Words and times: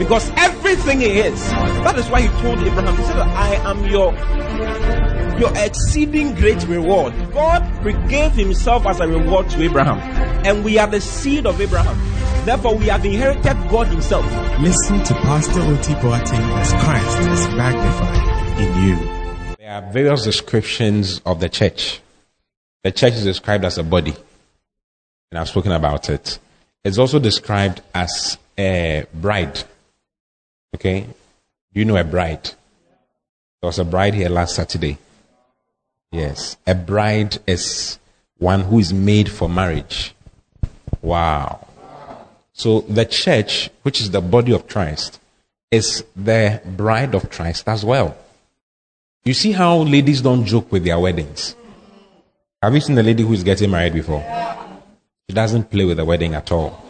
Because 0.00 0.30
everything 0.30 1.00
He 1.00 1.18
is, 1.18 1.50
that 1.50 1.98
is 1.98 2.08
why 2.08 2.22
He 2.22 2.28
told 2.40 2.58
Abraham, 2.60 2.96
He 2.96 3.02
said, 3.02 3.18
I 3.18 3.54
am 3.70 3.84
your 3.84 4.14
your 5.38 5.52
exceeding 5.56 6.34
great 6.34 6.66
reward. 6.66 7.12
God 7.32 7.62
gave 8.08 8.32
Himself 8.32 8.86
as 8.86 8.98
a 9.00 9.06
reward 9.06 9.50
to 9.50 9.62
Abraham, 9.62 9.98
and 10.46 10.64
we 10.64 10.78
are 10.78 10.86
the 10.86 11.02
seed 11.02 11.44
of 11.46 11.60
Abraham. 11.60 11.96
Therefore, 12.46 12.76
we 12.76 12.86
have 12.86 13.04
inherited 13.04 13.56
God 13.68 13.88
Himself. 13.88 14.24
Listen 14.58 15.04
to 15.04 15.14
Pastor 15.16 15.60
Oti 15.60 15.92
Boateng 15.94 16.48
as 16.58 16.72
Christ 16.82 17.18
is 17.28 17.54
magnified 17.54 18.58
in 18.58 18.82
you. 18.82 19.56
There 19.58 19.70
are 19.70 19.92
various 19.92 20.24
descriptions 20.24 21.20
of 21.26 21.40
the 21.40 21.50
church. 21.50 22.00
The 22.84 22.90
church 22.90 23.12
is 23.12 23.24
described 23.24 23.66
as 23.66 23.76
a 23.76 23.84
body, 23.84 24.14
and 25.30 25.38
I've 25.38 25.50
spoken 25.50 25.72
about 25.72 26.08
it. 26.08 26.38
It's 26.84 26.96
also 26.96 27.18
described 27.18 27.82
as 27.94 28.38
a 28.56 29.04
bride. 29.12 29.62
Okay? 30.74 31.00
Do 31.72 31.80
you 31.80 31.84
know 31.84 31.96
a 31.96 32.04
bride? 32.04 32.44
There 33.60 33.68
was 33.68 33.78
a 33.78 33.84
bride 33.84 34.14
here 34.14 34.28
last 34.28 34.56
Saturday. 34.56 34.98
Yes. 36.12 36.56
A 36.66 36.74
bride 36.74 37.38
is 37.46 37.98
one 38.38 38.62
who 38.62 38.78
is 38.78 38.92
made 38.92 39.30
for 39.30 39.48
marriage. 39.48 40.14
Wow. 41.02 41.66
So 42.52 42.80
the 42.82 43.04
church, 43.04 43.70
which 43.82 44.00
is 44.00 44.10
the 44.10 44.20
body 44.20 44.52
of 44.52 44.66
Christ, 44.66 45.20
is 45.70 46.04
the 46.16 46.60
bride 46.64 47.14
of 47.14 47.30
Christ 47.30 47.68
as 47.68 47.84
well. 47.84 48.16
You 49.24 49.34
see 49.34 49.52
how 49.52 49.78
ladies 49.78 50.22
don't 50.22 50.44
joke 50.44 50.72
with 50.72 50.84
their 50.84 50.98
weddings? 50.98 51.54
Have 52.62 52.74
you 52.74 52.80
seen 52.80 52.98
a 52.98 53.02
lady 53.02 53.22
who 53.22 53.32
is 53.32 53.44
getting 53.44 53.70
married 53.70 53.92
before? 53.92 54.24
She 55.28 55.34
doesn't 55.34 55.70
play 55.70 55.84
with 55.84 55.98
the 55.98 56.04
wedding 56.04 56.34
at 56.34 56.50
all. 56.50 56.82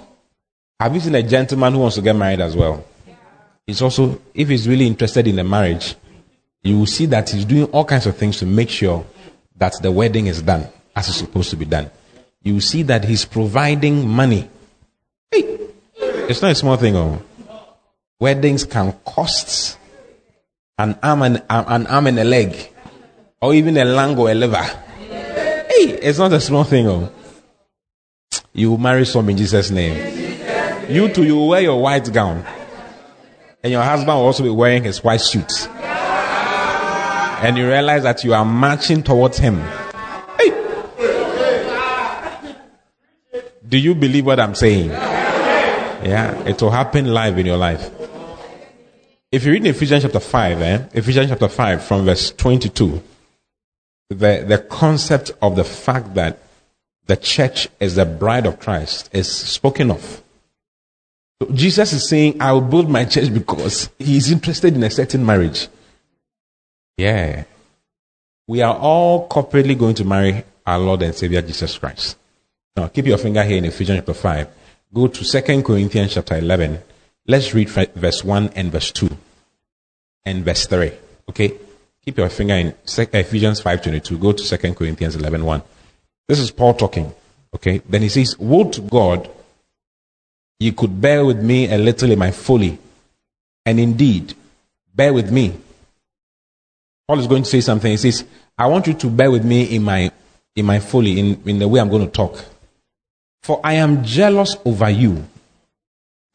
Have 0.78 0.94
you 0.94 1.00
seen 1.00 1.15
a 1.15 1.22
gentleman 1.22 1.75
who 1.75 1.81
wants 1.81 1.97
to 1.97 2.03
get 2.03 2.17
married 2.17 2.41
as 2.41 2.56
well? 2.56 2.84
He's 3.70 3.82
also, 3.82 4.20
if 4.34 4.48
he's 4.48 4.66
really 4.66 4.84
interested 4.84 5.28
in 5.28 5.36
the 5.36 5.44
marriage, 5.44 5.94
you 6.60 6.76
will 6.76 6.86
see 6.86 7.06
that 7.06 7.30
he's 7.30 7.44
doing 7.44 7.66
all 7.66 7.84
kinds 7.84 8.04
of 8.04 8.16
things 8.16 8.38
to 8.38 8.44
make 8.44 8.68
sure 8.68 9.06
that 9.58 9.80
the 9.80 9.92
wedding 9.92 10.26
is 10.26 10.42
done 10.42 10.66
as 10.96 11.06
it's 11.06 11.18
supposed 11.18 11.50
to 11.50 11.56
be 11.56 11.66
done. 11.66 11.88
You 12.42 12.54
will 12.54 12.62
see 12.62 12.82
that 12.82 13.04
he's 13.04 13.24
providing 13.24 14.08
money. 14.08 14.50
Hey, 15.30 15.68
it's 15.94 16.42
not 16.42 16.50
a 16.50 16.54
small 16.56 16.78
thing. 16.78 16.96
Oh. 16.96 17.22
Weddings 18.18 18.64
can 18.64 18.92
cost 19.04 19.78
an 20.76 20.98
arm 21.00 21.22
and 21.22 21.36
um, 21.48 21.64
an 21.68 21.86
arm 21.86 22.08
and 22.08 22.18
a 22.18 22.24
leg, 22.24 22.74
or 23.41 23.54
even 23.54 23.76
a 23.76 23.84
lung 23.84 24.18
or 24.18 24.32
a 24.32 24.34
liver. 24.34 24.56
Hey, 24.56 25.96
it's 26.02 26.18
not 26.18 26.32
a 26.32 26.41
small 26.41 26.64
thing. 26.64 26.88
Oh. 26.88 27.12
You 28.52 28.70
will 28.70 28.78
marry 28.78 29.06
some 29.06 29.30
in 29.30 29.36
Jesus' 29.36 29.70
name. 29.70 30.91
You 30.91 31.08
too, 31.08 31.22
you 31.22 31.41
wear 31.44 31.60
your 31.60 31.80
white 31.80 32.12
gown, 32.12 32.44
and 33.62 33.72
your 33.72 33.83
husband 33.83 34.08
will 34.08 34.25
also 34.25 34.42
be 34.42 34.50
wearing 34.50 34.84
his 34.84 35.03
white 35.05 35.20
suit 35.20 35.69
and 37.42 37.56
you 37.56 37.66
realize 37.66 38.03
that 38.03 38.22
you 38.22 38.34
are 38.34 38.44
marching 38.44 39.03
towards 39.03 39.39
him. 39.39 39.58
Hey. 40.39 40.50
Do 43.66 43.78
you 43.78 43.94
believe 43.94 44.26
what 44.26 44.38
I'm 44.38 44.54
saying? 44.54 44.91
Yeah, 44.91 46.38
it 46.47 46.60
will 46.60 46.71
happen 46.71 47.06
live 47.06 47.38
in 47.38 47.47
your 47.47 47.56
life. 47.56 47.91
If 49.32 49.44
you 49.44 49.53
read 49.53 49.65
in 49.65 49.71
Ephesians 49.75 50.03
chapter 50.03 50.21
5, 50.21 50.60
eh? 50.60 50.84
Ephesians 50.92 51.31
chapter 51.31 51.48
5 51.48 51.84
from 51.84 52.04
verse 52.04 52.31
22, 52.32 53.03
the, 54.10 54.44
the 54.47 54.59
concept 54.69 55.31
of 55.41 55.56
the 55.56 55.65
fact 55.65 56.15
that 56.15 56.41
the 57.06 57.16
church 57.16 57.69
is 57.78 57.94
the 57.94 58.04
bride 58.04 58.44
of 58.44 58.59
Christ 58.59 59.09
is 59.12 59.31
spoken 59.31 59.91
of. 59.91 60.22
So 61.41 61.49
Jesus 61.53 61.93
is 61.93 62.09
saying, 62.09 62.41
I 62.41 62.53
will 62.53 62.61
build 62.61 62.89
my 62.91 63.05
church 63.05 63.33
because 63.33 63.89
he 63.99 64.17
is 64.17 64.31
interested 64.31 64.75
in 64.75 64.83
a 64.83 64.91
certain 64.91 65.25
marriage. 65.25 65.69
Yeah. 66.99 67.45
We 68.47 68.61
are 68.62 68.77
all 68.77 69.28
corporately 69.28 69.78
going 69.78 69.95
to 69.97 70.05
marry 70.05 70.45
our 70.67 70.78
Lord 70.78 71.03
and 71.03 71.15
Savior 71.15 71.41
Jesus 71.41 71.78
Christ. 71.78 72.19
Now, 72.77 72.89
keep 72.89 73.06
your 73.06 73.19
finger 73.19 73.43
here 73.43 73.56
in 73.56 73.65
Ephesians 73.65 73.99
chapter 73.99 74.15
5. 74.15 74.49
Go 74.93 75.06
to 75.06 75.25
2 75.25 75.62
Corinthians 75.62 76.15
chapter 76.15 76.37
11. 76.37 76.78
Let's 77.27 77.55
read 77.55 77.71
verse 77.71 78.22
1 78.25 78.51
and 78.57 78.71
verse 78.71 78.91
2 78.91 79.09
and 80.25 80.45
verse 80.45 80.67
3. 80.67 80.93
Okay? 81.28 81.55
Keep 82.05 82.19
your 82.19 82.28
finger 82.28 82.55
in 82.55 82.75
Ephesians 82.84 83.62
5.22. 83.62 84.21
Go 84.21 84.33
to 84.33 84.59
2 84.59 84.75
Corinthians 84.75 85.17
11, 85.17 85.45
1. 85.45 85.62
This 86.28 86.39
is 86.39 86.51
Paul 86.51 86.75
talking. 86.75 87.15
Okay? 87.55 87.78
Then 87.89 88.03
he 88.03 88.09
says, 88.09 88.39
Woe 88.39 88.71
to 88.71 88.81
God, 88.81 89.31
you 90.60 90.72
could 90.72 91.00
bear 91.00 91.25
with 91.25 91.43
me 91.43 91.69
a 91.72 91.78
little 91.78 92.12
in 92.12 92.19
my 92.19 92.31
folly. 92.31 92.78
And 93.66 93.81
indeed, 93.81 94.34
bear 94.94 95.12
with 95.12 95.32
me 95.32 95.56
Paul 97.10 97.19
is 97.19 97.26
going 97.26 97.43
to 97.43 97.48
say 97.48 97.60
something. 97.60 97.91
He 97.91 97.97
says, 97.97 98.25
I 98.56 98.69
want 98.69 98.87
you 98.87 98.94
to 98.94 99.10
bear 99.10 99.32
with 99.32 99.44
me 99.44 99.65
in 99.65 99.82
my 99.82 100.12
in 100.54 100.65
my 100.65 100.78
folly, 100.78 101.19
in, 101.19 101.43
in 101.44 101.59
the 101.59 101.66
way 101.66 101.81
I'm 101.81 101.88
going 101.88 102.06
to 102.06 102.12
talk. 102.12 102.38
For 103.43 103.60
I 103.65 103.72
am 103.72 104.04
jealous 104.04 104.54
over 104.65 104.88
you 104.88 105.25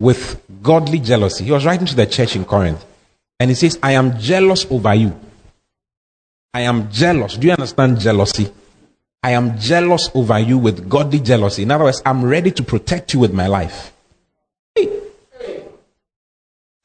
with 0.02 0.42
godly 0.62 1.00
jealousy. 1.00 1.46
He 1.46 1.52
was 1.52 1.66
writing 1.66 1.88
to 1.88 1.96
the 1.96 2.06
church 2.06 2.36
in 2.36 2.44
Corinth. 2.44 2.84
And 3.40 3.50
he 3.50 3.56
says, 3.56 3.80
I 3.82 3.94
am 3.94 4.20
jealous 4.20 4.70
over 4.70 4.94
you. 4.94 5.18
I 6.54 6.62
am 6.62 6.92
jealous. 6.92 7.38
Do 7.38 7.48
you 7.48 7.54
understand 7.54 8.02
jealousy? 8.02 8.52
I 9.24 9.32
am 9.32 9.58
jealous 9.58 10.12
over 10.14 10.40
you 10.40 10.58
with 10.58 10.90
godly 10.90 11.22
jealousy. 11.22 11.64
In 11.64 11.72
other 11.72 11.86
words, 11.86 12.02
I'm 12.06 12.26
ready 12.26 12.52
to 12.52 12.64
protect 12.64 13.14
you 13.14 13.22
with 13.22 13.34
my 13.34 13.48
life. 13.48 13.94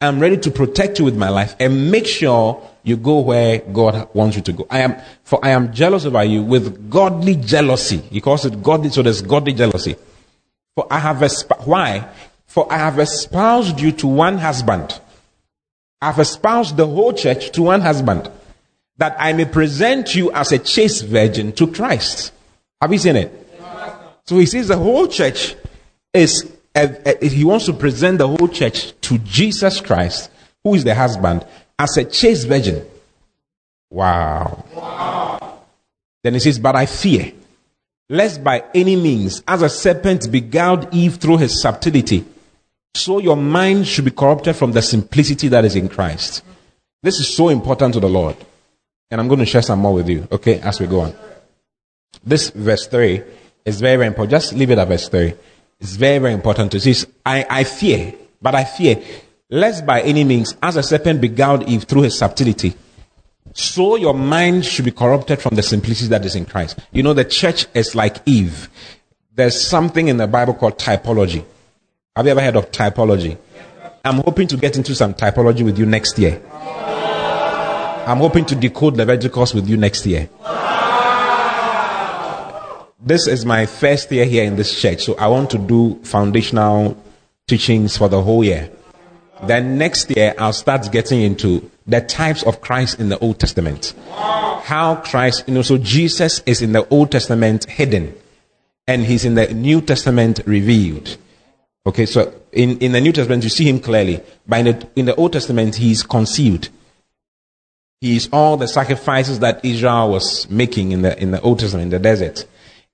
I'm 0.03 0.19
ready 0.19 0.39
to 0.39 0.51
protect 0.51 0.99
you 0.99 1.05
with 1.05 1.17
my 1.17 1.29
life 1.29 1.55
and 1.61 1.91
make 1.91 2.07
sure 2.07 2.67
you 2.83 2.97
go 2.97 3.21
where 3.21 3.59
God 3.59 4.09
wants 4.15 4.35
you 4.35 4.43
to 4.43 4.53
go. 4.53 4.67
I 4.71 4.81
am, 4.81 4.97
for 5.25 5.45
I 5.45 5.51
am 5.51 5.75
jealous 5.75 6.07
over 6.07 6.25
you 6.25 6.43
with 6.43 6.89
godly 6.89 7.37
jealousy. 7.37 7.99
He 7.99 8.23
calls 8.23 8.47
it 8.47 8.63
godly, 8.63 8.89
so 8.89 9.03
there's 9.03 9.21
godly 9.21 9.53
jealousy. 9.53 9.97
For 10.75 10.87
I 10.91 11.01
have 11.01 11.19
esp- 11.19 11.67
why? 11.67 12.09
For 12.47 12.73
I 12.73 12.79
have 12.79 12.99
espoused 12.99 13.79
you 13.79 13.93
to 13.93 14.07
one 14.07 14.39
husband. 14.39 14.99
I 16.01 16.07
have 16.07 16.19
espoused 16.19 16.79
the 16.79 16.87
whole 16.87 17.13
church 17.13 17.51
to 17.53 17.63
one 17.63 17.83
husband, 17.83 18.31
that 18.97 19.15
I 19.19 19.35
may 19.35 19.45
present 19.45 20.15
you 20.15 20.33
as 20.33 20.51
a 20.51 20.59
chaste 20.59 21.05
virgin 21.05 21.53
to 21.53 21.67
Christ. 21.67 22.33
Have 22.81 22.91
you 22.91 22.99
seen 22.99 23.17
it? 23.17 23.49
So 24.25 24.39
he 24.39 24.47
says 24.47 24.69
the 24.69 24.79
whole 24.79 25.09
church 25.09 25.57
is 26.15 26.51
Uh, 26.75 26.89
he 27.21 27.45
wants 27.45 27.67
to 27.67 27.73
present 27.73 28.19
the 28.19 28.29
whole 28.29 28.49
church 28.49 28.93
to 29.01 29.19
Jesus 29.19 29.81
Christ, 29.81 30.31
who 30.63 30.75
is 30.75 30.85
the 30.85 30.95
husband, 30.95 31.45
as 31.79 31.97
a 31.97 32.05
chaste 32.05 32.47
virgin. 32.47 32.87
Wow. 33.91 34.65
wow. 34.75 35.59
Then 36.23 36.35
he 36.35 36.41
says, 36.41 36.59
But 36.59 36.77
I 36.77 36.87
fear, 36.87 37.33
lest 38.09 38.45
by 38.45 38.65
any 38.75 38.95
means, 38.95 39.43
as 39.49 39.63
a 39.63 39.69
serpent 39.69 40.31
beguiled 40.31 40.95
Eve 40.95 41.17
through 41.17 41.39
his 41.39 41.61
subtlety, 41.61 42.25
so 42.95 43.19
your 43.19 43.37
mind 43.37 43.87
should 43.87 44.05
be 44.05 44.11
corrupted 44.11 44.57
from 44.57 44.73
the 44.73 44.83
simplicity 44.83 45.49
that 45.49 45.65
is 45.65 45.77
in 45.77 45.89
Christ. 45.89 46.45
This 47.03 47.19
is 47.19 47.35
so 47.35 47.49
important 47.49 47.95
to 47.95 48.01
the 48.01 48.09
Lord. 48.09 48.37
And 49.11 49.21
I'm 49.21 49.29
going 49.29 49.41
to 49.41 49.47
share 49.47 49.63
some 49.63 49.81
more 49.81 49.95
with 49.95 50.09
you, 50.09 50.29
okay, 50.31 50.61
as 50.61 50.79
we 50.79 50.87
go 50.87 51.01
on. 51.01 51.15
This 52.25 52.51
verse 52.51 52.87
3 52.87 53.23
is 53.65 53.81
very, 53.81 53.97
very 53.97 54.07
important. 54.09 54.31
Just 54.31 54.53
leave 54.53 54.71
it 54.71 54.79
at 54.79 54.87
verse 54.87 55.09
3. 55.09 55.35
It's 55.81 55.97
very, 55.97 56.19
very 56.19 56.35
important 56.35 56.73
to 56.73 56.81
see. 56.81 56.95
I, 57.25 57.47
I 57.49 57.65
fear, 57.65 58.15
but 58.43 58.55
I 58.55 58.65
fear, 58.65 59.03
lest 59.49 59.87
by 59.87 60.03
any 60.03 60.25
means, 60.25 60.55
as 60.63 60.77
a 60.77 60.83
serpent 60.83 61.21
beguiled 61.21 61.69
Eve 61.69 61.85
through 61.85 62.03
his 62.03 62.19
subtlety, 62.19 62.75
so 63.55 63.97
your 63.97 64.15
mind 64.15 64.67
should 64.67 64.85
be 64.85 64.91
corrupted 64.91 65.41
from 65.41 65.57
the 65.57 65.63
simplicity 65.63 66.09
that 66.11 66.25
is 66.25 66.37
in 66.37 66.45
Christ. 66.45 66.79
You 66.93 67.03
know, 67.03 67.15
the 67.15 67.25
church 67.25 67.67
is 67.75 67.95
like 67.95 68.19
Eve. 68.27 68.69
There's 69.35 69.61
something 69.61 70.09
in 70.09 70.19
the 70.19 70.27
Bible 70.27 70.55
called 70.55 70.79
typology. 70.79 71.45
Have 72.15 72.27
you 72.27 72.33
ever 72.33 72.43
heard 72.43 72.57
of 72.57 72.71
typology? 72.71 73.39
I'm 74.05 74.19
hoping 74.19 74.49
to 74.49 74.57
get 74.57 74.77
into 74.77 74.95
some 74.95 75.15
typology 75.15 75.65
with 75.65 75.79
you 75.79 75.87
next 75.87 76.19
year. 76.19 76.41
I'm 76.53 78.19
hoping 78.19 78.45
to 78.47 78.55
decode 78.55 78.97
Leviticus 78.97 79.55
with 79.55 79.69
you 79.69 79.77
next 79.77 80.07
year 80.07 80.29
this 83.03 83.27
is 83.27 83.45
my 83.45 83.67
first 83.67 84.11
year 84.13 84.25
here 84.25 84.45
in 84.45 84.57
this 84.57 84.79
church, 84.79 85.05
so 85.05 85.17
I 85.17 85.29
want 85.29 85.51
to 85.51 85.59
do 85.59 85.99
foundational 86.03 87.03
teachings 87.49 87.97
for 87.97 88.09
the 88.09 88.23
whole 88.23 88.45
year. 88.45 88.71
Then 89.45 89.79
next 89.79 90.15
year, 90.15 90.35
I'll 90.39 90.53
start 90.53 90.93
getting 90.93 91.23
into 91.23 91.71
the 91.87 92.03
types 92.03 92.43
of 92.43 92.61
Christ 92.61 93.01
in 93.01 93.09
the 93.09 93.19
Old 93.19 93.41
Testament. 93.41 93.95
How 94.11 94.97
Christ, 94.97 95.45
you 95.49 95.55
know, 95.55 95.63
so 95.63 95.79
Jesus 95.79 96.43
is 96.45 96.61
in 96.61 96.73
the 96.73 96.87
Old 96.89 97.11
Testament 97.11 97.65
hidden, 97.65 98.15
and 98.87 99.03
he's 99.03 99.25
in 99.25 99.35
the 99.35 99.53
New 99.55 99.81
Testament 99.81 100.41
revealed. 100.45 101.17
Okay, 101.87 102.05
so 102.05 102.35
in, 102.53 102.79
in 102.79 102.93
the 102.93 103.01
New 103.01 103.13
Testament, 103.13 103.43
you 103.43 103.49
see 103.49 103.67
him 103.67 103.81
clearly, 103.81 104.21
but 104.47 104.61
in 104.61 104.65
the, 104.67 104.89
in 104.97 105.07
the 105.07 105.15
Old 105.15 105.33
Testament, 105.33 105.77
he's 105.77 106.03
concealed. 106.03 106.69
He 108.03 108.17
is 108.17 108.29
all 108.33 108.59
the 108.59 108.69
sacrifices 108.69 109.39
that 109.41 109.65
Israel 109.65 110.11
was 110.11 110.49
making 110.51 110.93
in 110.93 111.03
the, 111.03 111.21
in 111.21 111.31
the 111.31 111.41
Old 111.41 111.61
Testament, 111.61 111.85
in 111.85 111.91
the 111.91 111.99
desert. 111.99 112.47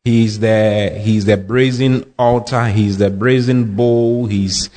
He's 0.07 0.39
the, 0.39 0.97
he's 1.03 1.25
the 1.25 1.37
brazen 1.37 2.13
altar, 2.17 2.67
he's 2.67 2.99
the 2.99 3.11
brazen 3.11 3.75
bowl, 3.75 4.27
he's, 4.27 4.71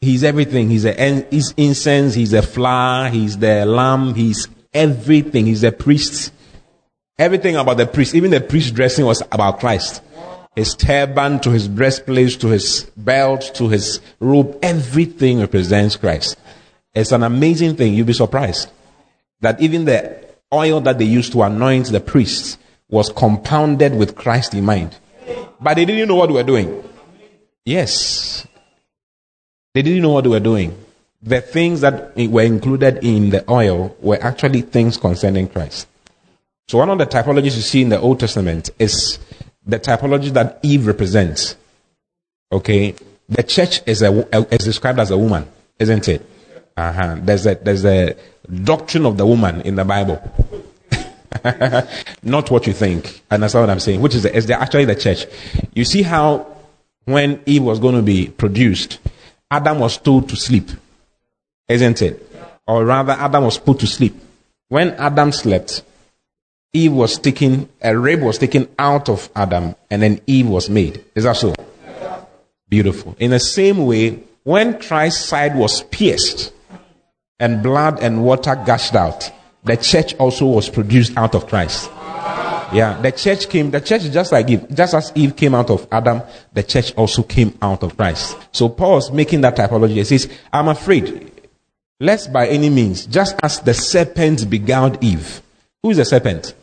he's 0.00 0.24
everything. 0.24 0.70
He's 0.70 0.82
the 0.82 1.26
he's 1.30 1.54
incense, 1.56 2.14
he's 2.14 2.32
the 2.32 2.42
flour, 2.42 3.08
he's 3.08 3.38
the 3.38 3.64
lamb, 3.64 4.14
he's 4.14 4.48
everything. 4.74 5.46
He's 5.46 5.60
the 5.60 5.70
priest. 5.70 6.32
Everything 7.16 7.54
about 7.54 7.76
the 7.76 7.86
priest, 7.86 8.16
even 8.16 8.32
the 8.32 8.40
priest 8.40 8.74
dressing 8.74 9.06
was 9.06 9.22
about 9.30 9.60
Christ 9.60 10.02
his 10.54 10.74
turban 10.74 11.40
to 11.40 11.50
his 11.50 11.68
breastplate 11.68 12.40
to 12.40 12.48
his 12.48 12.90
belt 12.96 13.52
to 13.54 13.68
his 13.68 14.00
robe, 14.20 14.58
everything 14.62 15.40
represents 15.40 15.96
Christ. 15.96 16.36
It's 16.94 17.12
an 17.12 17.22
amazing 17.22 17.76
thing. 17.76 17.94
You'll 17.94 18.06
be 18.06 18.12
surprised 18.12 18.70
that 19.40 19.60
even 19.60 19.86
the 19.86 20.22
oil 20.52 20.80
that 20.82 20.98
they 20.98 21.06
used 21.06 21.32
to 21.32 21.42
anoint 21.42 21.86
the 21.86 22.00
priests 22.00 22.58
was 22.92 23.10
compounded 23.10 23.96
with 23.96 24.14
Christ 24.14 24.52
in 24.52 24.64
mind. 24.66 24.94
But 25.58 25.74
they 25.74 25.86
didn't 25.86 26.08
know 26.08 26.16
what 26.16 26.26
they 26.26 26.34
were 26.34 26.42
doing. 26.42 26.84
Yes. 27.64 28.46
They 29.72 29.80
didn't 29.80 30.02
know 30.02 30.10
what 30.10 30.24
they 30.24 30.30
were 30.30 30.40
doing. 30.40 30.76
The 31.22 31.40
things 31.40 31.80
that 31.80 32.14
were 32.16 32.42
included 32.42 33.02
in 33.02 33.30
the 33.30 33.50
oil 33.50 33.96
were 34.00 34.22
actually 34.22 34.60
things 34.60 34.98
concerning 34.98 35.48
Christ. 35.48 35.88
So 36.68 36.78
one 36.78 36.90
of 36.90 36.98
the 36.98 37.06
typologies 37.06 37.56
you 37.56 37.62
see 37.62 37.80
in 37.80 37.88
the 37.88 37.98
Old 37.98 38.20
Testament 38.20 38.68
is 38.78 39.18
the 39.64 39.80
typology 39.80 40.30
that 40.34 40.60
Eve 40.62 40.86
represents. 40.86 41.56
Okay, 42.52 42.94
the 43.26 43.42
church 43.42 43.80
is 43.86 44.02
a, 44.02 44.28
is 44.52 44.64
described 44.64 44.98
as 44.98 45.10
a 45.10 45.16
woman, 45.16 45.48
isn't 45.78 46.08
it? 46.08 46.28
Uh-huh. 46.76 47.16
There's 47.20 47.46
a 47.46 47.54
there's 47.54 47.84
a 47.86 48.16
doctrine 48.64 49.06
of 49.06 49.16
the 49.16 49.24
woman 49.24 49.62
in 49.62 49.76
the 49.76 49.84
Bible. 49.84 50.20
Not 52.22 52.50
what 52.50 52.66
you 52.66 52.72
think. 52.72 53.22
And 53.30 53.42
that's 53.42 53.54
what 53.54 53.68
I'm 53.68 53.80
saying. 53.80 54.00
Which 54.00 54.14
is, 54.14 54.22
the, 54.22 54.34
is 54.34 54.46
the, 54.46 54.60
actually 54.60 54.84
the 54.84 54.96
church. 54.96 55.26
You 55.74 55.84
see 55.84 56.02
how 56.02 56.46
when 57.04 57.40
Eve 57.46 57.62
was 57.62 57.78
going 57.78 57.96
to 57.96 58.02
be 58.02 58.28
produced, 58.28 58.98
Adam 59.50 59.78
was 59.78 59.98
told 59.98 60.28
to 60.28 60.36
sleep, 60.36 60.70
isn't 61.68 62.02
it? 62.02 62.28
Or 62.66 62.84
rather, 62.84 63.12
Adam 63.12 63.44
was 63.44 63.58
put 63.58 63.80
to 63.80 63.86
sleep. 63.86 64.14
When 64.68 64.90
Adam 64.90 65.32
slept, 65.32 65.82
Eve 66.72 66.92
was 66.92 67.18
taken, 67.18 67.68
a 67.82 67.96
rib 67.96 68.22
was 68.22 68.38
taken 68.38 68.68
out 68.78 69.08
of 69.08 69.28
Adam, 69.36 69.74
and 69.90 70.00
then 70.00 70.20
Eve 70.26 70.48
was 70.48 70.70
made. 70.70 71.04
Is 71.14 71.24
that 71.24 71.36
so? 71.36 71.54
Beautiful. 72.68 73.14
In 73.18 73.30
the 73.32 73.40
same 73.40 73.84
way, 73.84 74.22
when 74.44 74.80
Christ's 74.80 75.26
side 75.26 75.54
was 75.54 75.82
pierced 75.82 76.52
and 77.38 77.62
blood 77.62 78.02
and 78.02 78.24
water 78.24 78.54
gushed 78.54 78.94
out, 78.94 79.30
the 79.64 79.76
church 79.76 80.14
also 80.14 80.46
was 80.46 80.68
produced 80.68 81.16
out 81.16 81.34
of 81.34 81.46
Christ. 81.46 81.90
Yeah, 82.72 82.98
the 83.02 83.12
church 83.12 83.48
came, 83.50 83.70
the 83.70 83.80
church 83.80 84.02
just 84.10 84.32
like 84.32 84.48
Eve. 84.48 84.66
Just 84.72 84.94
as 84.94 85.12
Eve 85.14 85.36
came 85.36 85.54
out 85.54 85.68
of 85.68 85.86
Adam, 85.92 86.22
the 86.54 86.62
church 86.62 86.94
also 86.94 87.22
came 87.22 87.56
out 87.60 87.82
of 87.82 87.96
Christ. 87.96 88.36
So 88.50 88.68
Paul's 88.70 89.12
making 89.12 89.42
that 89.42 89.56
typology. 89.56 89.94
He 89.94 90.04
says, 90.04 90.30
I'm 90.52 90.68
afraid, 90.68 91.30
lest 92.00 92.32
by 92.32 92.48
any 92.48 92.70
means, 92.70 93.04
just 93.04 93.36
as 93.42 93.60
the 93.60 93.74
serpent 93.74 94.48
beguiled 94.48 95.04
Eve. 95.04 95.42
Who 95.82 95.90
is 95.90 95.98
the 95.98 96.06
serpent? 96.06 96.54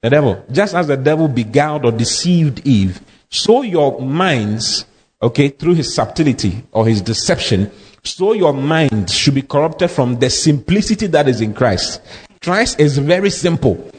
The 0.00 0.10
devil. 0.10 0.42
Just 0.50 0.74
as 0.74 0.86
the 0.86 0.96
devil 0.96 1.28
beguiled 1.28 1.84
or 1.84 1.92
deceived 1.92 2.66
Eve, 2.66 3.00
so 3.28 3.62
your 3.62 4.00
minds, 4.00 4.86
okay, 5.20 5.48
through 5.48 5.74
his 5.74 5.94
subtlety 5.94 6.64
or 6.72 6.86
his 6.86 7.02
deception, 7.02 7.70
so 8.02 8.32
your 8.32 8.52
mind 8.52 9.10
should 9.10 9.34
be 9.34 9.42
corrupted 9.42 9.90
from 9.90 10.18
the 10.18 10.30
simplicity 10.30 11.06
that 11.08 11.28
is 11.28 11.40
in 11.40 11.52
Christ. 11.54 12.00
Christ 12.42 12.80
is 12.80 12.98
very 12.98 13.30
simple. 13.30 13.90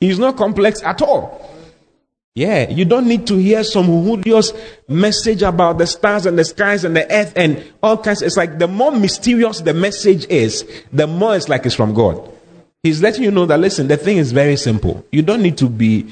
He's 0.00 0.18
not 0.18 0.36
complex 0.36 0.82
at 0.82 1.00
all. 1.02 1.50
Yeah, 2.34 2.70
you 2.70 2.86
don't 2.86 3.06
need 3.06 3.26
to 3.26 3.36
hear 3.36 3.62
some 3.62 3.86
hoodious 3.86 4.52
message 4.88 5.42
about 5.42 5.76
the 5.76 5.86
stars 5.86 6.24
and 6.24 6.38
the 6.38 6.44
skies 6.44 6.82
and 6.84 6.96
the 6.96 7.10
earth 7.12 7.34
and 7.36 7.62
all 7.82 7.98
kinds. 7.98 8.22
It's 8.22 8.38
like 8.38 8.58
the 8.58 8.66
more 8.66 8.90
mysterious 8.90 9.60
the 9.60 9.74
message 9.74 10.26
is, 10.26 10.66
the 10.92 11.06
more 11.06 11.36
it's 11.36 11.50
like 11.50 11.66
it's 11.66 11.74
from 11.74 11.92
God. 11.92 12.30
He's 12.82 13.02
letting 13.02 13.22
you 13.22 13.30
know 13.30 13.44
that 13.46 13.60
listen, 13.60 13.86
the 13.86 13.98
thing 13.98 14.16
is 14.16 14.32
very 14.32 14.56
simple. 14.56 15.04
You 15.12 15.20
don't 15.20 15.42
need 15.42 15.58
to 15.58 15.68
be, 15.68 16.10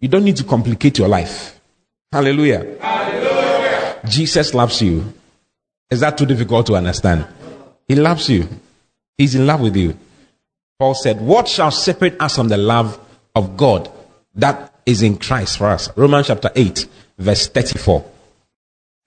you 0.00 0.08
don't 0.08 0.24
need 0.24 0.36
to 0.38 0.44
complicate 0.44 0.98
your 0.98 1.08
life. 1.08 1.60
Hallelujah. 2.10 2.76
Hallelujah. 2.80 4.00
Jesus 4.06 4.52
loves 4.52 4.82
you. 4.82 5.14
Is 5.90 6.00
that 6.00 6.18
too 6.18 6.26
difficult 6.26 6.66
to 6.66 6.74
understand? 6.74 7.24
He 7.86 7.94
loves 7.94 8.28
you. 8.28 8.48
He's 9.16 9.36
in 9.36 9.46
love 9.46 9.60
with 9.60 9.76
you. 9.76 9.96
Paul 10.82 10.96
said, 10.96 11.20
What 11.20 11.46
shall 11.46 11.70
separate 11.70 12.20
us 12.20 12.34
from 12.34 12.48
the 12.48 12.56
love 12.56 12.98
of 13.36 13.56
God 13.56 13.88
that 14.34 14.74
is 14.84 15.02
in 15.02 15.16
Christ 15.16 15.58
for 15.58 15.68
us? 15.68 15.88
Romans 15.96 16.26
chapter 16.26 16.50
8, 16.56 16.88
verse 17.18 17.46
34. 17.46 18.04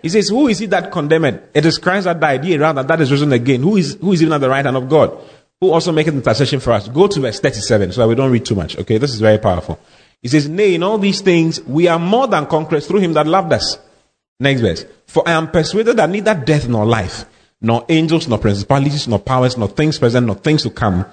He 0.01 0.07
says, 0.07 0.29
Who 0.29 0.47
is 0.47 0.59
he 0.59 0.67
that 0.67 0.89
condemned? 0.89 1.41
It 1.53 1.65
is 1.65 1.77
Christ 1.77 2.05
that 2.05 2.21
died, 2.21 2.45
yea, 2.45 2.59
rather, 2.59 2.81
that 2.81 3.01
is 3.01 3.11
risen 3.11 3.33
again. 3.33 3.61
Who 3.61 3.75
is, 3.75 3.95
who 3.99 4.13
is 4.13 4.21
even 4.21 4.31
at 4.31 4.39
the 4.39 4.49
right 4.49 4.63
hand 4.63 4.77
of 4.77 4.87
God? 4.87 5.19
who 5.59 5.71
also 5.71 5.91
maketh 5.91 6.13
intercession 6.13 6.59
for 6.61 6.71
us. 6.71 6.87
Go 6.87 7.07
to 7.07 7.19
verse 7.19 7.39
37 7.39 7.91
so 7.91 8.01
that 8.01 8.07
we 8.07 8.15
don't 8.15 8.31
read 8.31 8.45
too 8.45 8.55
much. 8.55 8.77
Okay, 8.77 8.97
this 8.97 9.13
is 9.13 9.19
very 9.19 9.37
powerful. 9.37 9.79
He 10.21 10.29
says, 10.29 10.47
Nay, 10.47 10.75
in 10.75 10.83
all 10.83 10.97
these 10.97 11.21
things, 11.21 11.61
we 11.63 11.87
are 11.87 11.99
more 11.99 12.27
than 12.27 12.45
conquerors 12.45 12.87
through 12.87 12.99
him 13.01 13.13
that 13.13 13.27
loved 13.27 13.51
us. 13.51 13.77
Next 14.39 14.61
verse. 14.61 14.85
For 15.07 15.27
I 15.27 15.31
am 15.33 15.51
persuaded 15.51 15.97
that 15.97 16.09
neither 16.09 16.35
death 16.35 16.67
nor 16.67 16.85
life, 16.85 17.25
nor 17.61 17.85
angels, 17.89 18.27
nor 18.27 18.37
principalities, 18.37 19.07
nor 19.07 19.19
powers, 19.19 19.57
nor 19.57 19.67
things 19.67 19.99
present, 19.99 20.25
nor 20.25 20.35
things 20.35 20.63
to 20.63 20.69
come. 20.69 21.05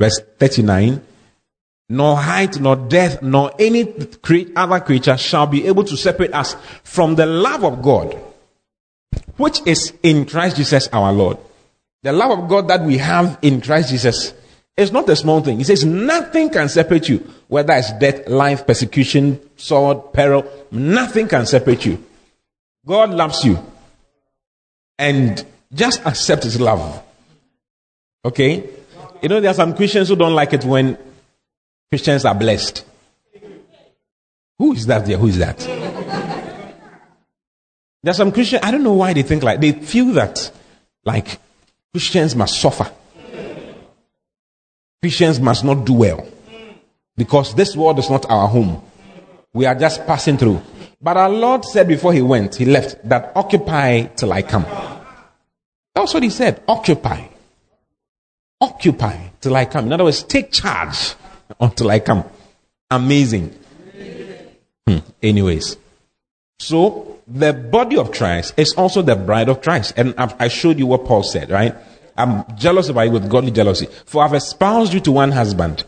Verse 0.00 0.18
39. 0.38 1.02
Nor 1.90 2.16
height, 2.16 2.58
nor 2.58 2.76
death, 2.76 3.20
nor 3.20 3.52
any 3.58 3.92
other 4.56 4.80
creature 4.80 5.16
shall 5.16 5.46
be 5.46 5.66
able 5.66 5.84
to 5.84 5.96
separate 5.96 6.32
us 6.32 6.56
from 6.84 7.16
the 7.16 7.26
love 7.26 7.64
of 7.64 7.82
God, 7.82 8.16
which 9.36 9.60
is 9.66 9.92
in 10.02 10.24
Christ 10.24 10.56
Jesus 10.56 10.88
our 10.92 11.12
Lord. 11.12 11.36
The 12.02 12.12
love 12.12 12.38
of 12.38 12.48
God 12.48 12.68
that 12.68 12.82
we 12.82 12.96
have 12.98 13.38
in 13.42 13.60
Christ 13.60 13.90
Jesus 13.90 14.32
is 14.76 14.92
not 14.92 15.08
a 15.08 15.16
small 15.16 15.40
thing. 15.42 15.58
He 15.58 15.64
says 15.64 15.84
nothing 15.84 16.48
can 16.48 16.68
separate 16.68 17.08
you, 17.08 17.18
whether 17.48 17.74
it's 17.74 17.92
death, 17.94 18.26
life, 18.28 18.66
persecution, 18.66 19.38
sword, 19.56 20.12
peril, 20.12 20.50
nothing 20.70 21.28
can 21.28 21.44
separate 21.44 21.84
you. 21.84 22.02
God 22.86 23.10
loves 23.10 23.44
you. 23.44 23.58
And 24.98 25.44
just 25.74 26.06
accept 26.06 26.44
his 26.44 26.60
love. 26.60 27.02
Okay? 28.24 28.70
You 29.22 29.28
know, 29.28 29.40
there 29.40 29.50
are 29.50 29.54
some 29.54 29.74
Christians 29.74 30.08
who 30.08 30.16
don't 30.16 30.34
like 30.34 30.52
it 30.52 30.64
when 30.64 30.96
Christians 31.90 32.24
are 32.24 32.34
blessed. 32.34 32.84
Who 34.58 34.72
is 34.72 34.86
that 34.86 35.06
there? 35.06 35.18
Who 35.18 35.26
is 35.26 35.38
that? 35.38 35.58
There 38.02 38.10
are 38.10 38.14
some 38.14 38.32
Christians, 38.32 38.62
I 38.64 38.70
don't 38.70 38.82
know 38.82 38.94
why 38.94 39.12
they 39.12 39.22
think 39.22 39.42
like, 39.42 39.60
they 39.60 39.72
feel 39.72 40.12
that, 40.14 40.50
like, 41.04 41.38
Christians 41.92 42.34
must 42.34 42.60
suffer. 42.60 42.90
Christians 45.02 45.40
must 45.40 45.64
not 45.64 45.84
do 45.84 45.94
well. 45.94 46.26
Because 47.16 47.54
this 47.54 47.76
world 47.76 47.98
is 47.98 48.08
not 48.08 48.24
our 48.30 48.48
home. 48.48 48.82
We 49.52 49.66
are 49.66 49.74
just 49.74 50.06
passing 50.06 50.38
through. 50.38 50.62
But 51.02 51.16
our 51.16 51.28
Lord 51.28 51.64
said 51.64 51.88
before 51.88 52.12
he 52.12 52.22
went, 52.22 52.54
he 52.54 52.64
left, 52.64 53.06
that 53.08 53.32
occupy 53.34 54.04
till 54.04 54.32
I 54.32 54.42
come. 54.42 54.64
That's 55.94 56.14
what 56.14 56.22
he 56.22 56.30
said. 56.30 56.62
Occupy. 56.68 57.26
Occupy 58.60 59.16
till 59.40 59.56
I 59.56 59.64
come. 59.64 59.86
In 59.86 59.92
other 59.92 60.04
words, 60.04 60.22
take 60.22 60.52
charge 60.52 61.14
until 61.60 61.90
I 61.90 62.00
come. 62.00 62.24
Amazing. 62.90 63.54
Hmm. 64.86 64.98
Anyways. 65.22 65.76
So 66.58 67.18
the 67.26 67.52
body 67.52 67.96
of 67.96 68.12
Christ 68.12 68.54
is 68.56 68.74
also 68.74 69.02
the 69.02 69.16
bride 69.16 69.48
of 69.48 69.62
Christ. 69.62 69.94
And 69.96 70.14
I 70.16 70.48
showed 70.48 70.78
you 70.78 70.86
what 70.86 71.04
Paul 71.04 71.22
said, 71.22 71.50
right? 71.50 71.74
I'm 72.16 72.44
jealous 72.56 72.88
about 72.88 73.02
you 73.02 73.12
with 73.12 73.30
godly 73.30 73.50
jealousy. 73.50 73.86
For 74.04 74.22
I've 74.22 74.34
espoused 74.34 74.92
you 74.92 75.00
to 75.00 75.12
one 75.12 75.32
husband, 75.32 75.84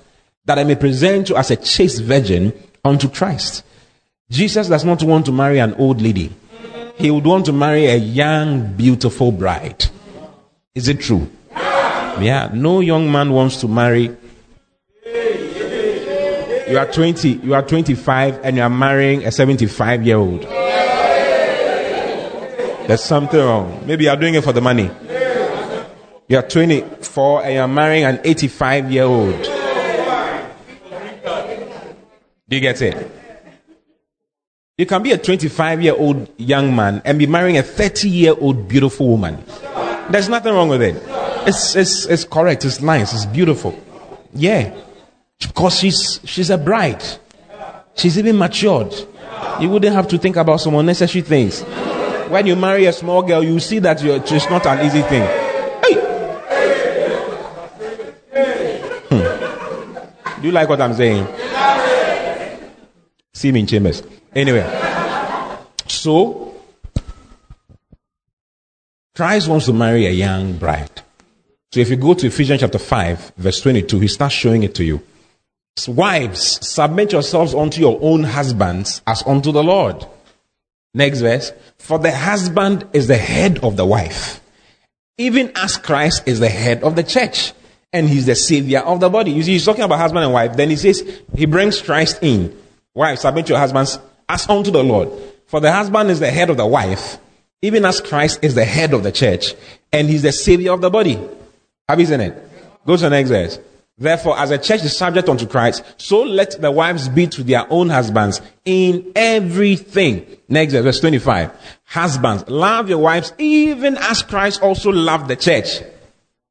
that 0.46 0.58
I 0.58 0.64
may 0.64 0.76
present 0.76 1.28
you 1.28 1.36
as 1.36 1.50
a 1.50 1.56
chaste 1.56 2.02
virgin 2.02 2.52
unto 2.84 3.08
Christ. 3.08 3.64
Jesus 4.30 4.68
does 4.68 4.84
not 4.84 5.02
want 5.02 5.26
to 5.26 5.32
marry 5.32 5.58
an 5.58 5.74
old 5.74 6.00
lady. 6.00 6.32
He 6.96 7.10
would 7.10 7.24
want 7.24 7.46
to 7.46 7.52
marry 7.52 7.86
a 7.86 7.96
young, 7.96 8.72
beautiful 8.72 9.30
bride. 9.32 9.84
Is 10.74 10.88
it 10.88 11.00
true? 11.00 11.28
Yeah. 12.20 12.50
No 12.52 12.80
young 12.80 13.10
man 13.10 13.32
wants 13.32 13.56
to 13.60 13.68
marry. 13.68 14.16
You 16.68 16.78
are 16.78 16.90
20, 16.90 17.28
you 17.28 17.54
are 17.54 17.62
25, 17.62 18.40
and 18.44 18.56
you 18.56 18.62
are 18.62 18.70
marrying 18.70 19.24
a 19.24 19.32
75 19.32 20.06
year 20.06 20.16
old. 20.16 20.42
There's 22.86 23.04
something 23.04 23.38
wrong. 23.38 23.82
Maybe 23.86 24.04
you 24.04 24.10
are 24.10 24.16
doing 24.16 24.34
it 24.34 24.42
for 24.42 24.52
the 24.52 24.60
money. 24.60 24.90
You're 26.28 26.42
24 26.42 27.44
and 27.44 27.54
you're 27.54 27.68
marrying 27.68 28.04
an 28.04 28.20
85 28.24 28.90
year 28.90 29.04
old. 29.04 29.42
Do 32.48 32.56
you 32.56 32.60
get 32.60 32.80
it? 32.82 33.10
You 34.78 34.86
can 34.86 35.02
be 35.02 35.12
a 35.12 35.18
25 35.18 35.82
year 35.82 35.94
old 35.94 36.28
young 36.38 36.74
man 36.74 37.02
and 37.04 37.18
be 37.18 37.26
marrying 37.26 37.58
a 37.58 37.62
30 37.62 38.08
year 38.08 38.34
old 38.38 38.66
beautiful 38.66 39.08
woman. 39.08 39.44
There's 40.10 40.28
nothing 40.28 40.54
wrong 40.54 40.68
with 40.68 40.82
it. 40.82 40.96
It's, 41.46 41.76
it's, 41.76 42.06
it's 42.06 42.24
correct, 42.24 42.64
it's 42.64 42.80
nice, 42.80 43.12
it's 43.12 43.26
beautiful. 43.26 43.78
Yeah. 44.34 44.74
Because 45.40 45.78
she's, 45.78 46.20
she's 46.24 46.50
a 46.50 46.58
bride. 46.58 47.02
She's 47.94 48.16
even 48.18 48.38
matured. 48.38 48.94
You 49.60 49.68
wouldn't 49.68 49.94
have 49.94 50.08
to 50.08 50.18
think 50.18 50.36
about 50.36 50.60
some 50.60 50.74
unnecessary 50.74 51.22
things. 51.22 51.62
When 52.30 52.46
you 52.46 52.56
marry 52.56 52.86
a 52.86 52.92
small 52.92 53.22
girl, 53.22 53.42
you 53.42 53.58
see 53.60 53.78
that 53.80 54.02
it's 54.02 54.48
not 54.48 54.66
an 54.66 54.86
easy 54.86 55.02
thing. 55.02 55.22
Hey! 55.82 55.94
Hmm. 59.10 60.40
Do 60.40 60.46
you 60.46 60.52
like 60.52 60.68
what 60.68 60.80
I'm 60.80 60.94
saying? 60.94 61.26
See 63.34 63.52
me 63.52 63.60
in 63.60 63.66
chambers. 63.66 64.02
Anyway, 64.34 64.64
so 65.86 66.54
Christ 69.14 69.48
wants 69.48 69.66
to 69.66 69.72
marry 69.72 70.06
a 70.06 70.10
young 70.10 70.56
bride. 70.56 71.02
So 71.72 71.80
if 71.80 71.88
you 71.88 71.96
go 71.96 72.12
to 72.12 72.26
Ephesians 72.26 72.60
chapter 72.60 72.78
5, 72.78 73.32
verse 73.38 73.62
22, 73.62 74.00
he 74.00 74.08
starts 74.08 74.34
showing 74.34 74.62
it 74.62 74.74
to 74.74 74.84
you. 74.84 75.02
Wives, 75.88 76.68
submit 76.68 77.12
yourselves 77.12 77.54
unto 77.54 77.80
your 77.80 77.98
own 78.02 78.24
husbands 78.24 79.00
as 79.06 79.22
unto 79.26 79.52
the 79.52 79.64
Lord. 79.64 80.04
Next 80.92 81.22
verse. 81.22 81.50
For 81.78 81.98
the 81.98 82.12
husband 82.12 82.86
is 82.92 83.08
the 83.08 83.16
head 83.16 83.64
of 83.64 83.78
the 83.78 83.86
wife, 83.86 84.42
even 85.16 85.50
as 85.56 85.78
Christ 85.78 86.28
is 86.28 86.40
the 86.40 86.50
head 86.50 86.84
of 86.84 86.94
the 86.94 87.02
church, 87.02 87.54
and 87.90 88.06
he's 88.06 88.26
the 88.26 88.34
savior 88.34 88.80
of 88.80 89.00
the 89.00 89.08
body. 89.08 89.30
You 89.30 89.42
see, 89.42 89.52
he's 89.52 89.64
talking 89.64 89.84
about 89.84 89.98
husband 89.98 90.24
and 90.24 90.34
wife. 90.34 90.54
Then 90.54 90.68
he 90.68 90.76
says, 90.76 91.22
he 91.34 91.46
brings 91.46 91.80
Christ 91.80 92.18
in. 92.20 92.54
Wives, 92.94 93.22
submit 93.22 93.48
your 93.48 93.58
husbands 93.58 93.98
as 94.28 94.46
unto 94.46 94.70
the 94.70 94.84
Lord. 94.84 95.08
For 95.46 95.58
the 95.58 95.72
husband 95.72 96.10
is 96.10 96.20
the 96.20 96.30
head 96.30 96.50
of 96.50 96.58
the 96.58 96.66
wife, 96.66 97.16
even 97.62 97.86
as 97.86 98.02
Christ 98.02 98.40
is 98.42 98.54
the 98.54 98.66
head 98.66 98.92
of 98.92 99.02
the 99.02 99.12
church, 99.12 99.54
and 99.90 100.10
he's 100.10 100.22
the 100.22 100.32
savior 100.32 100.72
of 100.72 100.82
the 100.82 100.90
body. 100.90 101.18
Have 101.88 102.00
you 102.00 102.06
seen 102.06 102.20
it? 102.20 102.48
Go 102.86 102.96
to 102.96 103.02
the 103.02 103.10
next 103.10 103.30
verse. 103.30 103.58
Therefore, 103.98 104.38
as 104.38 104.50
a 104.50 104.58
church 104.58 104.82
is 104.82 104.96
subject 104.96 105.28
unto 105.28 105.46
Christ, 105.46 105.84
so 105.96 106.22
let 106.22 106.60
the 106.60 106.70
wives 106.70 107.08
be 107.08 107.26
to 107.28 107.42
their 107.42 107.70
own 107.70 107.88
husbands 107.88 108.40
in 108.64 109.12
everything. 109.14 110.26
Next 110.48 110.72
verse, 110.72 110.82
verse 110.82 111.00
25. 111.00 111.52
Husbands, 111.84 112.48
love 112.48 112.88
your 112.88 112.98
wives 112.98 113.32
even 113.38 113.96
as 113.98 114.22
Christ 114.22 114.62
also 114.62 114.90
loved 114.90 115.28
the 115.28 115.36
church. 115.36 115.82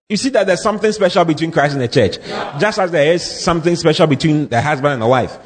You 0.08 0.18
see 0.18 0.30
that 0.30 0.46
there's 0.46 0.62
something 0.62 0.92
special 0.92 1.26
between 1.26 1.52
Christ 1.52 1.74
and 1.74 1.82
the 1.82 1.88
church. 1.88 2.18
Just 2.60 2.80
as 2.80 2.92
there 2.92 3.14
is 3.14 3.24
something 3.24 3.76
special 3.76 4.08
between 4.08 4.48
the 4.48 4.62
husband 4.62 4.94
and 4.94 5.02
the 5.02 5.08
wife. 5.08 5.38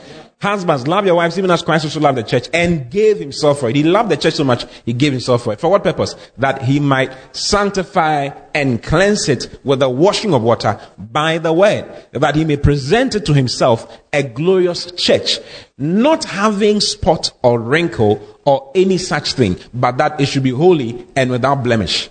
Husbands, 0.42 0.86
love 0.86 1.06
your 1.06 1.16
wives 1.16 1.38
even 1.38 1.50
as 1.50 1.62
Christ 1.62 1.86
also 1.86 2.00
loved 2.00 2.18
the 2.18 2.24
church 2.24 2.50
and 2.54 2.92
gave 2.92 3.20
himself 3.20 3.62
for 3.62 3.70
it. 3.70 3.76
He 3.76 3.84
loved 3.84 4.10
the 4.10 4.18
church 4.18 4.36
so 4.36 4.44
much, 4.44 4.66
he 4.86 4.94
gave 4.94 5.12
himself 5.14 5.44
for 5.44 5.54
it. 5.54 5.60
For 5.60 5.70
what 5.70 5.84
purpose? 5.84 6.14
That 6.38 6.62
he 6.62 6.80
might 6.80 7.14
sanctify 7.36 8.30
and 8.54 8.84
cleanse 8.84 9.30
it 9.30 9.60
with 9.64 9.80
the 9.80 9.90
washing 9.90 10.34
of 10.34 10.44
water 10.44 10.80
by 10.98 11.38
the 11.38 11.54
word. 11.54 11.86
That 12.12 12.36
he 12.36 12.44
may 12.44 12.58
present 12.58 13.16
it 13.16 13.26
to 13.28 13.34
himself 13.34 14.02
a 14.12 14.24
glorious 14.24 14.92
church, 14.92 15.40
not 15.78 16.26
having 16.26 16.82
spot 16.82 17.32
or 17.42 17.60
wrinkle 17.60 18.22
or 18.46 18.72
any 18.76 18.98
such 18.98 19.34
thing, 19.34 19.58
but 19.74 19.98
that 19.98 20.20
it 20.20 20.28
should 20.28 20.44
be 20.44 20.52
holy 20.52 21.08
and 21.16 21.32
without 21.32 21.64
blemish. 21.64 22.10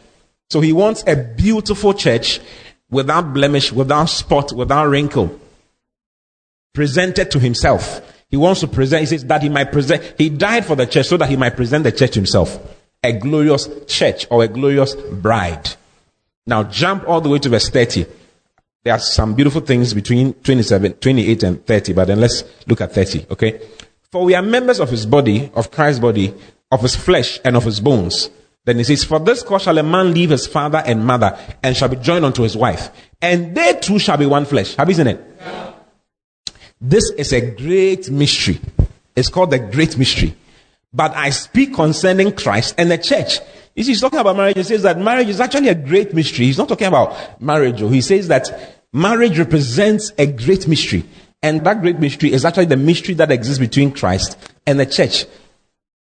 So 0.51 0.61
he 0.61 0.73
wants 0.73 1.05
a 1.07 1.17
beautiful 1.17 1.95
church 1.95 2.41
without 2.91 3.35
blemish, 3.35 3.71
without 3.71 4.07
spot, 4.07 4.53
without 4.53 4.87
wrinkle, 4.87 5.41
presented 6.73 7.31
to 7.33 7.39
himself. 7.39 8.01
He 8.35 8.39
wants 8.39 8.63
to 8.63 8.67
present, 8.67 9.03
he 9.03 9.07
says 9.07 9.25
that 9.27 9.45
he 9.45 9.49
might 9.49 9.71
present, 9.71 10.03
he 10.19 10.29
died 10.29 10.65
for 10.65 10.75
the 10.75 10.89
church 10.89 11.07
so 11.07 11.17
that 11.19 11.29
he 11.29 11.37
might 11.37 11.55
present 11.55 11.85
the 11.85 11.93
church 11.93 12.15
himself. 12.17 12.59
A 13.05 13.13
glorious 13.13 13.69
church 13.87 14.27
or 14.29 14.43
a 14.43 14.49
glorious 14.49 14.97
bride. 14.97 15.71
Now 16.45 16.65
jump 16.65 17.09
all 17.09 17.21
the 17.21 17.29
way 17.29 17.39
to 17.39 17.49
verse 17.49 17.69
30. 17.69 18.05
There 18.83 18.93
are 18.93 18.99
some 18.99 19.37
beautiful 19.37 19.61
things 19.61 19.95
between 19.95 20.33
27, 20.35 20.95
28 20.95 21.43
and 21.45 21.65
30, 21.65 21.93
but 21.93 22.07
then 22.07 22.19
let's 22.19 22.43
look 22.67 22.81
at 22.81 22.93
30, 22.93 23.27
okay? 23.31 23.61
For 24.11 24.25
we 24.25 24.35
are 24.35 24.43
members 24.43 24.81
of 24.81 24.91
his 24.91 25.07
body, 25.07 25.53
of 25.55 25.71
Christ's 25.71 26.01
body, 26.01 26.35
of 26.73 26.83
his 26.83 26.97
flesh 26.97 27.39
and 27.45 27.57
of 27.57 27.63
his 27.63 27.79
bones. 27.79 28.31
Then 28.65 28.79
he 28.79 28.83
says, 28.83 29.05
For 29.05 29.21
this 29.21 29.45
cause 29.45 29.63
shall 29.63 29.79
a 29.79 29.85
man 29.85 30.13
leave 30.13 30.31
his 30.31 30.49
father 30.49 30.83
and 30.85 31.07
mother 31.07 31.39
and 31.63 31.77
shall 31.77 31.89
be 31.89 31.99
joined 31.99 32.25
unto 32.25 32.43
his 32.43 32.57
wife, 32.57 32.91
and 33.23 33.55
they 33.55 33.79
two 33.81 34.01
shall 34.01 34.17
be 34.17 34.27
one 34.27 34.45
flesh. 34.45 34.75
Have 34.75 34.89
you 34.89 34.97
seen 34.97 35.07
it? 35.07 35.34
This 36.87 37.11
is 37.13 37.33
a 37.33 37.41
great 37.41 38.11
mystery. 38.11 38.61
It's 39.17 39.31
called 39.31 39.51
the 39.51 39.59
great 39.59 39.97
mystery. 39.97 40.37
But 40.93 41.17
I 41.17 41.31
speak 41.31 41.75
concerning 41.75 42.37
Christ 42.37 42.75
and 42.77 42.91
the 42.91 42.99
church. 42.99 43.39
He's 43.75 44.03
talking 44.03 44.19
about 44.19 44.37
marriage. 44.37 44.59
He 44.59 44.65
says 44.65 44.83
that 44.83 44.99
marriage 44.99 45.29
is 45.29 45.41
actually 45.41 45.69
a 45.69 45.75
great 45.75 46.13
mystery. 46.13 46.45
He's 46.45 46.59
not 46.59 46.69
talking 46.69 46.87
about 46.87 47.41
marriage. 47.41 47.81
He 47.81 48.03
says 48.03 48.29
that 48.29 48.85
marriage 48.93 49.39
represents 49.39 50.13
a 50.19 50.27
great 50.27 50.69
mystery. 50.69 51.05
And 51.43 51.65
that 51.65 51.81
great 51.81 52.01
mystery 52.01 52.35
is 52.35 52.45
actually 52.45 52.67
the 52.67 52.77
mystery 52.77 53.15
that 53.15 53.31
exists 53.31 53.59
between 53.59 53.91
Christ 53.91 54.37
and 54.67 54.79
the 54.79 54.85
church. 54.85 55.25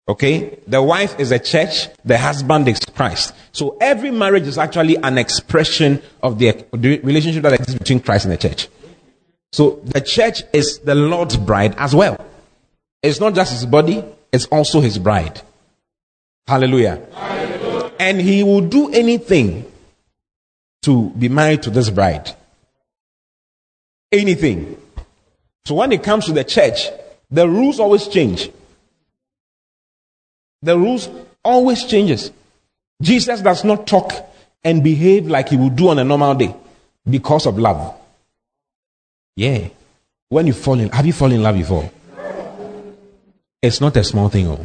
Okay? 0.08 0.58
The 0.66 0.82
wife 0.82 1.18
is 1.20 1.30
a 1.30 1.38
church, 1.38 1.90
the 2.04 2.18
husband 2.18 2.66
is 2.66 2.80
Christ. 2.80 3.34
So 3.52 3.78
every 3.80 4.10
marriage 4.10 4.48
is 4.48 4.58
actually 4.58 4.96
an 4.96 5.16
expression 5.16 6.02
of 6.24 6.40
the 6.40 6.66
relationship 6.72 7.44
that 7.44 7.52
exists 7.52 7.78
between 7.78 8.00
Christ 8.00 8.24
and 8.24 8.32
the 8.32 8.38
church. 8.38 8.66
So 9.52 9.80
the 9.84 10.00
church 10.00 10.42
is 10.52 10.78
the 10.78 10.94
Lord's 10.94 11.36
bride 11.36 11.74
as 11.76 11.94
well. 11.94 12.24
It's 13.02 13.20
not 13.20 13.34
just 13.34 13.52
his 13.52 13.66
body, 13.66 14.02
it's 14.32 14.46
also 14.46 14.80
his 14.80 14.98
bride. 14.98 15.40
Hallelujah. 16.46 17.06
Hallelujah. 17.12 17.92
And 18.00 18.20
he 18.20 18.42
will 18.42 18.62
do 18.62 18.90
anything 18.92 19.70
to 20.82 21.10
be 21.10 21.28
married 21.28 21.62
to 21.64 21.70
this 21.70 21.90
bride. 21.90 22.34
Anything. 24.10 24.76
So 25.64 25.74
when 25.76 25.92
it 25.92 26.02
comes 26.02 26.26
to 26.26 26.32
the 26.32 26.44
church, 26.44 26.88
the 27.30 27.48
rules 27.48 27.78
always 27.78 28.08
change. 28.08 28.50
The 30.62 30.76
rules 30.78 31.08
always 31.44 31.84
changes. 31.84 32.30
Jesus 33.00 33.40
does 33.40 33.64
not 33.64 33.86
talk 33.86 34.12
and 34.64 34.82
behave 34.82 35.26
like 35.26 35.48
he 35.48 35.56
would 35.56 35.76
do 35.76 35.88
on 35.88 35.98
a 35.98 36.04
normal 36.04 36.34
day 36.34 36.54
because 37.08 37.46
of 37.46 37.58
love. 37.58 37.96
Yeah. 39.36 39.68
When 40.28 40.46
you 40.46 40.52
fall 40.52 40.78
in, 40.78 40.88
have 40.90 41.06
you 41.06 41.12
fallen 41.12 41.36
in 41.36 41.42
love 41.42 41.56
before? 41.56 41.90
It's 43.60 43.80
not 43.80 43.96
a 43.96 44.04
small 44.04 44.28
thing. 44.28 44.48
Oh. 44.48 44.58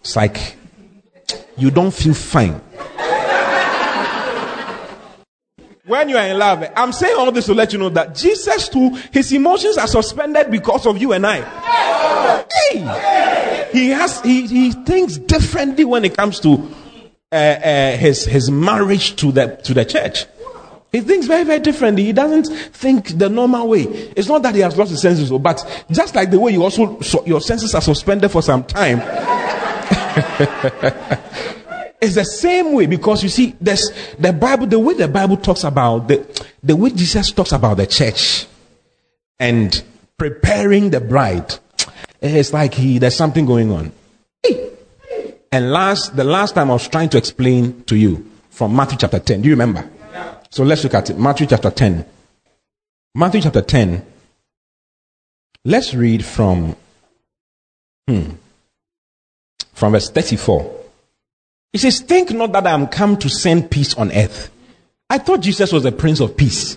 It's 0.00 0.16
like 0.16 0.56
you 1.56 1.70
don't 1.70 1.92
feel 1.92 2.14
fine. 2.14 2.60
when 5.84 6.08
you 6.08 6.16
are 6.16 6.26
in 6.26 6.38
love, 6.38 6.64
I'm 6.76 6.92
saying 6.92 7.16
all 7.18 7.32
this 7.32 7.46
to 7.46 7.54
let 7.54 7.72
you 7.72 7.78
know 7.78 7.88
that 7.90 8.14
Jesus 8.14 8.68
too, 8.68 8.90
his 9.12 9.32
emotions 9.32 9.76
are 9.76 9.88
suspended 9.88 10.50
because 10.50 10.86
of 10.86 10.98
you 10.98 11.12
and 11.12 11.26
I. 11.26 11.40
Hey! 12.70 13.68
He 13.72 13.88
has, 13.90 14.20
he, 14.22 14.46
he 14.46 14.72
thinks 14.72 15.18
differently 15.18 15.84
when 15.84 16.04
it 16.04 16.16
comes 16.16 16.40
to 16.40 16.70
uh, 17.32 17.34
uh, 17.34 17.96
his, 17.96 18.24
his 18.24 18.50
marriage 18.50 19.16
to 19.16 19.32
the, 19.32 19.56
to 19.64 19.74
the 19.74 19.84
church. 19.84 20.26
He 20.90 21.00
thinks 21.00 21.26
very, 21.26 21.44
very 21.44 21.60
differently. 21.60 22.04
He 22.04 22.12
doesn't 22.12 22.46
think 22.74 23.18
the 23.18 23.28
normal 23.28 23.68
way. 23.68 23.82
It's 23.82 24.28
not 24.28 24.42
that 24.42 24.54
he 24.54 24.62
has 24.62 24.76
lost 24.76 24.90
his 24.90 25.02
senses, 25.02 25.30
oh, 25.30 25.38
but 25.38 25.84
just 25.90 26.14
like 26.14 26.30
the 26.30 26.40
way 26.40 26.52
you 26.52 26.62
also, 26.62 26.98
so 27.00 27.24
your 27.26 27.42
senses 27.42 27.74
are 27.74 27.82
suspended 27.82 28.30
for 28.30 28.40
some 28.40 28.64
time. 28.64 28.98
it's 32.00 32.14
the 32.14 32.24
same 32.24 32.72
way 32.72 32.86
because 32.86 33.22
you 33.22 33.28
see, 33.28 33.54
there's 33.60 33.90
the 34.18 34.32
Bible, 34.32 34.66
the 34.66 34.78
way 34.78 34.94
the 34.94 35.08
Bible 35.08 35.36
talks 35.36 35.64
about 35.64 36.08
the, 36.08 36.26
the 36.62 36.74
way 36.74 36.88
Jesus 36.90 37.32
talks 37.32 37.52
about 37.52 37.76
the 37.76 37.86
church 37.86 38.46
and 39.38 39.82
preparing 40.16 40.88
the 40.88 41.02
bride. 41.02 41.54
It's 42.22 42.54
like 42.54 42.72
he, 42.72 42.98
there's 42.98 43.14
something 43.14 43.44
going 43.44 43.70
on. 43.70 43.92
And 45.52 45.70
last, 45.70 46.16
the 46.16 46.24
last 46.24 46.54
time 46.54 46.70
I 46.70 46.74
was 46.74 46.88
trying 46.88 47.10
to 47.10 47.18
explain 47.18 47.82
to 47.84 47.96
you 47.96 48.30
from 48.50 48.74
Matthew 48.74 48.98
chapter 48.98 49.18
10, 49.18 49.42
do 49.42 49.48
you 49.48 49.54
remember? 49.54 49.88
So 50.50 50.64
let's 50.64 50.84
look 50.84 50.94
at 50.94 51.10
it. 51.10 51.18
Matthew 51.18 51.46
chapter 51.46 51.70
10. 51.70 52.04
Matthew 53.14 53.40
chapter 53.42 53.62
10. 53.62 54.04
Let's 55.64 55.94
read 55.94 56.24
from 56.24 56.76
hmm, 58.06 58.30
from 59.74 59.92
verse 59.92 60.10
34. 60.10 60.78
He 61.72 61.78
says, 61.78 62.00
Think 62.00 62.30
not 62.30 62.52
that 62.52 62.66
I 62.66 62.70
am 62.70 62.86
come 62.86 63.16
to 63.18 63.28
send 63.28 63.70
peace 63.70 63.94
on 63.94 64.10
earth. 64.12 64.50
I 65.10 65.18
thought 65.18 65.40
Jesus 65.40 65.72
was 65.72 65.82
the 65.82 65.92
Prince 65.92 66.20
of 66.20 66.36
Peace. 66.36 66.76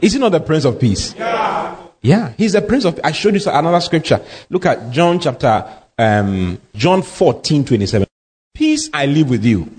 Is 0.00 0.14
he 0.14 0.18
not 0.18 0.32
the 0.32 0.40
Prince 0.40 0.64
of 0.64 0.80
Peace? 0.80 1.14
Yeah. 1.14 1.76
Yeah, 2.00 2.32
he's 2.36 2.52
the 2.52 2.62
Prince 2.62 2.84
of 2.84 2.98
I 3.04 3.12
showed 3.12 3.34
you 3.34 3.40
another 3.50 3.80
scripture. 3.80 4.20
Look 4.50 4.66
at 4.66 4.90
John 4.90 5.20
chapter 5.20 5.64
um, 5.96 6.60
John 6.74 7.02
14, 7.02 7.64
27. 7.64 8.06
Peace 8.54 8.90
I 8.92 9.06
live 9.06 9.30
with 9.30 9.44
you. 9.44 9.70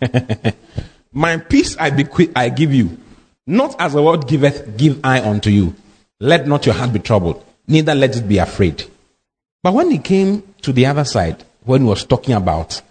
My 1.16 1.38
peace 1.38 1.78
I 1.78 1.88
bequeath, 1.88 2.30
I 2.36 2.50
give 2.50 2.74
you. 2.74 2.98
Not 3.46 3.74
as 3.80 3.94
the 3.94 4.02
world 4.02 4.28
giveth, 4.28 4.76
give 4.76 5.00
I 5.02 5.26
unto 5.26 5.48
you. 5.48 5.74
Let 6.20 6.46
not 6.46 6.66
your 6.66 6.74
heart 6.74 6.92
be 6.92 6.98
troubled, 6.98 7.42
neither 7.66 7.94
let 7.94 8.14
it 8.16 8.28
be 8.28 8.36
afraid. 8.36 8.84
But 9.62 9.72
when 9.72 9.90
he 9.90 9.96
came 9.96 10.42
to 10.60 10.74
the 10.74 10.84
other 10.84 11.04
side, 11.04 11.42
when 11.64 11.80
he 11.80 11.88
was 11.88 12.04
talking 12.04 12.34
about 12.34 12.82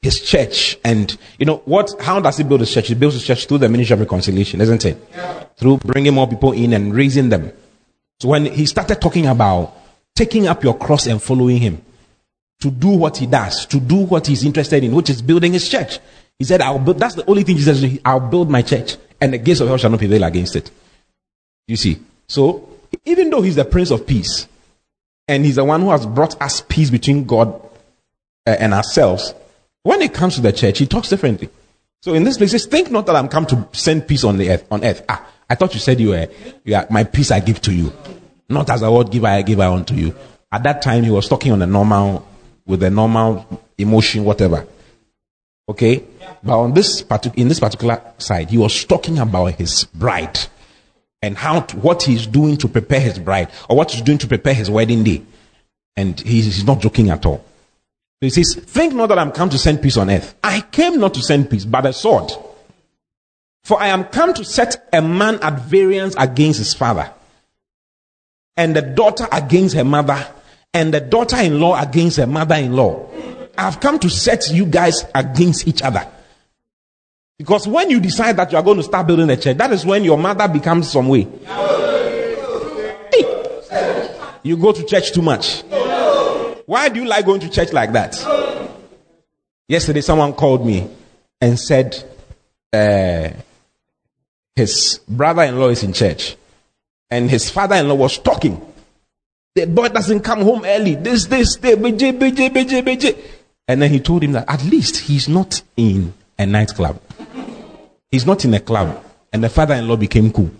his 0.00 0.20
church 0.20 0.78
and 0.84 1.18
you 1.40 1.46
know 1.46 1.56
what 1.64 1.92
how 2.00 2.20
does 2.20 2.36
he 2.36 2.44
build 2.44 2.60
his 2.60 2.72
church 2.72 2.86
he 2.86 2.94
builds 2.94 3.16
his 3.16 3.24
church 3.24 3.46
through 3.46 3.58
the 3.58 3.68
ministry 3.68 3.94
of 3.94 3.98
reconciliation 4.00 4.60
isn't 4.60 4.84
it 4.84 5.04
yeah. 5.10 5.40
through 5.56 5.78
bringing 5.78 6.14
more 6.14 6.28
people 6.28 6.52
in 6.52 6.72
and 6.74 6.94
raising 6.94 7.28
them 7.28 7.50
so 8.20 8.28
when 8.28 8.44
he 8.44 8.66
started 8.66 9.00
talking 9.00 9.26
about 9.26 9.74
taking 10.14 10.46
up 10.46 10.62
your 10.62 10.78
cross 10.78 11.06
and 11.06 11.20
following 11.20 11.56
him 11.56 11.82
to 12.60 12.70
do 12.70 12.90
what 12.90 13.16
he 13.16 13.26
does 13.26 13.66
to 13.66 13.80
do 13.80 13.96
what 13.96 14.26
he's 14.28 14.44
interested 14.44 14.84
in 14.84 14.94
which 14.94 15.10
is 15.10 15.20
building 15.22 15.54
his 15.54 15.68
church 15.68 15.98
he 16.38 16.44
said 16.44 16.60
i'll 16.60 16.78
build 16.78 16.98
that's 16.98 17.14
the 17.14 17.28
only 17.28 17.42
thing 17.42 17.56
he 17.56 17.62
says 17.62 17.98
i'll 18.04 18.20
build 18.20 18.50
my 18.50 18.62
church 18.62 18.96
and 19.20 19.32
the 19.32 19.38
gates 19.38 19.60
of 19.60 19.68
hell 19.68 19.76
shall 19.76 19.90
not 19.90 19.98
prevail 19.98 20.24
against 20.24 20.56
it 20.56 20.70
you 21.66 21.76
see 21.76 21.98
so 22.28 22.68
even 23.04 23.30
though 23.30 23.42
he's 23.42 23.56
the 23.56 23.64
prince 23.64 23.90
of 23.90 24.06
peace 24.06 24.46
and 25.28 25.44
he's 25.44 25.56
the 25.56 25.64
one 25.64 25.80
who 25.80 25.90
has 25.90 26.06
brought 26.06 26.40
us 26.40 26.60
peace 26.60 26.90
between 26.90 27.24
god 27.24 27.60
uh, 28.46 28.50
and 28.58 28.72
ourselves 28.74 29.34
when 29.86 30.02
it 30.02 30.12
comes 30.12 30.34
to 30.34 30.40
the 30.40 30.52
church, 30.52 30.80
he 30.80 30.86
talks 30.86 31.08
differently. 31.10 31.48
So 32.02 32.12
in 32.14 32.24
this 32.24 32.38
place, 32.38 32.50
he 32.50 32.58
says, 32.58 32.66
think 32.66 32.90
not 32.90 33.06
that 33.06 33.14
I'm 33.14 33.28
come 33.28 33.46
to 33.46 33.68
send 33.70 34.08
peace 34.08 34.24
on 34.24 34.36
the 34.36 34.50
earth. 34.50 34.66
On 34.68 34.84
earth. 34.84 35.04
Ah, 35.08 35.24
I 35.48 35.54
thought 35.54 35.74
you 35.74 35.78
said 35.78 36.00
you 36.00 36.08
were, 36.08 36.26
you 36.64 36.74
are, 36.74 36.88
my 36.90 37.04
peace 37.04 37.30
I 37.30 37.38
give 37.38 37.60
to 37.62 37.72
you. 37.72 37.92
Not 38.48 38.68
as 38.68 38.82
a 38.82 38.90
word 38.90 39.12
give 39.12 39.24
I 39.24 39.42
give 39.42 39.60
I 39.60 39.68
unto 39.68 39.94
you. 39.94 40.12
At 40.50 40.64
that 40.64 40.82
time, 40.82 41.04
he 41.04 41.10
was 41.10 41.28
talking 41.28 41.52
on 41.52 41.62
a 41.62 41.68
normal, 41.68 42.26
with 42.66 42.82
a 42.82 42.90
normal 42.90 43.62
emotion, 43.78 44.24
whatever. 44.24 44.66
Okay? 45.68 46.02
But 46.42 46.58
on 46.58 46.74
this 46.74 47.02
particular, 47.02 47.42
in 47.42 47.48
this 47.48 47.60
particular 47.60 48.00
side, 48.18 48.50
he 48.50 48.58
was 48.58 48.84
talking 48.84 49.18
about 49.18 49.54
his 49.54 49.84
bride 49.84 50.38
and 51.22 51.36
how, 51.36 51.60
to, 51.60 51.76
what 51.78 52.02
he's 52.02 52.26
doing 52.26 52.56
to 52.58 52.68
prepare 52.68 53.00
his 53.00 53.18
bride 53.18 53.48
or 53.68 53.76
what 53.76 53.90
he's 53.90 54.02
doing 54.02 54.18
to 54.18 54.28
prepare 54.28 54.54
his 54.54 54.70
wedding 54.70 55.04
day. 55.04 55.22
And 55.96 56.18
he's, 56.20 56.44
he's 56.44 56.64
not 56.64 56.80
joking 56.80 57.10
at 57.10 57.24
all. 57.26 57.44
He 58.20 58.30
says, 58.30 58.54
Think 58.54 58.94
not 58.94 59.08
that 59.08 59.18
I'm 59.18 59.32
come 59.32 59.50
to 59.50 59.58
send 59.58 59.82
peace 59.82 59.96
on 59.96 60.10
earth. 60.10 60.34
I 60.42 60.60
came 60.60 60.98
not 60.98 61.14
to 61.14 61.22
send 61.22 61.50
peace, 61.50 61.64
but 61.64 61.86
a 61.86 61.92
sword. 61.92 62.30
For 63.64 63.80
I 63.80 63.88
am 63.88 64.04
come 64.04 64.32
to 64.34 64.44
set 64.44 64.88
a 64.92 65.02
man 65.02 65.40
at 65.42 65.60
variance 65.62 66.14
against 66.16 66.58
his 66.58 66.72
father, 66.72 67.10
and 68.56 68.76
the 68.76 68.82
daughter 68.82 69.26
against 69.32 69.74
her 69.74 69.84
mother, 69.84 70.24
and 70.72 70.94
the 70.94 71.00
daughter 71.00 71.36
in 71.38 71.60
law 71.60 71.80
against 71.80 72.16
her 72.18 72.26
mother 72.26 72.54
in 72.54 72.74
law. 72.74 73.08
I've 73.58 73.80
come 73.80 73.98
to 73.98 74.08
set 74.08 74.50
you 74.50 74.66
guys 74.66 75.04
against 75.14 75.66
each 75.66 75.82
other. 75.82 76.06
Because 77.38 77.68
when 77.68 77.90
you 77.90 78.00
decide 78.00 78.36
that 78.38 78.50
you 78.50 78.58
are 78.58 78.62
going 78.62 78.78
to 78.78 78.82
start 78.82 79.06
building 79.06 79.28
a 79.28 79.36
church, 79.36 79.58
that 79.58 79.72
is 79.72 79.84
when 79.84 80.04
your 80.04 80.16
mother 80.16 80.48
becomes 80.48 80.90
some 80.90 81.08
way. 81.08 81.26
Hey. 83.12 83.26
You 84.42 84.56
go 84.56 84.72
to 84.72 84.84
church 84.84 85.12
too 85.12 85.22
much. 85.22 85.62
Why 86.66 86.88
do 86.88 87.02
you 87.02 87.06
like 87.06 87.26
going 87.26 87.40
to 87.40 87.50
church 87.50 87.72
like 87.72 87.92
that? 87.92 88.14
Yesterday, 89.68 90.00
someone 90.00 90.32
called 90.32 90.64
me 90.64 90.88
and 91.40 91.58
said 91.58 92.02
uh, 92.72 93.28
his 94.54 95.00
brother 95.08 95.42
in 95.42 95.58
law 95.58 95.68
is 95.68 95.82
in 95.82 95.92
church 95.92 96.36
and 97.10 97.30
his 97.30 97.50
father 97.50 97.76
in 97.76 97.88
law 97.88 97.94
was 97.94 98.18
talking. 98.18 98.60
The 99.54 99.66
boy 99.66 99.88
doesn't 99.88 100.20
come 100.20 100.42
home 100.42 100.64
early. 100.64 100.94
This, 100.94 101.26
this, 101.26 101.56
this, 101.56 101.76
BJ, 101.76 102.18
BJ, 102.18 102.50
BJ, 102.50 102.82
BJ. 102.82 103.18
And 103.68 103.82
then 103.82 103.90
he 103.90 104.00
told 104.00 104.22
him 104.22 104.32
that 104.32 104.48
at 104.48 104.64
least 104.64 104.96
he's 104.98 105.28
not 105.28 105.62
in 105.76 106.14
a 106.38 106.46
nightclub. 106.46 107.00
He's 108.16 108.24
not 108.24 108.46
in 108.46 108.54
a 108.54 108.60
club. 108.60 109.04
And 109.30 109.44
the 109.44 109.50
father 109.50 109.74
in 109.74 109.86
law 109.86 109.96
became 109.96 110.32
cool. 110.32 110.50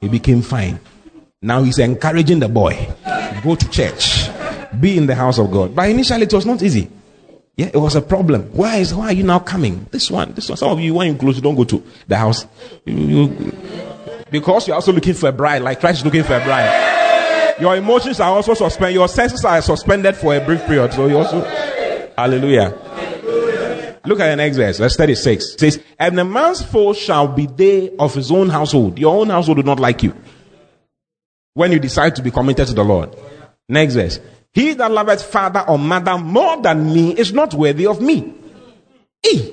He 0.00 0.08
became 0.08 0.40
fine. 0.40 0.80
Now 1.42 1.62
he's 1.62 1.78
encouraging 1.78 2.40
the 2.40 2.48
boy 2.48 2.88
go 3.42 3.54
to 3.54 3.68
church 3.68 4.30
be 4.80 4.96
in 4.96 5.06
the 5.06 5.14
house 5.14 5.38
of 5.38 5.50
God. 5.50 5.74
But 5.74 5.90
initially 5.90 6.22
it 6.22 6.32
was 6.32 6.46
not 6.46 6.62
easy. 6.62 6.88
Yeah, 7.54 7.66
it 7.66 7.76
was 7.76 7.96
a 7.96 8.00
problem. 8.00 8.44
Why 8.44 8.76
is 8.76 8.94
why 8.94 9.08
are 9.08 9.12
you 9.12 9.24
now 9.24 9.40
coming? 9.40 9.86
This 9.90 10.10
one, 10.10 10.32
this 10.32 10.48
one. 10.48 10.56
Some 10.56 10.70
of 10.70 10.80
you, 10.80 10.94
when 10.94 11.12
you 11.12 11.18
close, 11.18 11.36
you 11.36 11.42
don't 11.42 11.54
go 11.54 11.64
to 11.64 11.84
the 12.08 12.16
house. 12.16 12.46
You, 12.86 12.94
you, 12.94 13.52
because 14.30 14.66
you're 14.66 14.74
also 14.74 14.92
looking 14.92 15.12
for 15.12 15.28
a 15.28 15.32
bride, 15.32 15.60
like 15.60 15.80
Christ 15.80 15.98
is 15.98 16.04
looking 16.06 16.24
for 16.24 16.34
a 16.34 16.42
bride. 16.42 17.56
Your 17.60 17.76
emotions 17.76 18.20
are 18.20 18.30
also 18.30 18.54
suspended. 18.54 18.94
Your 18.94 19.08
senses 19.08 19.44
are 19.44 19.60
suspended 19.60 20.16
for 20.16 20.34
a 20.34 20.40
brief 20.42 20.64
period. 20.64 20.94
So 20.94 21.08
you 21.08 21.18
also, 21.18 21.42
hallelujah. 22.16 22.85
Look 24.06 24.20
at 24.20 24.30
the 24.30 24.36
next 24.36 24.56
verse, 24.56 24.78
verse 24.78 24.96
36. 24.96 25.54
It 25.54 25.60
says, 25.60 25.82
And 25.98 26.16
the 26.16 26.24
man's 26.24 26.62
foe 26.62 26.92
shall 26.92 27.28
be 27.28 27.46
they 27.46 27.94
of 27.96 28.14
his 28.14 28.30
own 28.30 28.48
household. 28.48 28.98
Your 28.98 29.20
own 29.20 29.30
household 29.30 29.58
will 29.58 29.64
not 29.64 29.80
like 29.80 30.02
you. 30.02 30.14
When 31.54 31.72
you 31.72 31.78
decide 31.78 32.16
to 32.16 32.22
be 32.22 32.30
committed 32.30 32.68
to 32.68 32.74
the 32.74 32.84
Lord. 32.84 33.16
Next 33.68 33.94
verse. 33.94 34.20
He 34.52 34.74
that 34.74 34.90
loveth 34.90 35.22
father 35.22 35.64
or 35.68 35.78
mother 35.78 36.16
more 36.16 36.60
than 36.62 36.92
me 36.92 37.12
is 37.12 37.32
not 37.32 37.52
worthy 37.52 37.86
of 37.86 38.00
me. 38.00 38.32
E. 39.26 39.52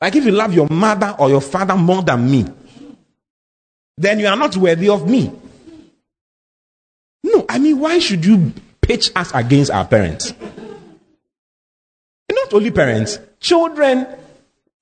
Like 0.00 0.16
if 0.16 0.24
you 0.24 0.32
love 0.32 0.52
your 0.52 0.68
mother 0.68 1.14
or 1.18 1.28
your 1.28 1.40
father 1.40 1.76
more 1.76 2.02
than 2.02 2.30
me, 2.30 2.44
then 3.96 4.18
you 4.18 4.26
are 4.26 4.36
not 4.36 4.56
worthy 4.56 4.88
of 4.88 5.08
me. 5.08 5.32
No, 7.22 7.44
I 7.48 7.58
mean, 7.58 7.78
why 7.78 7.98
should 8.00 8.24
you 8.24 8.52
pitch 8.80 9.10
us 9.16 9.32
against 9.34 9.70
our 9.70 9.86
parents? 9.86 10.34
Only 12.54 12.70
parents, 12.70 13.18
children, 13.40 14.06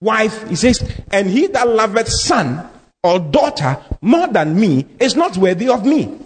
wife, 0.00 0.48
he 0.48 0.54
says, 0.54 0.78
and 1.10 1.28
he 1.28 1.46
that 1.48 1.66
loveth 1.66 2.08
son 2.08 2.68
or 3.02 3.18
daughter 3.18 3.78
more 4.02 4.28
than 4.28 4.58
me 4.58 4.86
is 5.00 5.16
not 5.16 5.36
worthy 5.38 5.68
of 5.68 5.84
me. 5.84 6.18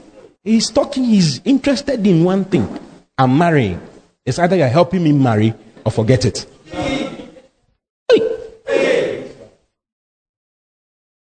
He's 0.42 0.70
talking, 0.70 1.04
he's 1.04 1.40
interested 1.44 2.04
in 2.04 2.24
one 2.24 2.44
thing. 2.44 2.78
I'm 3.16 3.38
marrying. 3.38 3.80
It's 4.24 4.38
either 4.38 4.56
you're 4.56 4.68
helping 4.68 5.04
me 5.04 5.12
marry 5.12 5.54
or 5.84 5.92
forget 5.92 6.24
it. 6.24 6.46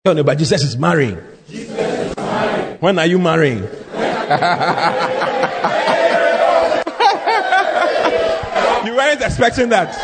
Tell 0.05 0.14
neighbor, 0.14 0.35
Jesus 0.35 0.62
is 0.62 0.77
marrying. 0.77 1.18
Jesus 1.48 1.79
is 1.79 2.16
marrying. 2.16 2.79
When 2.81 2.98
are 2.98 3.07
you 3.07 3.18
marrying? 3.18 3.66
you 8.85 8.95
weren't 8.97 9.21
expecting 9.21 9.68
that. 9.71 9.95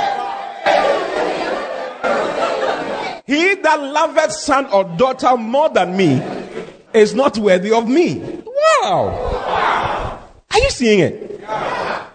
He 3.26 3.54
that 3.56 3.80
loveth 3.80 4.32
son 4.32 4.66
or 4.66 4.84
daughter 4.96 5.36
more 5.36 5.68
than 5.68 5.96
me 5.96 6.22
is 6.94 7.14
not 7.14 7.36
worthy 7.36 7.72
of 7.72 7.86
me. 7.88 8.20
Wow. 8.80 10.18
Are 10.50 10.58
you 10.58 10.70
seeing 10.70 11.00
it? 11.00 11.40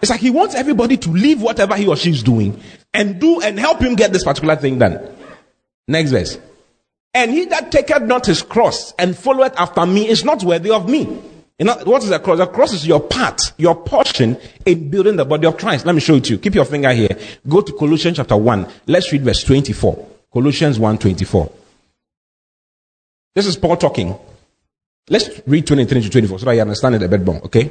It's 0.02 0.10
like 0.10 0.20
he 0.20 0.30
wants 0.30 0.54
everybody 0.54 0.96
to 0.98 1.10
leave 1.10 1.40
whatever 1.40 1.76
he 1.76 1.86
or 1.86 1.96
she 1.96 2.10
is 2.10 2.22
doing 2.22 2.60
and 2.92 3.20
do 3.20 3.40
and 3.40 3.58
help 3.58 3.80
him 3.80 3.94
get 3.94 4.12
this 4.12 4.24
particular 4.24 4.56
thing 4.56 4.78
done. 4.78 4.98
Next 5.86 6.10
verse. 6.10 6.38
And 7.14 7.30
he 7.30 7.44
that 7.46 7.70
taketh 7.70 8.02
not 8.02 8.26
his 8.26 8.42
cross 8.42 8.92
and 8.98 9.16
followeth 9.16 9.54
after 9.56 9.86
me 9.86 10.08
is 10.08 10.24
not 10.24 10.42
worthy 10.42 10.70
of 10.70 10.88
me. 10.88 11.22
You 11.64 11.70
what 11.84 12.04
is 12.04 12.10
a 12.10 12.18
cross? 12.18 12.46
Cross 12.50 12.74
is 12.74 12.86
your 12.86 13.00
part, 13.00 13.54
your 13.56 13.74
portion 13.74 14.36
in 14.66 14.90
building 14.90 15.16
the 15.16 15.24
body 15.24 15.46
of 15.46 15.56
Christ. 15.56 15.86
Let 15.86 15.94
me 15.94 16.00
show 16.02 16.16
it 16.16 16.24
to 16.24 16.34
you. 16.34 16.38
Keep 16.38 16.56
your 16.56 16.66
finger 16.66 16.92
here. 16.92 17.16
Go 17.48 17.62
to 17.62 17.72
Colossians 17.72 18.18
chapter 18.18 18.36
1. 18.36 18.68
Let's 18.86 19.10
read 19.10 19.22
verse 19.22 19.42
24. 19.44 20.08
Colossians 20.30 20.78
1 20.78 20.98
24. 20.98 21.52
This 23.34 23.46
is 23.46 23.56
Paul 23.56 23.78
talking. 23.78 24.14
Let's 25.08 25.40
read 25.46 25.66
23 25.66 26.02
to 26.02 26.10
24 26.10 26.38
so 26.38 26.44
that 26.44 26.52
you 26.52 26.60
understand 26.60 26.96
it 26.96 27.02
a 27.02 27.08
bit 27.08 27.24
more, 27.24 27.36
okay? 27.44 27.70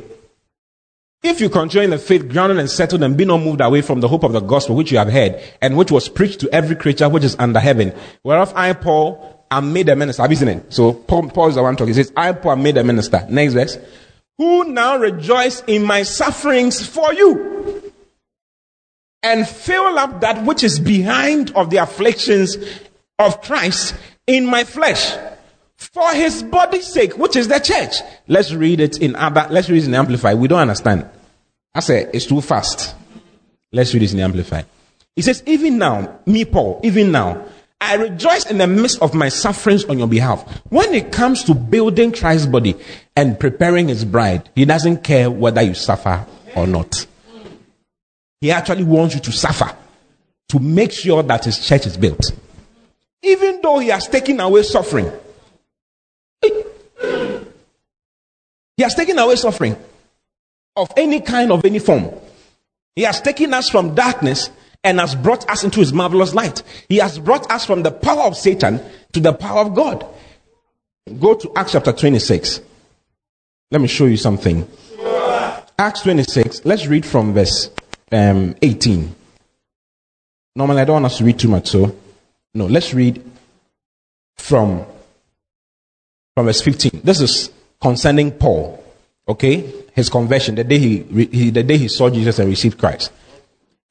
If 1.21 1.39
you 1.39 1.49
continue 1.49 1.85
in 1.85 1.89
the 1.91 1.99
faith, 1.99 2.27
grounded 2.27 2.57
and 2.57 2.69
settled, 2.69 3.03
and 3.03 3.15
be 3.15 3.25
not 3.25 3.41
moved 3.41 3.61
away 3.61 3.81
from 3.81 4.01
the 4.01 4.07
hope 4.07 4.23
of 4.23 4.33
the 4.33 4.39
gospel 4.39 4.75
which 4.75 4.91
you 4.91 4.97
have 4.97 5.11
heard, 5.11 5.39
and 5.61 5.77
which 5.77 5.91
was 5.91 6.09
preached 6.09 6.39
to 6.41 6.49
every 6.51 6.75
creature 6.75 7.07
which 7.07 7.23
is 7.23 7.35
under 7.39 7.59
heaven, 7.59 7.93
whereof 8.23 8.53
I, 8.55 8.73
Paul, 8.73 9.42
am 9.51 9.73
made 9.73 9.89
a 9.89 9.95
minister. 9.95 10.21
Have 10.21 10.31
you 10.31 10.37
seen 10.37 10.47
it? 10.49 10.73
So 10.73 10.93
Paul, 10.93 11.29
Paul 11.29 11.49
is 11.49 11.55
the 11.55 11.63
one 11.63 11.75
talking. 11.75 11.93
He 11.93 12.01
says, 12.01 12.13
I, 12.15 12.31
Paul, 12.33 12.53
am 12.53 12.63
made 12.63 12.77
a 12.77 12.83
minister. 12.83 13.25
Next 13.29 13.53
verse. 13.53 13.77
Who 14.37 14.65
now 14.65 14.97
rejoice 14.97 15.61
in 15.67 15.83
my 15.83 16.03
sufferings 16.03 16.85
for 16.85 17.13
you, 17.13 17.91
and 19.21 19.47
fill 19.47 19.97
up 19.97 20.21
that 20.21 20.43
which 20.43 20.63
is 20.63 20.79
behind 20.79 21.51
of 21.51 21.69
the 21.69 21.77
afflictions 21.77 22.57
of 23.19 23.41
Christ 23.41 23.95
in 24.27 24.45
my 24.45 24.63
flesh 24.63 25.15
for 25.77 26.11
his 26.13 26.43
body's 26.43 26.87
sake, 26.87 27.17
which 27.17 27.35
is 27.35 27.47
the 27.47 27.59
church. 27.59 27.95
Let's 28.27 28.53
read 28.53 28.79
it 28.79 28.99
in 28.99 29.15
other, 29.15 29.47
let's 29.49 29.69
read 29.69 29.83
it 29.83 29.87
in 29.87 29.95
Amplify. 29.95 30.33
We 30.33 30.47
don't 30.47 30.59
understand. 30.59 31.09
I 31.73 31.79
say 31.79 32.09
it's 32.13 32.25
too 32.25 32.41
fast. 32.41 32.95
Let's 33.71 33.93
read 33.93 34.03
it 34.03 34.11
in 34.11 34.17
the 34.17 34.23
Amplify. 34.23 34.63
He 35.15 35.21
says, 35.21 35.43
even 35.45 35.77
now, 35.77 36.19
me 36.25 36.45
Paul, 36.45 36.79
even 36.83 37.11
now, 37.11 37.45
I 37.83 37.95
rejoice 37.95 38.49
in 38.49 38.57
the 38.57 38.67
midst 38.67 39.01
of 39.01 39.13
my 39.13 39.29
sufferings 39.29 39.83
on 39.85 39.99
your 39.99 40.07
behalf. 40.07 40.47
When 40.69 40.93
it 40.93 41.11
comes 41.11 41.43
to 41.43 41.53
building 41.53 42.13
Christ's 42.13 42.47
body 42.47 42.75
and 43.15 43.39
preparing 43.39 43.89
his 43.89 44.05
bride, 44.05 44.49
he 44.55 44.65
doesn't 44.65 45.03
care 45.03 45.29
whether 45.29 45.61
you 45.61 45.73
suffer 45.73 46.25
or 46.55 46.65
not. 46.65 47.05
He 48.41 48.51
actually 48.51 48.83
wants 48.83 49.15
you 49.15 49.21
to 49.21 49.31
suffer 49.31 49.75
to 50.49 50.59
make 50.59 50.91
sure 50.91 51.21
that 51.23 51.45
his 51.45 51.59
church 51.59 51.85
is 51.85 51.97
built. 51.97 52.31
even 53.23 53.61
though 53.61 53.79
he 53.79 53.87
has 53.87 54.07
taken 54.07 54.39
away 54.39 54.63
suffering. 54.63 55.11
He 58.75 58.83
has 58.83 58.93
taken 58.93 59.17
away 59.17 59.35
suffering 59.35 59.75
of 60.75 60.91
any 60.97 61.21
kind, 61.21 61.51
of 61.51 61.63
any 61.63 61.79
form. 61.79 62.09
He 62.95 63.03
has 63.03 63.21
taken 63.21 63.53
us 63.53 63.69
from 63.69 63.95
darkness 63.95 64.49
and 64.83 64.99
has 64.99 65.15
brought 65.15 65.49
us 65.49 65.63
into 65.63 65.79
his 65.79 65.93
marvelous 65.93 66.33
light. 66.33 66.61
He 66.89 66.97
has 66.97 67.17
brought 67.19 67.49
us 67.51 67.65
from 67.65 67.83
the 67.83 67.91
power 67.91 68.23
of 68.23 68.35
Satan 68.35 68.81
to 69.13 69.19
the 69.19 69.33
power 69.33 69.61
of 69.61 69.73
God. 69.73 70.05
Go 71.19 71.35
to 71.35 71.51
Acts 71.55 71.73
chapter 71.73 71.93
26. 71.93 72.61
Let 73.71 73.81
me 73.81 73.87
show 73.87 74.05
you 74.05 74.17
something. 74.17 74.67
Acts 75.79 76.01
26, 76.01 76.65
let's 76.65 76.85
read 76.85 77.05
from 77.05 77.33
verse 77.33 77.69
um, 78.11 78.55
18. 78.61 79.15
Normally, 80.55 80.81
I 80.81 80.85
don't 80.85 81.01
want 81.01 81.05
us 81.05 81.17
to 81.17 81.23
read 81.23 81.39
too 81.39 81.47
much, 81.47 81.69
so 81.69 81.95
no, 82.53 82.67
let's 82.67 82.93
read 82.93 83.23
from, 84.37 84.85
from 86.35 86.45
verse 86.45 86.61
15. 86.61 87.01
This 87.03 87.21
is 87.21 87.51
concerning 87.81 88.31
Paul, 88.31 88.83
okay? 89.27 89.73
His 89.93 90.09
conversion, 90.09 90.55
the 90.55 90.63
day 90.63 90.77
he, 90.77 91.03
he, 91.25 91.49
the 91.49 91.63
day 91.63 91.77
he 91.77 91.87
saw 91.87 92.09
Jesus 92.09 92.37
and 92.37 92.49
received 92.49 92.77
Christ. 92.77 93.11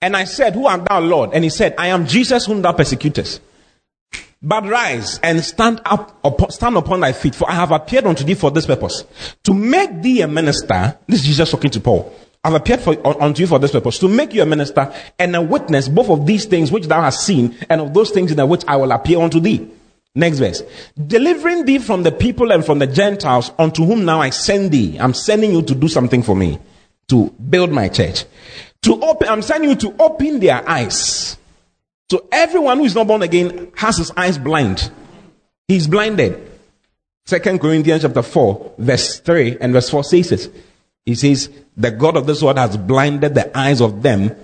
And 0.03 0.17
I 0.17 0.25
said, 0.25 0.55
Who 0.55 0.67
art 0.67 0.85
thou, 0.85 1.01
Lord? 1.01 1.31
And 1.33 1.45
he 1.45 1.51
said, 1.51 1.77
I 1.79 1.87
am 1.87 2.07
Jesus 2.07 2.45
whom 2.45 2.61
thou 2.61 2.73
persecutest. 2.73 3.41
But 4.43 4.67
rise 4.67 5.21
and 5.23 5.43
stand 5.43 5.81
up, 5.85 6.21
stand 6.51 6.77
upon 6.77 7.01
thy 7.01 7.12
feet, 7.12 7.37
for 7.37 7.49
I 7.49 7.55
have 7.55 7.71
appeared 7.71 8.07
unto 8.07 8.25
thee 8.25 8.35
for 8.35 8.51
this 8.51 8.67
purpose, 8.67 9.05
to 9.45 9.55
make 9.55 10.03
thee 10.03 10.21
a 10.23 10.29
minister. 10.29 10.99
This 11.07 11.21
is 11.21 11.27
Jesus 11.27 11.51
talking 11.53 11.71
to 11.71 11.81
Paul. 11.81 12.12
I've 12.43 12.55
appeared 12.55 12.81
for, 12.81 13.23
unto 13.23 13.41
you 13.41 13.47
for 13.47 13.61
this 13.61 13.71
purpose, 13.71 14.01
to 14.01 14.09
make 14.09 14.35
you 14.35 14.43
a 14.43 14.47
minister 14.47 14.93
and 15.17 15.37
a 15.37 15.41
witness 15.41 15.88
both 15.88 16.11
of 16.11 16.27
these 16.27 16.45
things 16.47 16.73
which 16.73 16.87
thou 16.87 17.01
hast 17.01 17.25
seen, 17.25 17.57
and 17.71 17.81
of 17.81 17.95
those 17.95 18.11
things 18.11 18.33
in 18.33 18.37
the 18.37 18.45
which 18.45 18.65
I 18.67 18.75
will 18.75 18.91
appear 18.91 19.21
unto 19.21 19.38
thee. 19.38 19.71
Next 20.17 20.41
verse. 20.41 20.65
Delivering 21.07 21.65
thee 21.65 21.79
from 21.79 22.03
the 22.03 22.11
people 22.11 22.51
and 22.51 22.67
from 22.67 22.81
the 22.81 22.88
Gentiles 22.88 23.53
unto 23.57 23.85
whom 23.85 24.05
now 24.05 24.21
I 24.21 24.31
send 24.31 24.73
thee. 24.73 24.99
I'm 24.99 25.15
sending 25.15 25.53
you 25.53 25.62
to 25.62 25.75
do 25.77 25.87
something 25.87 26.25
for 26.25 26.35
me, 26.35 26.59
to 27.09 27.31
build 27.31 27.71
my 27.71 27.88
church. 27.88 28.25
To 28.83 29.01
open, 29.01 29.29
I'm 29.29 29.42
sending 29.42 29.71
you 29.71 29.77
to 29.77 29.95
open 29.99 30.40
their 30.40 30.68
eyes 30.68 31.37
so 32.12 32.29
everyone 32.31 32.77
who 32.77 32.85
is 32.85 32.95
not 32.95 33.07
born 33.07 33.23
again 33.23 33.73
has 33.75 33.97
his 33.97 34.11
eyes 34.14 34.37
blind. 34.37 34.90
He's 35.66 35.87
blinded. 35.87 36.47
Second 37.25 37.59
Corinthians 37.59 38.03
chapter 38.03 38.21
4, 38.21 38.75
verse 38.77 39.18
3 39.21 39.57
and 39.62 39.73
verse 39.73 39.88
4 39.88 40.05
says 40.05 40.31
it. 40.33 40.55
He 41.07 41.14
says, 41.14 41.49
The 41.75 41.90
God 41.90 42.18
of 42.18 42.27
this 42.27 42.42
world 42.42 42.59
has 42.59 42.77
blinded 42.77 43.35
the 43.35 43.57
eyes 43.57 43.81
of 43.81 44.03
them 44.03 44.37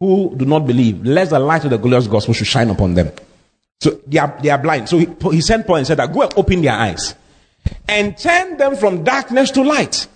who 0.00 0.34
do 0.36 0.46
not 0.46 0.66
believe, 0.66 1.06
lest 1.06 1.30
the 1.30 1.38
light 1.38 1.62
of 1.62 1.70
the 1.70 1.78
glorious 1.78 2.08
gospel 2.08 2.34
should 2.34 2.48
shine 2.48 2.70
upon 2.70 2.94
them. 2.94 3.12
So 3.80 3.90
they 4.08 4.18
are, 4.18 4.36
they 4.42 4.50
are 4.50 4.58
blind. 4.58 4.88
So 4.88 4.98
he, 4.98 5.06
he 5.30 5.40
sent 5.42 5.68
Paul 5.68 5.76
and 5.76 5.86
said 5.86 5.98
that 5.98 6.12
go 6.12 6.22
and 6.22 6.34
open 6.36 6.60
their 6.60 6.72
eyes 6.72 7.14
and 7.86 8.18
turn 8.18 8.56
them 8.56 8.74
from 8.74 9.04
darkness 9.04 9.52
to 9.52 9.62
light 9.62 10.08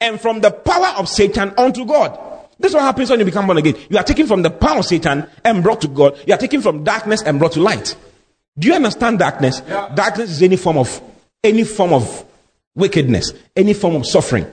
and 0.00 0.20
from 0.20 0.40
the 0.40 0.52
power 0.52 0.94
of 0.98 1.08
Satan 1.08 1.52
unto 1.58 1.84
God 1.84 2.29
this 2.60 2.72
is 2.72 2.74
what 2.74 2.82
happens 2.82 3.08
when 3.08 3.18
you 3.18 3.24
become 3.24 3.46
born 3.46 3.58
again. 3.58 3.74
You 3.88 3.96
are 3.96 4.04
taken 4.04 4.26
from 4.26 4.42
the 4.42 4.50
power 4.50 4.80
of 4.80 4.84
Satan 4.84 5.26
and 5.44 5.62
brought 5.62 5.80
to 5.80 5.88
God. 5.88 6.18
You 6.26 6.34
are 6.34 6.38
taken 6.38 6.60
from 6.60 6.84
darkness 6.84 7.22
and 7.22 7.38
brought 7.38 7.52
to 7.52 7.60
light. 7.60 7.96
Do 8.58 8.68
you 8.68 8.74
understand 8.74 9.18
darkness? 9.18 9.62
Yeah. 9.66 9.92
Darkness 9.94 10.30
is 10.30 10.42
any 10.42 10.56
form 10.56 10.76
of 10.76 11.02
any 11.42 11.64
form 11.64 11.94
of 11.94 12.24
wickedness, 12.74 13.32
any 13.56 13.72
form 13.72 13.96
of 13.96 14.06
suffering. 14.06 14.46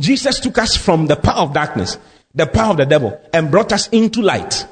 Jesus 0.00 0.40
took 0.40 0.58
us 0.58 0.76
from 0.76 1.06
the 1.06 1.14
power 1.14 1.42
of 1.42 1.52
darkness, 1.52 1.96
the 2.34 2.46
power 2.46 2.72
of 2.72 2.78
the 2.78 2.86
devil, 2.86 3.20
and 3.32 3.52
brought 3.52 3.72
us 3.72 3.88
into 3.90 4.20
light, 4.20 4.66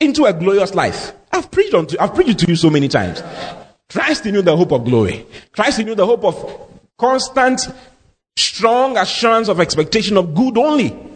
into 0.00 0.26
a 0.26 0.32
glorious 0.34 0.74
life. 0.74 1.12
I've 1.32 1.50
preached 1.50 1.72
on 1.72 1.86
to, 1.86 2.02
I've 2.02 2.14
preached 2.14 2.40
to 2.40 2.46
you 2.46 2.56
so 2.56 2.68
many 2.68 2.88
times. 2.88 3.22
Christ 3.88 4.26
in 4.26 4.34
you 4.34 4.42
the 4.42 4.56
hope 4.56 4.72
of 4.72 4.84
glory. 4.84 5.26
Christ 5.52 5.78
in 5.78 5.86
you 5.86 5.94
the 5.94 6.04
hope 6.04 6.24
of 6.24 6.68
constant, 6.98 7.66
strong 8.36 8.98
assurance 8.98 9.48
of 9.48 9.60
expectation 9.60 10.16
of 10.18 10.34
good 10.34 10.58
only. 10.58 11.13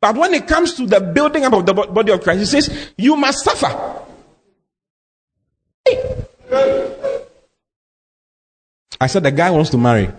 But 0.00 0.16
when 0.16 0.34
it 0.34 0.46
comes 0.46 0.74
to 0.74 0.86
the 0.86 1.00
building 1.00 1.44
up 1.44 1.52
of 1.54 1.66
the 1.66 1.74
body 1.74 2.12
of 2.12 2.22
Christ, 2.22 2.40
he 2.40 2.46
says, 2.46 2.92
You 2.96 3.16
must 3.16 3.44
suffer. 3.44 4.02
Hey. 5.84 6.24
I 9.00 9.06
said, 9.06 9.22
The 9.22 9.30
guy 9.30 9.50
wants 9.50 9.70
to 9.70 9.78
marry. 9.78 10.10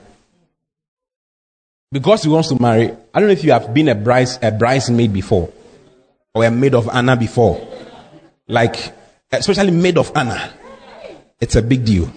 Because 1.91 2.23
he 2.23 2.29
wants 2.29 2.49
to 2.49 2.61
marry, 2.61 2.91
I 3.13 3.19
don't 3.19 3.27
know 3.27 3.33
if 3.33 3.43
you 3.43 3.51
have 3.51 3.73
been 3.73 3.87
a, 3.87 3.95
bride, 3.95 4.27
a 4.41 4.51
bridesmaid 4.51 5.13
before 5.13 5.51
or 6.33 6.43
a 6.43 6.51
maid 6.51 6.75
of 6.75 6.89
honor 6.89 7.15
before. 7.15 7.65
Like, 8.47 8.93
especially 9.31 9.71
maid 9.71 9.97
of 9.97 10.11
honor. 10.15 10.53
It's 11.39 11.55
a 11.55 11.61
big 11.61 11.85
deal. 11.85 12.11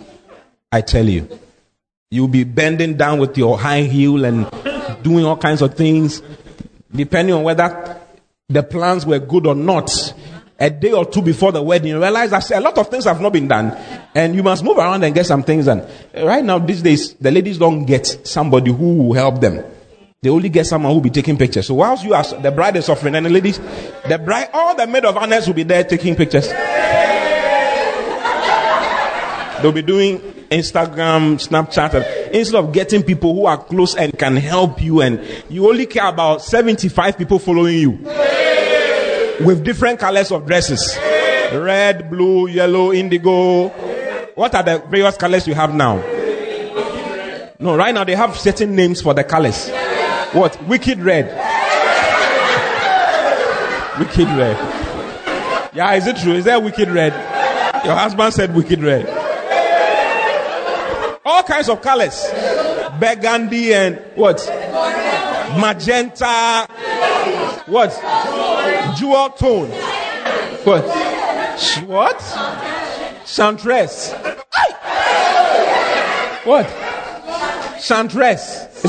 I 0.72 0.80
tell 0.80 1.06
you. 1.06 1.28
You'll 2.10 2.28
be 2.28 2.42
bending 2.42 2.96
down 2.96 3.20
with 3.20 3.38
your 3.38 3.56
high 3.56 3.82
heel 3.82 4.24
and 4.24 4.50
doing 5.02 5.24
all 5.24 5.36
kinds 5.36 5.62
of 5.62 5.74
things 5.74 6.22
depending 6.92 7.34
on 7.34 7.42
whether 7.42 8.00
the 8.48 8.62
plans 8.62 9.06
were 9.06 9.18
good 9.18 9.46
or 9.46 9.54
not, 9.54 9.90
a 10.58 10.68
day 10.68 10.92
or 10.92 11.06
two 11.06 11.22
before 11.22 11.52
the 11.52 11.62
wedding, 11.62 11.88
you 11.88 11.98
realize 11.98 12.30
that 12.30 12.50
a 12.50 12.60
lot 12.60 12.76
of 12.76 12.88
things 12.88 13.04
have 13.04 13.20
not 13.20 13.32
been 13.32 13.48
done, 13.48 13.70
and 14.14 14.34
you 14.34 14.42
must 14.42 14.62
move 14.62 14.76
around 14.76 15.02
and 15.02 15.14
get 15.14 15.24
some 15.24 15.42
things 15.42 15.64
done. 15.64 15.86
Right 16.14 16.44
now, 16.44 16.58
these 16.58 16.82
days, 16.82 17.14
the 17.14 17.30
ladies 17.30 17.56
don't 17.56 17.84
get 17.86 18.26
somebody 18.26 18.70
who 18.70 19.04
will 19.04 19.14
help 19.14 19.40
them. 19.40 19.64
They 20.20 20.28
only 20.28 20.50
get 20.50 20.66
someone 20.66 20.90
who 20.90 20.96
will 20.96 21.04
be 21.04 21.10
taking 21.10 21.38
pictures. 21.38 21.66
So 21.66 21.74
whilst 21.74 22.04
you 22.04 22.12
are, 22.12 22.24
the 22.24 22.50
bride 22.50 22.76
is 22.76 22.84
suffering, 22.84 23.14
and 23.14 23.24
the 23.24 23.30
ladies, 23.30 23.58
the 24.06 24.20
bride, 24.22 24.50
all 24.52 24.76
the 24.76 24.86
maid 24.86 25.06
of 25.06 25.16
honors 25.16 25.46
will 25.46 25.54
be 25.54 25.62
there 25.62 25.82
taking 25.82 26.14
pictures. 26.14 26.48
They'll 29.62 29.72
be 29.72 29.82
doing 29.82 30.20
Instagram, 30.50 31.38
Snapchat, 31.38 32.30
instead 32.32 32.58
of 32.58 32.72
getting 32.72 33.04
people 33.04 33.34
who 33.34 33.46
are 33.46 33.56
close 33.56 33.94
and 33.94 34.18
can 34.18 34.36
help 34.36 34.82
you, 34.82 35.00
and 35.00 35.24
you 35.48 35.68
only 35.68 35.86
care 35.86 36.08
about 36.08 36.42
75 36.42 37.16
people 37.16 37.38
following 37.38 37.78
you 37.78 37.90
with 39.44 39.62
different 39.64 40.00
colors 40.00 40.32
of 40.32 40.46
dresses 40.46 40.98
red, 41.52 42.10
blue, 42.10 42.48
yellow, 42.48 42.92
indigo. 42.92 43.68
What 44.34 44.54
are 44.54 44.62
the 44.62 44.78
various 44.88 45.16
colors 45.16 45.46
you 45.46 45.54
have 45.54 45.74
now? 45.74 45.96
No, 47.58 47.76
right 47.76 47.94
now 47.94 48.04
they 48.04 48.14
have 48.14 48.36
certain 48.36 48.74
names 48.74 49.00
for 49.00 49.14
the 49.14 49.24
colors. 49.24 49.68
What? 50.32 50.60
Wicked 50.66 50.98
red. 51.00 51.26
Wicked 53.98 54.28
red. 54.28 54.56
Yeah, 55.74 55.94
is 55.94 56.06
it 56.06 56.16
true? 56.16 56.34
Is 56.34 56.44
there 56.44 56.58
wicked 56.58 56.88
red? 56.88 57.12
Your 57.84 57.94
husband 57.94 58.32
said 58.32 58.54
wicked 58.54 58.82
red 58.82 59.19
all 61.30 61.42
kinds 61.42 61.68
of 61.68 61.80
colors. 61.80 62.26
Burgundy 62.98 63.72
and 63.72 63.96
what? 64.14 64.44
Magenta. 65.58 66.66
What? 67.66 67.90
Jewel 68.98 69.30
tone. 69.30 69.70
What? 70.64 70.84
What? 71.86 72.18
Chantress 73.26 74.14
what? 76.44 76.66
Chantress 77.80 78.84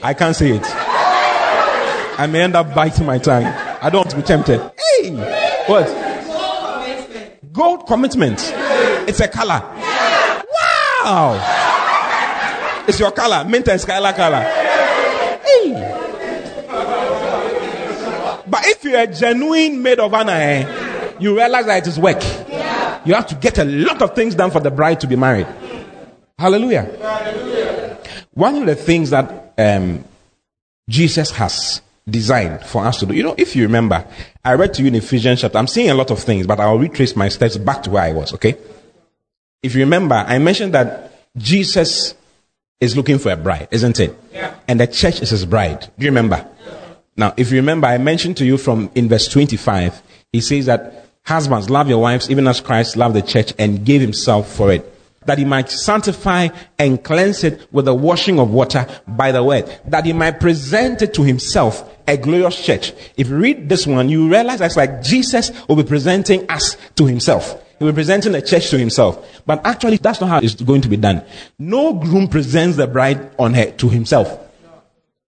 I 0.00 0.14
can't 0.16 0.36
say 0.36 0.52
it. 0.52 0.62
I 0.64 2.28
may 2.30 2.42
end 2.42 2.54
up 2.54 2.72
biting 2.74 3.04
my 3.04 3.18
tongue. 3.18 3.44
I 3.44 3.90
don't 3.90 4.00
want 4.00 4.10
to 4.10 4.16
be 4.16 4.22
tempted. 4.22 4.60
Hey, 5.00 5.10
what? 5.66 6.07
Commitment. 7.88 8.38
It's 9.08 9.18
a 9.20 9.28
color. 9.28 9.62
Wow. 11.04 12.84
It's 12.86 13.00
your 13.00 13.10
color. 13.12 13.44
Mint 13.48 13.66
and 13.68 13.80
skylar 13.80 14.14
color. 14.14 14.42
Hey. 15.42 15.72
But 18.46 18.66
if 18.66 18.84
you're 18.84 19.00
a 19.00 19.06
genuine 19.06 19.82
maid 19.82 20.00
of 20.00 20.12
honor, 20.12 20.32
eh, 20.32 21.16
you 21.18 21.34
realize 21.34 21.64
that 21.64 21.78
it 21.78 21.88
is 21.88 21.98
work. 21.98 22.22
You 23.06 23.14
have 23.14 23.26
to 23.28 23.34
get 23.34 23.56
a 23.58 23.64
lot 23.64 24.02
of 24.02 24.14
things 24.14 24.34
done 24.34 24.50
for 24.50 24.60
the 24.60 24.70
bride 24.70 25.00
to 25.00 25.06
be 25.06 25.16
married. 25.16 25.46
Hallelujah. 26.38 26.82
Hallelujah. 27.00 27.98
One 28.32 28.56
of 28.56 28.66
the 28.66 28.74
things 28.76 29.08
that 29.10 29.54
um, 29.56 30.04
Jesus 30.88 31.30
has 31.30 31.80
designed 32.08 32.64
for 32.64 32.84
us 32.84 33.00
to 33.00 33.06
do. 33.06 33.14
You 33.14 33.22
know, 33.22 33.34
if 33.36 33.54
you 33.54 33.62
remember, 33.64 34.04
I 34.44 34.54
read 34.54 34.74
to 34.74 34.82
you 34.82 34.88
in 34.88 34.94
Ephesians 34.94 35.40
chapter. 35.40 35.58
I'm 35.58 35.66
seeing 35.66 35.90
a 35.90 35.94
lot 35.94 36.10
of 36.10 36.18
things, 36.18 36.46
but 36.46 36.60
I'll 36.60 36.78
retrace 36.78 37.16
my 37.16 37.28
steps 37.28 37.56
back 37.56 37.82
to 37.84 37.90
where 37.90 38.02
I 38.02 38.12
was, 38.12 38.32
okay? 38.34 38.56
If 39.62 39.74
you 39.74 39.80
remember, 39.80 40.14
I 40.14 40.38
mentioned 40.38 40.74
that 40.74 41.12
Jesus 41.36 42.14
is 42.80 42.96
looking 42.96 43.18
for 43.18 43.32
a 43.32 43.36
bride, 43.36 43.68
isn't 43.70 43.98
it? 44.00 44.16
Yeah. 44.32 44.54
And 44.68 44.80
the 44.80 44.86
church 44.86 45.20
is 45.20 45.30
his 45.30 45.44
bride. 45.44 45.80
Do 45.98 46.04
you 46.04 46.10
remember? 46.10 46.46
Yeah. 46.66 46.74
Now, 47.16 47.34
if 47.36 47.50
you 47.50 47.56
remember, 47.56 47.88
I 47.88 47.98
mentioned 47.98 48.36
to 48.38 48.44
you 48.44 48.56
from 48.56 48.90
in 48.94 49.08
verse 49.08 49.26
25, 49.28 50.02
he 50.32 50.40
says 50.40 50.66
that 50.66 51.06
husbands 51.24 51.68
love 51.68 51.88
your 51.88 52.00
wives 52.00 52.30
even 52.30 52.46
as 52.46 52.60
Christ 52.60 52.96
loved 52.96 53.14
the 53.14 53.22
church 53.22 53.52
and 53.58 53.84
gave 53.84 54.00
himself 54.00 54.50
for 54.50 54.72
it 54.72 54.97
that 55.28 55.36
he 55.36 55.44
might 55.44 55.70
sanctify 55.70 56.48
and 56.78 57.04
cleanse 57.04 57.44
it 57.44 57.70
with 57.70 57.84
the 57.84 57.94
washing 57.94 58.40
of 58.40 58.50
water 58.50 58.86
by 59.06 59.30
the 59.30 59.44
word, 59.44 59.70
that 59.84 60.06
he 60.06 60.12
might 60.14 60.40
present 60.40 61.02
it 61.02 61.12
to 61.12 61.22
himself 61.22 61.86
a 62.08 62.16
glorious 62.16 62.64
church. 62.64 62.94
If 63.18 63.28
you 63.28 63.36
read 63.36 63.68
this 63.68 63.86
one, 63.86 64.08
you 64.08 64.30
realize 64.30 64.60
that's 64.60 64.78
like 64.78 65.02
Jesus 65.02 65.52
will 65.68 65.76
be 65.76 65.84
presenting 65.84 66.50
us 66.50 66.78
to 66.96 67.04
himself. 67.04 67.62
He 67.78 67.84
will 67.84 67.92
be 67.92 67.96
presenting 67.96 68.32
the 68.32 68.40
church 68.40 68.70
to 68.70 68.78
himself. 68.78 69.42
But 69.44 69.66
actually, 69.66 69.98
that's 69.98 70.18
not 70.18 70.30
how 70.30 70.38
it's 70.38 70.54
going 70.54 70.80
to 70.80 70.88
be 70.88 70.96
done. 70.96 71.22
No 71.58 71.92
groom 71.92 72.26
presents 72.28 72.78
the 72.78 72.86
bride 72.86 73.30
on 73.38 73.52
her 73.52 73.70
to 73.72 73.88
himself. 73.90 74.40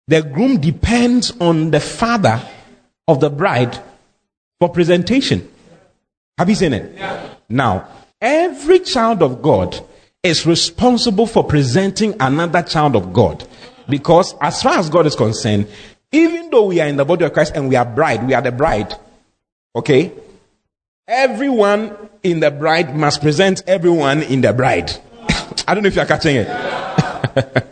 The 0.08 0.22
groom 0.22 0.60
depends 0.60 1.30
on 1.40 1.70
the 1.70 1.80
father 1.80 2.40
of 3.06 3.20
the 3.20 3.28
bride 3.28 3.78
for 4.58 4.70
presentation. 4.70 5.46
Have 6.38 6.48
you 6.48 6.54
seen 6.54 6.72
it? 6.72 6.96
Yeah. 6.96 7.34
Now, 7.50 7.86
every 8.18 8.80
child 8.80 9.22
of 9.22 9.42
God 9.42 9.78
is 10.22 10.46
responsible 10.46 11.26
for 11.26 11.44
presenting 11.44 12.14
another 12.20 12.62
child 12.62 12.94
of 12.94 13.12
God. 13.12 13.46
Because 13.88 14.34
as 14.40 14.62
far 14.62 14.78
as 14.78 14.88
God 14.90 15.06
is 15.06 15.16
concerned, 15.16 15.66
even 16.12 16.50
though 16.50 16.66
we 16.66 16.80
are 16.80 16.88
in 16.88 16.96
the 16.96 17.04
body 17.04 17.24
of 17.24 17.32
Christ 17.32 17.52
and 17.54 17.68
we 17.68 17.76
are 17.76 17.84
bride, 17.84 18.26
we 18.26 18.34
are 18.34 18.42
the 18.42 18.52
bride. 18.52 18.94
Okay? 19.74 20.12
Everyone 21.08 21.96
in 22.22 22.40
the 22.40 22.50
bride 22.50 22.96
must 22.96 23.20
present 23.20 23.62
everyone 23.66 24.22
in 24.22 24.42
the 24.42 24.52
bride. 24.52 24.92
I 25.66 25.74
don't 25.74 25.82
know 25.82 25.88
if 25.88 25.96
you're 25.96 26.06
catching 26.06 26.36
it. 26.36 26.46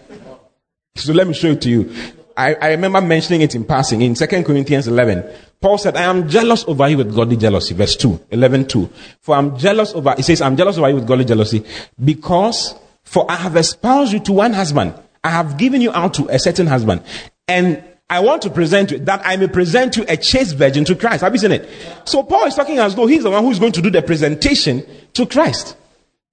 so 0.96 1.12
let 1.12 1.26
me 1.26 1.34
show 1.34 1.48
it 1.48 1.60
to 1.62 1.68
you. 1.68 1.92
I, 2.38 2.54
I 2.54 2.70
remember 2.70 3.00
mentioning 3.00 3.40
it 3.40 3.56
in 3.56 3.64
passing 3.64 4.00
in 4.00 4.14
2 4.14 4.26
Corinthians 4.44 4.86
11. 4.86 5.24
Paul 5.60 5.76
said, 5.76 5.96
I 5.96 6.04
am 6.04 6.28
jealous 6.28 6.64
over 6.68 6.88
you 6.88 6.98
with 6.98 7.12
godly 7.12 7.36
jealousy. 7.36 7.74
Verse 7.74 7.96
2, 7.96 8.26
11 8.30 8.68
2. 8.68 8.88
For 9.20 9.34
I'm 9.34 9.58
jealous 9.58 9.92
over, 9.92 10.14
he 10.16 10.22
says, 10.22 10.40
I'm 10.40 10.56
jealous 10.56 10.78
over 10.78 10.88
you 10.88 10.94
with 10.94 11.06
godly 11.08 11.24
jealousy 11.24 11.64
because, 12.02 12.76
for 13.02 13.28
I 13.28 13.34
have 13.34 13.56
espoused 13.56 14.12
you 14.12 14.20
to 14.20 14.32
one 14.32 14.52
husband. 14.52 14.94
I 15.24 15.30
have 15.30 15.58
given 15.58 15.80
you 15.80 15.90
out 15.90 16.14
to 16.14 16.28
a 16.28 16.38
certain 16.38 16.68
husband. 16.68 17.02
And 17.48 17.82
I 18.08 18.20
want 18.20 18.42
to 18.42 18.50
present 18.50 18.92
you 18.92 19.00
that 19.00 19.20
I 19.24 19.36
may 19.36 19.48
present 19.48 19.96
you 19.96 20.04
a 20.08 20.16
chaste 20.16 20.54
virgin 20.54 20.84
to 20.84 20.94
Christ. 20.94 21.22
Have 21.22 21.32
you 21.32 21.40
seen 21.40 21.50
it? 21.50 21.68
So 22.04 22.22
Paul 22.22 22.46
is 22.46 22.54
talking 22.54 22.78
as 22.78 22.94
though 22.94 23.08
he's 23.08 23.24
the 23.24 23.30
one 23.30 23.44
who's 23.44 23.58
going 23.58 23.72
to 23.72 23.82
do 23.82 23.90
the 23.90 24.00
presentation 24.00 24.86
to 25.14 25.26
Christ. 25.26 25.76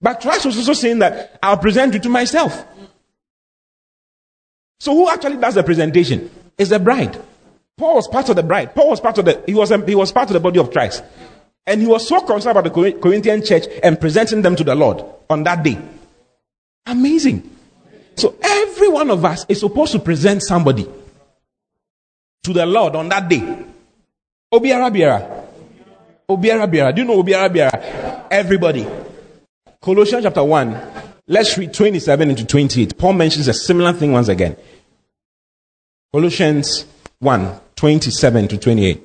But 0.02 0.22
Christ 0.22 0.46
was 0.46 0.56
also 0.56 0.74
saying 0.74 1.00
that 1.00 1.40
I'll 1.42 1.58
present 1.58 1.96
you 1.96 2.00
to 2.02 2.10
myself. 2.10 2.64
So 4.80 4.94
who 4.94 5.10
actually 5.10 5.38
does 5.38 5.56
the 5.56 5.64
presentation? 5.64 6.30
Is 6.58 6.70
the 6.70 6.80
bride. 6.80 7.20
Paul 7.78 7.96
was 7.96 8.08
part 8.08 8.30
of 8.30 8.36
the 8.36 8.44
bride. 8.44 8.74
Paul 8.74 8.90
was 8.90 9.02
part 9.02 9.18
of 9.18 9.26
the, 9.26 9.44
he 9.46 9.54
was, 9.54 9.70
he 9.70 9.96
was 9.96 10.12
part 10.12 10.30
of 10.30 10.34
the 10.34 10.40
body 10.40 10.60
of 10.60 10.72
Christ. 10.72 11.04
And 11.68 11.82
he 11.82 11.88
was 11.88 12.08
so 12.08 12.22
concerned 12.22 12.58
about 12.58 12.74
the 12.74 12.94
Corinthian 12.94 13.44
church 13.44 13.66
and 13.84 14.00
presenting 14.00 14.42
them 14.42 14.56
to 14.56 14.64
the 14.64 14.76
Lord 14.76 15.04
on 15.30 15.44
that 15.44 15.64
day. 15.64 15.78
Amazing. 16.86 17.50
So 18.16 18.36
every 18.42 18.88
one 18.88 19.10
of 19.10 19.26
us 19.26 19.46
is 19.50 19.60
supposed 19.60 19.92
to 19.94 20.00
present 20.00 20.44
somebody 20.44 20.88
to 22.44 22.54
the 22.54 22.66
Lord 22.66 22.96
on 22.96 23.10
that 23.10 23.28
day. 23.28 23.66
Obiara 24.54 24.90
Biara. 24.94 25.46
Obiara 26.30 26.72
Biara. 26.72 26.96
Do 26.96 27.02
you 27.02 27.08
know 27.08 27.22
Obiara 27.22 27.50
Biara? 27.50 28.28
Everybody. 28.32 28.88
Colossians 29.82 30.24
chapter 30.24 30.44
1. 30.44 31.15
Let's 31.28 31.58
read 31.58 31.74
27 31.74 32.30
into 32.30 32.46
28. 32.46 32.98
Paul 32.98 33.14
mentions 33.14 33.48
a 33.48 33.54
similar 33.54 33.94
thing 33.94 34.12
once 34.12 34.28
again. 34.28 34.56
Colossians 36.14 36.86
1 37.20 37.60
27 37.76 38.48
to 38.48 38.58
28. 38.58 39.02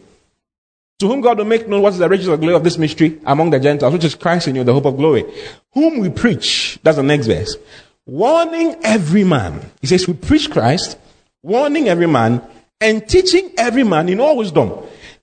To 1.01 1.09
whom 1.09 1.23
God 1.23 1.39
will 1.39 1.47
make 1.47 1.67
known 1.67 1.81
what 1.81 1.95
is 1.95 1.99
the 1.99 2.09
riches 2.09 2.29
of 2.29 2.41
glory 2.41 2.55
of 2.55 2.63
this 2.63 2.77
mystery 2.77 3.19
among 3.25 3.51
the 3.51 3.59
Gentiles, 3.59 3.93
which 3.93 4.05
is 4.05 4.15
Christ 4.15 4.49
in 4.49 4.55
you, 4.55 4.65
the 4.65 4.75
hope 4.75 4.85
of 4.85 4.99
glory. 4.99 5.25
Whom 5.73 5.99
we 5.99 6.11
preach, 6.11 6.79
that's 6.83 6.99
the 6.99 7.03
next 7.03 7.27
verse. 7.27 7.57
Warning 8.05 8.77
every 8.83 9.25
man. 9.25 9.71
He 9.81 9.87
says, 9.87 10.07
We 10.07 10.13
preach 10.13 10.51
Christ, 10.51 10.99
warning 11.43 11.89
every 11.89 12.07
man, 12.07 12.43
and 12.83 13.09
teaching 13.09 13.51
every 13.57 13.83
man 13.83 14.11
in 14.11 14.21
all 14.21 14.37
wisdom, 14.37 14.73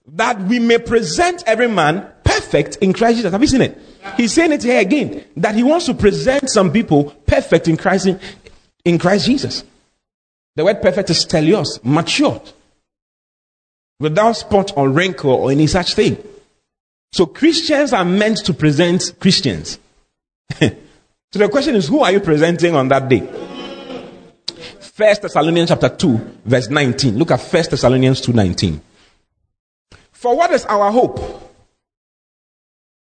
that 0.08 0.42
we 0.42 0.58
may 0.58 0.80
present 0.80 1.44
every 1.46 1.68
man 1.68 2.10
perfect 2.24 2.78
in 2.78 2.92
Christ 2.92 3.18
Jesus. 3.18 3.32
Have 3.32 3.42
you 3.42 3.48
seen 3.48 3.62
it? 3.62 3.78
He's 4.16 4.34
saying 4.34 4.54
it 4.54 4.64
here 4.64 4.80
again, 4.80 5.26
that 5.38 5.56
he 5.56 5.64
wants 5.64 5.86
to 5.88 5.94
present 5.94 6.50
some 6.50 6.72
people 6.72 7.12
perfect 7.26 7.68
in 7.68 7.78
Christ, 7.78 8.08
in 8.86 8.98
Christ 8.98 9.26
Jesus. 9.26 9.64
The 10.56 10.66
word 10.66 10.82
perfect 10.82 11.10
is 11.10 11.26
teleios, 11.26 11.84
matured, 11.84 12.42
without 14.00 14.34
spot 14.34 14.72
or 14.76 14.90
wrinkle 14.90 15.32
or 15.32 15.52
any 15.52 15.68
such 15.68 15.94
thing. 15.94 16.18
So 17.12 17.26
Christians 17.26 17.94
are 17.94 18.06
meant 18.06 18.46
to 18.46 18.54
present 18.54 19.14
Christians. 19.20 19.80
so 20.60 20.70
the 21.32 21.50
question 21.50 21.76
is, 21.76 21.88
who 21.88 22.02
are 22.02 22.12
you 22.12 22.20
presenting 22.20 22.76
on 22.76 22.88
that 22.90 23.08
day? 23.08 23.28
First 24.80 25.22
Thessalonians 25.22 25.70
chapter 25.70 25.90
2, 25.90 26.40
verse 26.46 26.70
19. 26.70 27.18
Look 27.18 27.30
at 27.30 27.40
First 27.40 27.70
Thessalonians 27.70 28.20
2 28.22 28.34
19. 28.34 28.82
For 30.12 30.36
what 30.36 30.52
is 30.52 30.66
our 30.66 30.92
hope? 30.92 31.47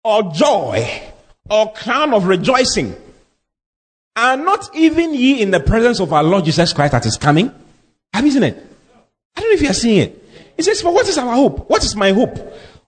Or 0.06 0.22
joy, 0.32 1.02
or 1.50 1.72
crown 1.72 2.14
of 2.14 2.26
rejoicing? 2.28 2.94
Are 4.14 4.36
not 4.36 4.70
even 4.72 5.12
ye 5.12 5.42
in 5.42 5.50
the 5.50 5.58
presence 5.58 5.98
of 5.98 6.12
our 6.12 6.22
Lord 6.22 6.44
Jesus 6.44 6.72
Christ 6.72 6.92
that 6.92 7.04
is 7.06 7.16
coming? 7.16 7.52
Have 8.14 8.24
you 8.24 8.30
seen 8.30 8.44
it? 8.44 8.56
I 9.34 9.40
don't 9.40 9.50
know 9.50 9.54
if 9.54 9.62
you 9.62 9.68
are 9.68 9.74
seeing 9.74 9.98
it. 9.98 10.24
He 10.56 10.62
says, 10.62 10.80
For 10.80 10.94
what 10.94 11.08
is 11.08 11.18
our 11.18 11.34
hope? 11.34 11.68
What 11.68 11.82
is 11.82 11.96
my 11.96 12.12
hope? 12.12 12.38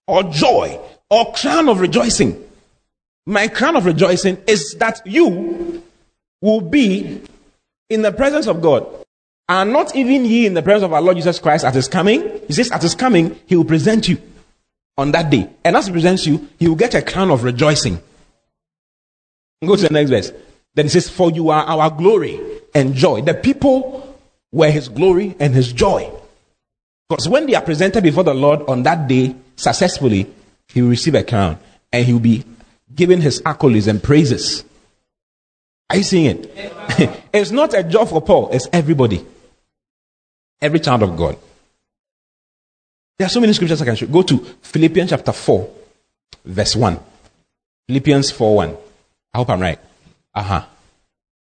Or 0.07 0.23
joy, 0.23 0.79
or 1.11 1.33
crown 1.33 1.69
of 1.69 1.81
rejoicing? 1.81 2.41
My 3.27 3.49
crown 3.49 3.75
of 3.75 3.85
rejoicing 3.85 4.39
is 4.47 4.77
that 4.79 5.03
you 5.05 5.83
will 6.41 6.61
be 6.61 7.21
in 7.91 8.03
the 8.03 8.13
presence 8.13 8.47
of 8.47 8.63
God. 8.63 8.87
Are 9.49 9.65
not 9.65 9.97
even 9.97 10.25
ye 10.25 10.47
in 10.47 10.55
the 10.55 10.63
presence 10.63 10.85
of 10.85 10.93
our 10.93 11.03
Lord 11.03 11.17
Jesus 11.17 11.41
Christ 11.41 11.65
at 11.65 11.75
his 11.75 11.89
coming? 11.89 12.43
He 12.47 12.53
says, 12.53 12.71
At 12.71 12.83
his 12.83 12.95
coming, 12.95 13.37
he 13.47 13.57
will 13.57 13.65
present 13.65 14.09
you 14.09 14.23
on 14.99 15.13
that 15.13 15.31
day. 15.31 15.49
And 15.65 15.77
as 15.77 15.87
he 15.87 15.93
presents 15.93 16.27
you, 16.27 16.49
he 16.59 16.69
will 16.69 16.77
get 16.77 16.95
a 16.95 17.01
crown 17.01 17.31
of 17.31 17.45
rejoicing. 17.45 18.03
Go 19.65 19.77
to 19.77 19.83
the 19.83 19.91
next 19.91 20.11
verse. 20.11 20.33
Then 20.75 20.87
he 20.87 20.89
says, 20.91 21.09
For 21.09 21.31
you 21.31 21.51
are 21.51 21.65
our 21.65 21.91
glory 21.91 22.41
and 22.75 22.95
joy. 22.95 23.23
The 23.23 23.35
people 23.35 24.17
were 24.53 24.71
his 24.71 24.89
glory 24.89 25.35
and 25.41 25.55
his 25.55 25.73
joy. 25.73 26.13
Because 27.09 27.29
when 27.29 27.47
they 27.47 27.55
are 27.55 27.63
presented 27.63 28.03
before 28.03 28.25
the 28.25 28.35
Lord 28.35 28.63
on 28.69 28.83
that 28.83 29.09
day 29.09 29.35
successfully, 29.57 30.27
he 30.69 30.83
will 30.83 30.91
receive 30.91 31.15
a 31.15 31.25
crown 31.25 31.59
and 31.93 32.05
he 32.05 32.13
will 32.13 32.21
be 32.21 32.45
given 32.95 33.21
his 33.21 33.41
accolades 33.43 33.89
and 33.89 34.03
praises. 34.03 34.65
Are 35.91 35.97
you 35.97 36.03
seeing 36.03 36.27
it? 36.27 36.53
it's 37.33 37.51
not 37.51 37.73
a 37.73 37.83
job 37.83 38.09
for 38.09 38.21
Paul, 38.21 38.51
it's 38.53 38.69
everybody. 38.73 39.25
Every 40.61 40.81
child 40.81 41.03
of 41.03 41.17
God. 41.17 41.39
There 43.19 43.27
are 43.27 43.31
so 43.31 43.41
many 43.41 43.53
scriptures 43.53 43.83
I 43.83 43.85
can 43.85 43.97
show. 43.97 44.07
Go 44.07 44.23
to 44.23 44.39
Philippians 44.39 45.11
chapter 45.11 45.33
4, 45.33 45.69
verse 46.45 46.77
1. 46.77 47.01
Philippians 47.89 48.31
4 48.31 48.55
1. 48.57 48.77
I 49.35 49.39
hope 49.39 49.51
I'm 49.51 49.61
right. 49.61 49.79
Uh 50.35 50.43
huh. 50.43 50.65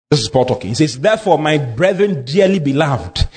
This 0.10 0.22
is 0.22 0.30
Paul 0.30 0.46
talking. 0.46 0.70
He 0.70 0.76
says, 0.76 1.00
Therefore, 1.00 1.38
my 1.38 1.60
brethren, 1.60 2.26
dearly 2.26 2.58
beloved, 2.58 3.28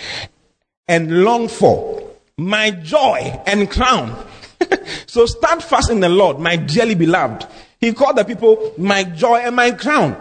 and 0.88 1.22
long 1.24 1.48
for 1.48 2.10
my 2.38 2.70
joy 2.70 3.38
and 3.46 3.70
crown. 3.70 4.26
so 5.06 5.26
stand 5.26 5.62
fast 5.62 5.90
in 5.90 6.00
the 6.00 6.08
Lord, 6.08 6.38
my 6.38 6.56
dearly 6.56 6.94
beloved. 6.94 7.46
He 7.78 7.92
called 7.92 8.16
the 8.16 8.24
people 8.24 8.72
my 8.78 9.04
joy 9.04 9.40
and 9.40 9.54
my 9.54 9.72
crown. 9.72 10.16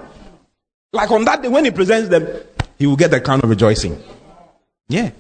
Like 0.91 1.11
on 1.11 1.23
that 1.25 1.41
day, 1.41 1.47
when 1.47 1.63
he 1.63 1.71
presents 1.71 2.09
them, 2.09 2.27
he 2.77 2.87
will 2.87 2.97
get 2.97 3.11
the 3.11 3.21
crown 3.21 3.39
of 3.41 3.49
rejoicing. 3.49 4.03
Yeah. 4.89 5.11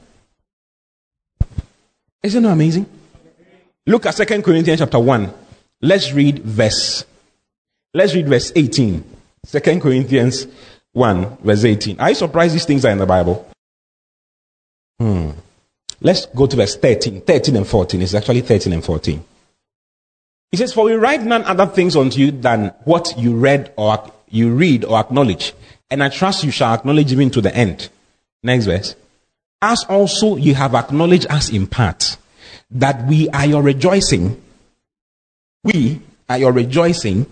Isn't 2.23 2.43
that 2.43 2.51
amazing? 2.51 2.85
Look 3.87 4.05
at 4.05 4.15
Second 4.15 4.43
Corinthians 4.43 4.79
chapter 4.79 4.99
1. 4.99 5.33
Let's 5.81 6.11
read 6.13 6.39
verse. 6.39 7.03
Let's 7.93 8.13
read 8.13 8.29
verse 8.29 8.51
18. 8.55 9.03
2 9.47 9.59
Corinthians 9.79 10.45
1, 10.93 11.37
verse 11.37 11.65
18. 11.65 11.99
Are 11.99 12.09
you 12.09 12.15
surprised 12.15 12.53
these 12.53 12.65
things 12.65 12.85
are 12.85 12.91
in 12.91 12.99
the 12.99 13.05
Bible? 13.07 13.49
Hmm. 14.99 15.31
Let's 15.99 16.27
go 16.27 16.45
to 16.45 16.55
verse 16.55 16.75
13. 16.75 17.21
13 17.21 17.55
and 17.55 17.67
14. 17.67 18.01
It's 18.01 18.13
actually 18.13 18.41
13 18.41 18.73
and 18.73 18.85
14. 18.85 19.23
He 20.51 20.57
says, 20.57 20.73
For 20.73 20.85
we 20.85 20.93
write 20.93 21.23
none 21.23 21.43
other 21.43 21.65
things 21.65 21.95
unto 21.95 22.19
you 22.19 22.31
than 22.31 22.73
what 22.83 23.17
you 23.17 23.35
read 23.35 23.73
or 23.77 24.11
you 24.29 24.53
read 24.53 24.85
or 24.85 24.99
acknowledge. 24.99 25.53
And 25.89 26.03
I 26.03 26.09
trust 26.09 26.43
you 26.43 26.51
shall 26.51 26.73
acknowledge 26.73 27.11
even 27.11 27.31
to 27.31 27.41
the 27.41 27.55
end. 27.55 27.89
Next 28.43 28.65
verse. 28.65 28.95
As 29.61 29.83
also 29.85 30.37
you 30.37 30.55
have 30.55 30.75
acknowledged 30.75 31.27
us 31.29 31.49
in 31.49 31.67
part, 31.67 32.10
that 32.71 33.05
we 33.05 33.29
are 33.29 33.45
your 33.45 33.61
rejoicing. 33.61 34.41
We 35.63 36.01
are 36.29 36.37
your 36.37 36.51
rejoicing, 36.51 37.25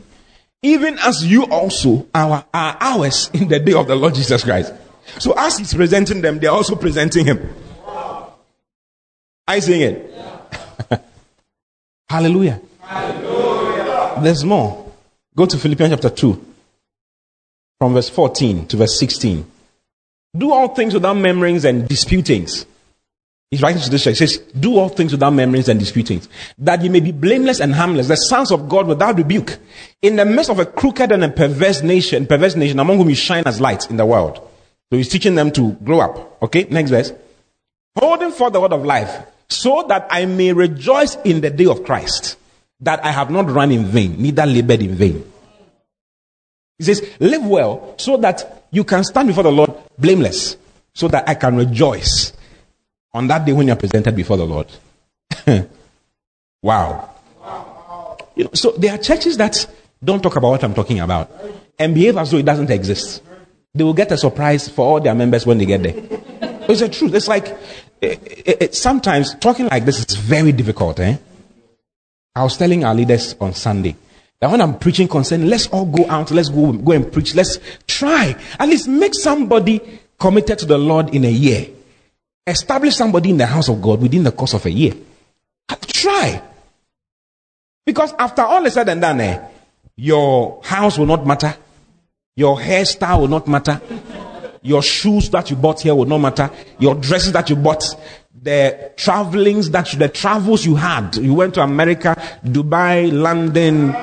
even 0.62 0.97
as 0.99 1.25
you 1.25 1.45
also 1.45 2.08
are, 2.13 2.45
are 2.54 2.78
ours 2.80 3.30
in 3.34 3.47
the 3.47 3.60
day 3.60 3.73
of 3.73 3.88
the 3.88 3.95
Lord 3.95 4.15
Jesus 4.15 4.43
Christ. 4.43 4.73
So 5.17 5.34
as 5.38 5.58
he's 5.58 5.73
presenting 5.73 6.21
them, 6.21 6.39
they're 6.39 6.52
also 6.52 6.75
presenting 6.75 7.25
him. 7.25 7.54
Are 7.88 9.56
you 9.56 9.62
seeing 9.62 9.82
it? 9.82 10.13
Yeah. 10.13 10.97
Hallelujah. 12.10 12.62
Hallelujah. 12.82 14.19
There's 14.21 14.43
more. 14.43 14.91
Go 15.36 15.45
to 15.47 15.58
Philippians 15.58 15.91
chapter 15.91 16.10
2. 16.10 16.49
from 17.80 17.93
verse 17.93 18.10
14 18.10 18.67
to 18.67 18.78
verse 18.78 18.99
16. 18.99 19.49
Do 20.38 20.52
all 20.52 20.67
things 20.75 20.93
without 20.93 21.15
murmurings 21.15 21.63
and 21.65 21.88
disputings. 21.88 22.65
He's 23.51 23.63
writing 23.63 23.81
to 23.81 23.89
this 23.89 24.03
church. 24.03 24.19
He 24.19 24.27
says, 24.27 24.38
Do 24.59 24.77
all 24.77 24.89
things 24.89 25.12
without 25.12 25.33
murmurings 25.33 25.69
and 25.69 25.79
disputings, 25.79 26.29
that 26.59 26.83
you 26.83 26.91
may 26.91 26.99
be 26.99 27.12
blameless 27.12 27.59
and 27.59 27.73
harmless, 27.73 28.07
the 28.07 28.15
sons 28.15 28.51
of 28.51 28.69
God 28.69 28.85
without 28.85 29.17
rebuke, 29.17 29.57
in 30.03 30.17
the 30.17 30.25
midst 30.25 30.51
of 30.51 30.59
a 30.59 30.65
crooked 30.65 31.12
and 31.12 31.23
a 31.23 31.29
perverse 31.29 31.81
nation, 31.81 32.27
perverse 32.27 32.55
nation 32.55 32.79
among 32.79 32.97
whom 32.97 33.09
you 33.09 33.15
shine 33.15 33.43
as 33.47 33.59
lights 33.59 33.88
in 33.88 33.97
the 33.97 34.05
world. 34.05 34.35
So 34.91 34.97
he's 34.97 35.09
teaching 35.09 35.33
them 35.33 35.51
to 35.53 35.71
grow 35.83 36.01
up. 36.01 36.43
Okay, 36.43 36.65
next 36.69 36.91
verse. 36.91 37.12
Holding 37.97 38.31
for 38.31 38.51
the 38.51 38.62
word 38.62 38.73
of 38.73 38.85
life, 38.85 39.25
so 39.49 39.83
that 39.88 40.07
I 40.12 40.25
may 40.25 40.53
rejoice 40.53 41.15
in 41.25 41.41
the 41.41 41.49
day 41.49 41.65
of 41.65 41.83
Christ, 41.83 42.38
that 42.81 43.03
I 43.03 43.12
have 43.12 43.31
not 43.31 43.49
run 43.49 43.71
in 43.71 43.85
vain, 43.85 44.21
neither 44.21 44.45
labored 44.45 44.83
in 44.83 44.93
vain. 44.93 45.31
He 46.77 46.83
says, 46.83 47.03
Live 47.19 47.43
well, 47.43 47.95
so 47.97 48.15
that 48.17 48.67
you 48.69 48.83
can 48.83 49.03
stand 49.03 49.27
before 49.27 49.43
the 49.43 49.51
Lord 49.51 49.73
blameless, 49.97 50.55
so 50.93 51.07
that 51.07 51.27
I 51.27 51.33
can 51.33 51.57
rejoice 51.57 52.33
on 53.13 53.27
that 53.27 53.45
day 53.45 53.53
when 53.53 53.67
you're 53.67 53.75
presented 53.75 54.15
before 54.15 54.37
the 54.37 54.45
Lord. 54.45 54.67
wow. 56.61 57.09
You 58.35 58.45
know, 58.45 58.51
so 58.53 58.71
there 58.71 58.93
are 58.93 58.97
churches 58.97 59.37
that 59.37 59.65
don't 60.03 60.21
talk 60.21 60.35
about 60.35 60.49
what 60.49 60.63
I'm 60.63 60.73
talking 60.73 60.99
about 60.99 61.31
and 61.77 61.93
behave 61.93 62.17
as 62.17 62.31
though 62.31 62.37
it 62.37 62.45
doesn't 62.45 62.69
exist. 62.69 63.23
They 63.73 63.83
will 63.83 63.93
get 63.93 64.11
a 64.11 64.17
surprise 64.17 64.67
for 64.67 64.85
all 64.85 64.99
their 64.99 65.15
members 65.15 65.45
when 65.45 65.57
they 65.57 65.65
get 65.65 65.83
there. 65.83 65.95
It's 66.69 66.81
the 66.81 66.89
truth. 66.89 67.15
It's 67.15 67.27
like 67.27 67.47
it, 67.99 68.21
it, 68.45 68.61
it, 68.61 68.75
sometimes 68.75 69.33
talking 69.33 69.65
like 69.69 69.85
this 69.85 69.97
is 69.97 70.15
very 70.15 70.51
difficult. 70.51 70.99
Eh? 70.99 71.17
I 72.35 72.43
was 72.43 72.57
telling 72.57 72.85
our 72.85 72.93
leaders 72.93 73.35
on 73.41 73.55
Sunday 73.55 73.95
that 74.39 74.51
when 74.51 74.61
I'm 74.61 74.77
preaching 74.77 75.07
concern, 75.07 75.49
let's 75.49 75.65
all 75.67 75.85
go 75.85 76.07
out, 76.07 76.29
let's 76.29 76.49
go, 76.49 76.71
go 76.71 76.91
and 76.91 77.11
preach, 77.11 77.33
let's 77.33 77.57
try. 77.87 78.35
At 78.59 78.69
least 78.69 78.87
make 78.87 79.15
somebody 79.15 79.81
committed 80.19 80.59
to 80.59 80.67
the 80.67 80.77
Lord 80.77 81.15
in 81.15 81.25
a 81.25 81.31
year. 81.31 81.69
Establish 82.49 82.95
somebody 82.95 83.29
in 83.29 83.38
the 83.38 83.45
house 83.45 83.69
of 83.69 83.81
God 83.81 84.01
within 84.01 84.23
the 84.23 84.31
course 84.31 84.53
of 84.53 84.65
a 84.65 84.71
year. 84.71 84.93
Try. 85.88 86.41
Because 87.85 88.13
after 88.17 88.41
all 88.41 88.65
is 88.65 88.73
said 88.73 88.89
and 88.89 89.01
done, 89.01 89.19
eh, 89.21 89.47
your 89.95 90.62
house 90.63 90.97
will 90.97 91.05
not 91.05 91.25
matter. 91.25 91.55
Your 92.35 92.57
hairstyle 92.57 93.21
will 93.21 93.27
not 93.27 93.47
matter. 93.47 93.81
Your 94.62 94.81
shoes 94.81 95.29
that 95.31 95.49
you 95.49 95.55
bought 95.55 95.81
here 95.81 95.95
will 95.95 96.05
not 96.05 96.19
matter. 96.19 96.51
Your 96.79 96.95
dresses 96.95 97.33
that 97.33 97.49
you 97.49 97.55
bought, 97.55 97.83
the 98.41 98.91
travelings 98.95 99.71
that 99.71 99.91
you, 99.91 99.99
the 99.99 100.09
travels 100.09 100.65
you 100.65 100.75
had. 100.75 101.15
You 101.17 101.33
went 101.33 101.55
to 101.55 101.62
America, 101.62 102.15
Dubai, 102.45 103.12
London, 103.12 103.95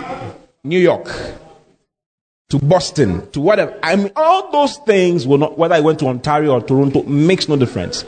New 0.64 0.78
York, 0.78 1.06
to 2.50 2.58
Boston, 2.58 3.30
to 3.30 3.40
whatever. 3.40 3.78
I 3.82 3.96
mean, 3.96 4.12
all 4.16 4.50
those 4.52 4.76
things 4.78 5.26
will 5.26 5.38
not, 5.38 5.58
whether 5.58 5.74
I 5.74 5.80
went 5.80 5.98
to 6.00 6.06
Ontario 6.06 6.52
or 6.52 6.60
Toronto, 6.62 7.02
makes 7.04 7.48
no 7.48 7.56
difference. 7.56 8.04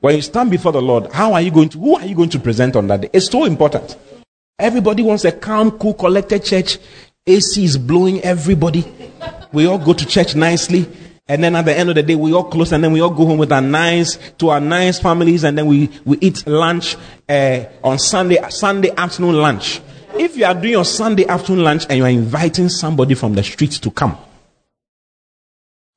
When 0.00 0.14
you 0.14 0.22
stand 0.22 0.50
before 0.50 0.72
the 0.72 0.82
Lord, 0.82 1.12
how 1.12 1.32
are 1.32 1.40
you 1.40 1.50
going 1.50 1.68
to, 1.70 1.78
who 1.78 1.96
are 1.96 2.06
you 2.06 2.14
going 2.14 2.28
to 2.30 2.38
present 2.38 2.76
on 2.76 2.86
that 2.86 3.00
day? 3.00 3.10
It's 3.12 3.30
so 3.30 3.44
important. 3.44 3.96
Everybody 4.58 5.02
wants 5.02 5.24
a 5.24 5.32
calm, 5.32 5.72
cool, 5.72 5.94
collected 5.94 6.44
church. 6.44 6.78
AC 7.26 7.64
is 7.64 7.76
blowing 7.76 8.20
everybody. 8.20 8.84
We 9.52 9.66
all 9.66 9.78
go 9.78 9.92
to 9.92 10.06
church 10.06 10.34
nicely. 10.34 10.86
And 11.26 11.44
then 11.44 11.56
at 11.56 11.64
the 11.64 11.76
end 11.76 11.90
of 11.90 11.94
the 11.94 12.02
day, 12.02 12.14
we 12.14 12.32
all 12.32 12.44
close 12.44 12.72
and 12.72 12.82
then 12.82 12.92
we 12.92 13.00
all 13.00 13.10
go 13.10 13.26
home 13.26 13.38
with 13.38 13.52
our 13.52 13.60
nice, 13.60 14.16
to 14.38 14.48
our 14.48 14.60
nice 14.60 14.98
families 14.98 15.44
and 15.44 15.58
then 15.58 15.66
we, 15.66 15.90
we 16.04 16.16
eat 16.20 16.46
lunch 16.46 16.96
uh, 17.28 17.64
on 17.84 17.98
Sunday, 17.98 18.38
Sunday 18.48 18.90
afternoon 18.96 19.36
lunch. 19.36 19.80
If 20.14 20.36
you 20.36 20.46
are 20.46 20.54
doing 20.54 20.72
your 20.72 20.84
Sunday 20.84 21.26
afternoon 21.26 21.64
lunch 21.64 21.86
and 21.88 21.98
you 21.98 22.04
are 22.04 22.10
inviting 22.10 22.68
somebody 22.68 23.14
from 23.14 23.34
the 23.34 23.42
streets 23.42 23.78
to 23.80 23.90
come 23.90 24.16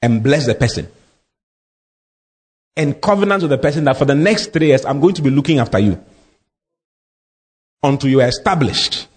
and 0.01 0.21
bless 0.21 0.47
the 0.47 0.55
person, 0.55 0.87
and 2.75 3.01
covenant 3.01 3.41
with 3.43 3.51
the 3.51 3.57
person 3.57 3.83
that 3.85 3.97
for 3.97 4.05
the 4.05 4.15
next 4.15 4.53
three 4.53 4.67
years, 4.67 4.85
I'm 4.85 4.99
going 4.99 5.13
to 5.15 5.21
be 5.21 5.29
looking 5.29 5.59
after 5.59 5.79
you 5.79 6.03
until 7.83 8.09
you 8.09 8.21
are 8.21 8.27
established. 8.27 9.07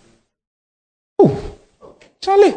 Oh, 1.19 1.57
Charlie. 2.21 2.55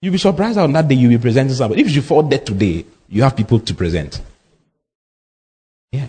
You'll 0.00 0.12
be 0.12 0.18
surprised 0.18 0.58
on 0.58 0.72
that 0.72 0.86
day 0.86 0.94
you'll 0.94 1.10
be 1.10 1.18
presenting 1.18 1.54
somebody. 1.54 1.82
If 1.82 1.90
you 1.90 2.02
fall 2.02 2.22
dead 2.22 2.46
today, 2.46 2.84
you 3.08 3.22
have 3.22 3.36
people 3.36 3.58
to 3.58 3.74
present. 3.74 4.20
Yeah. 5.90 6.06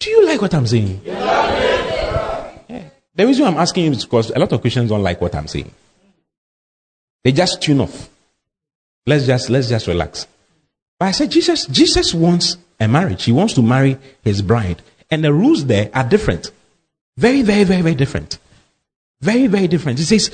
Do 0.00 0.10
you 0.10 0.26
like 0.26 0.42
what 0.42 0.52
I'm 0.54 0.66
saying? 0.66 1.00
Yeah. 1.04 1.52
The 3.14 3.26
reason 3.26 3.46
I'm 3.46 3.58
asking 3.58 3.84
you 3.84 3.90
is 3.92 4.04
because 4.04 4.30
a 4.30 4.38
lot 4.38 4.52
of 4.52 4.60
Christians 4.60 4.88
don't 4.88 5.02
like 5.02 5.20
what 5.20 5.34
I'm 5.34 5.46
saying. 5.46 5.70
They 7.24 7.32
just 7.32 7.60
tune 7.60 7.80
off. 7.80 8.08
Let's 9.06 9.26
just 9.26 9.50
let's 9.50 9.68
just 9.68 9.86
relax. 9.86 10.26
But 11.02 11.08
I 11.08 11.10
said, 11.10 11.32
Jesus, 11.32 11.66
Jesus 11.66 12.14
wants 12.14 12.58
a 12.78 12.86
marriage. 12.86 13.24
He 13.24 13.32
wants 13.32 13.54
to 13.54 13.62
marry 13.62 13.98
his 14.22 14.40
bride. 14.40 14.82
And 15.10 15.24
the 15.24 15.32
rules 15.32 15.66
there 15.66 15.90
are 15.92 16.08
different. 16.08 16.52
Very, 17.16 17.42
very, 17.42 17.64
very, 17.64 17.82
very 17.82 17.96
different. 17.96 18.38
Very, 19.20 19.48
very 19.48 19.66
different. 19.66 19.98
He 19.98 20.04
says, 20.04 20.30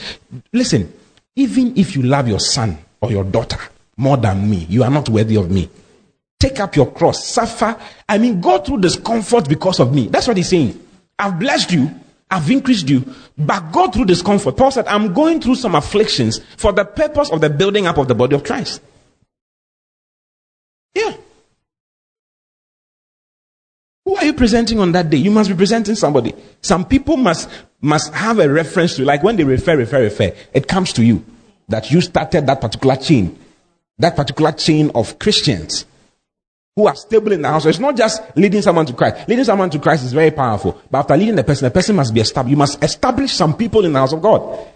listen, 0.52 0.92
even 1.36 1.74
if 1.78 1.96
you 1.96 2.02
love 2.02 2.28
your 2.28 2.38
son 2.38 2.76
or 3.00 3.10
your 3.10 3.24
daughter 3.24 3.56
more 3.96 4.18
than 4.18 4.50
me, 4.50 4.66
you 4.68 4.82
are 4.82 4.90
not 4.90 5.08
worthy 5.08 5.36
of 5.36 5.50
me. 5.50 5.70
Take 6.38 6.60
up 6.60 6.76
your 6.76 6.92
cross, 6.92 7.26
suffer. 7.26 7.74
I 8.06 8.18
mean, 8.18 8.38
go 8.38 8.58
through 8.58 8.82
discomfort 8.82 9.48
because 9.48 9.80
of 9.80 9.94
me. 9.94 10.08
That's 10.08 10.28
what 10.28 10.36
he's 10.36 10.50
saying. 10.50 10.78
I've 11.18 11.38
blessed 11.38 11.72
you, 11.72 11.90
I've 12.30 12.50
increased 12.50 12.90
you, 12.90 13.10
but 13.38 13.72
go 13.72 13.90
through 13.90 14.04
discomfort. 14.04 14.58
Paul 14.58 14.72
said, 14.72 14.86
I'm 14.86 15.14
going 15.14 15.40
through 15.40 15.54
some 15.54 15.74
afflictions 15.74 16.40
for 16.58 16.72
the 16.72 16.84
purpose 16.84 17.30
of 17.30 17.40
the 17.40 17.48
building 17.48 17.86
up 17.86 17.96
of 17.96 18.06
the 18.06 18.14
body 18.14 18.36
of 18.36 18.44
Christ. 18.44 18.82
Yeah. 20.94 21.16
Who 24.04 24.16
are 24.16 24.24
you 24.24 24.32
presenting 24.32 24.78
on 24.80 24.92
that 24.92 25.10
day? 25.10 25.18
You 25.18 25.30
must 25.30 25.50
be 25.50 25.56
presenting 25.56 25.94
somebody. 25.94 26.34
Some 26.62 26.86
people 26.86 27.16
must 27.16 27.50
must 27.80 28.12
have 28.14 28.38
a 28.38 28.48
reference 28.48 28.96
to, 28.96 29.04
like 29.04 29.22
when 29.22 29.36
they 29.36 29.44
refer, 29.44 29.76
refer, 29.76 30.02
refer, 30.02 30.32
it 30.52 30.66
comes 30.66 30.92
to 30.94 31.04
you 31.04 31.24
that 31.68 31.90
you 31.90 32.00
started 32.00 32.46
that 32.46 32.60
particular 32.60 32.96
chain, 32.96 33.38
that 33.98 34.16
particular 34.16 34.52
chain 34.52 34.90
of 34.94 35.18
Christians 35.18 35.84
who 36.74 36.86
are 36.86 36.94
stable 36.96 37.32
in 37.32 37.42
the 37.42 37.48
house. 37.48 37.66
It's 37.66 37.78
not 37.78 37.96
just 37.96 38.22
leading 38.36 38.62
someone 38.62 38.86
to 38.86 38.92
Christ. 38.92 39.28
Leading 39.28 39.44
someone 39.44 39.68
to 39.70 39.78
Christ 39.78 40.04
is 40.04 40.12
very 40.12 40.30
powerful. 40.30 40.80
But 40.90 41.00
after 41.00 41.16
leading 41.16 41.34
the 41.34 41.44
person, 41.44 41.64
the 41.64 41.70
person 41.70 41.96
must 41.96 42.14
be 42.14 42.20
established. 42.20 42.50
You 42.50 42.56
must 42.56 42.82
establish 42.82 43.32
some 43.32 43.56
people 43.56 43.84
in 43.84 43.92
the 43.92 43.98
house 43.98 44.12
of 44.12 44.22
God. 44.22 44.66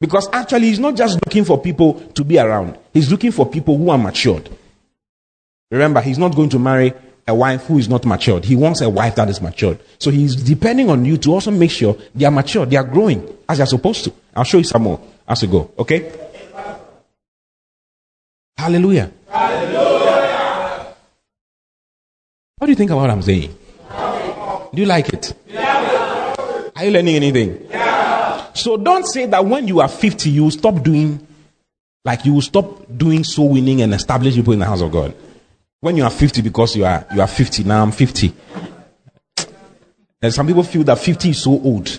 Because 0.00 0.28
actually, 0.32 0.66
he's 0.66 0.78
not 0.78 0.94
just 0.94 1.18
looking 1.26 1.44
for 1.44 1.58
people 1.58 1.94
to 1.94 2.24
be 2.24 2.38
around. 2.38 2.78
He's 2.92 3.10
looking 3.10 3.32
for 3.32 3.46
people 3.46 3.78
who 3.78 3.88
are 3.88 3.98
matured. 3.98 4.50
Remember, 5.72 6.02
he's 6.02 6.18
not 6.18 6.36
going 6.36 6.50
to 6.50 6.58
marry 6.58 6.92
a 7.26 7.34
wife 7.34 7.64
who 7.64 7.78
is 7.78 7.88
not 7.88 8.04
matured. 8.04 8.44
He 8.44 8.54
wants 8.54 8.82
a 8.82 8.90
wife 8.90 9.14
that 9.14 9.30
is 9.30 9.40
matured. 9.40 9.80
So 9.98 10.10
he's 10.10 10.36
depending 10.36 10.90
on 10.90 11.02
you 11.06 11.16
to 11.16 11.32
also 11.32 11.50
make 11.50 11.70
sure 11.70 11.96
they 12.14 12.26
are 12.26 12.30
mature, 12.30 12.66
they 12.66 12.76
are 12.76 12.84
growing 12.84 13.26
as 13.48 13.56
they're 13.56 13.66
supposed 13.66 14.04
to. 14.04 14.12
I'll 14.36 14.44
show 14.44 14.58
you 14.58 14.64
some 14.64 14.82
more 14.82 15.00
as 15.26 15.40
we 15.40 15.48
go. 15.48 15.70
Okay? 15.78 16.12
Hallelujah. 18.54 19.10
Hallelujah. 19.30 20.94
What 22.58 22.66
do 22.66 22.72
you 22.72 22.76
think 22.76 22.90
about 22.90 23.00
what 23.00 23.10
I'm 23.10 23.22
saying? 23.22 23.56
Do 24.74 24.80
you 24.80 24.86
like 24.86 25.08
it? 25.08 25.34
Yeah. 25.46 26.34
Are 26.76 26.84
you 26.84 26.90
learning 26.90 27.16
anything? 27.16 27.66
Yeah. 27.70 28.52
So 28.52 28.76
don't 28.76 29.06
say 29.06 29.24
that 29.24 29.42
when 29.42 29.66
you 29.68 29.80
are 29.80 29.88
50, 29.88 30.28
you 30.28 30.44
will 30.44 30.50
stop 30.50 30.82
doing, 30.82 31.26
like 32.04 32.26
you 32.26 32.34
will 32.34 32.42
stop 32.42 32.84
doing 32.94 33.24
soul 33.24 33.48
winning 33.48 33.80
and 33.80 33.94
establish 33.94 34.34
people 34.34 34.52
in 34.52 34.58
the 34.58 34.66
house 34.66 34.82
of 34.82 34.92
God. 34.92 35.14
When 35.82 35.96
you 35.96 36.04
are 36.04 36.10
50, 36.10 36.42
because 36.42 36.76
you 36.76 36.84
are, 36.84 37.04
you 37.12 37.20
are 37.20 37.26
50, 37.26 37.64
now 37.64 37.82
I'm 37.82 37.90
50. 37.90 38.32
And 40.22 40.32
some 40.32 40.46
people 40.46 40.62
feel 40.62 40.84
that 40.84 40.96
50 40.96 41.30
is 41.30 41.42
so 41.42 41.50
old. 41.50 41.98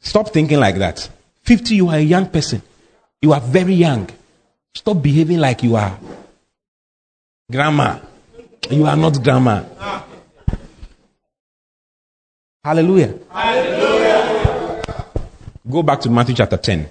Stop 0.00 0.30
thinking 0.30 0.58
like 0.58 0.76
that. 0.76 1.06
50, 1.42 1.74
you 1.74 1.90
are 1.90 1.96
a 1.96 2.00
young 2.00 2.30
person. 2.30 2.62
You 3.20 3.34
are 3.34 3.42
very 3.42 3.74
young. 3.74 4.08
Stop 4.74 5.02
behaving 5.02 5.38
like 5.38 5.62
you 5.62 5.76
are 5.76 5.98
grandma. 7.52 7.98
You 8.70 8.86
are 8.86 8.96
not 8.96 9.22
grandma. 9.22 9.62
Hallelujah. 12.64 13.18
Hallelujah. 13.30 14.82
Go 15.70 15.82
back 15.82 16.00
to 16.00 16.08
Matthew 16.08 16.36
chapter 16.36 16.56
10. 16.56 16.88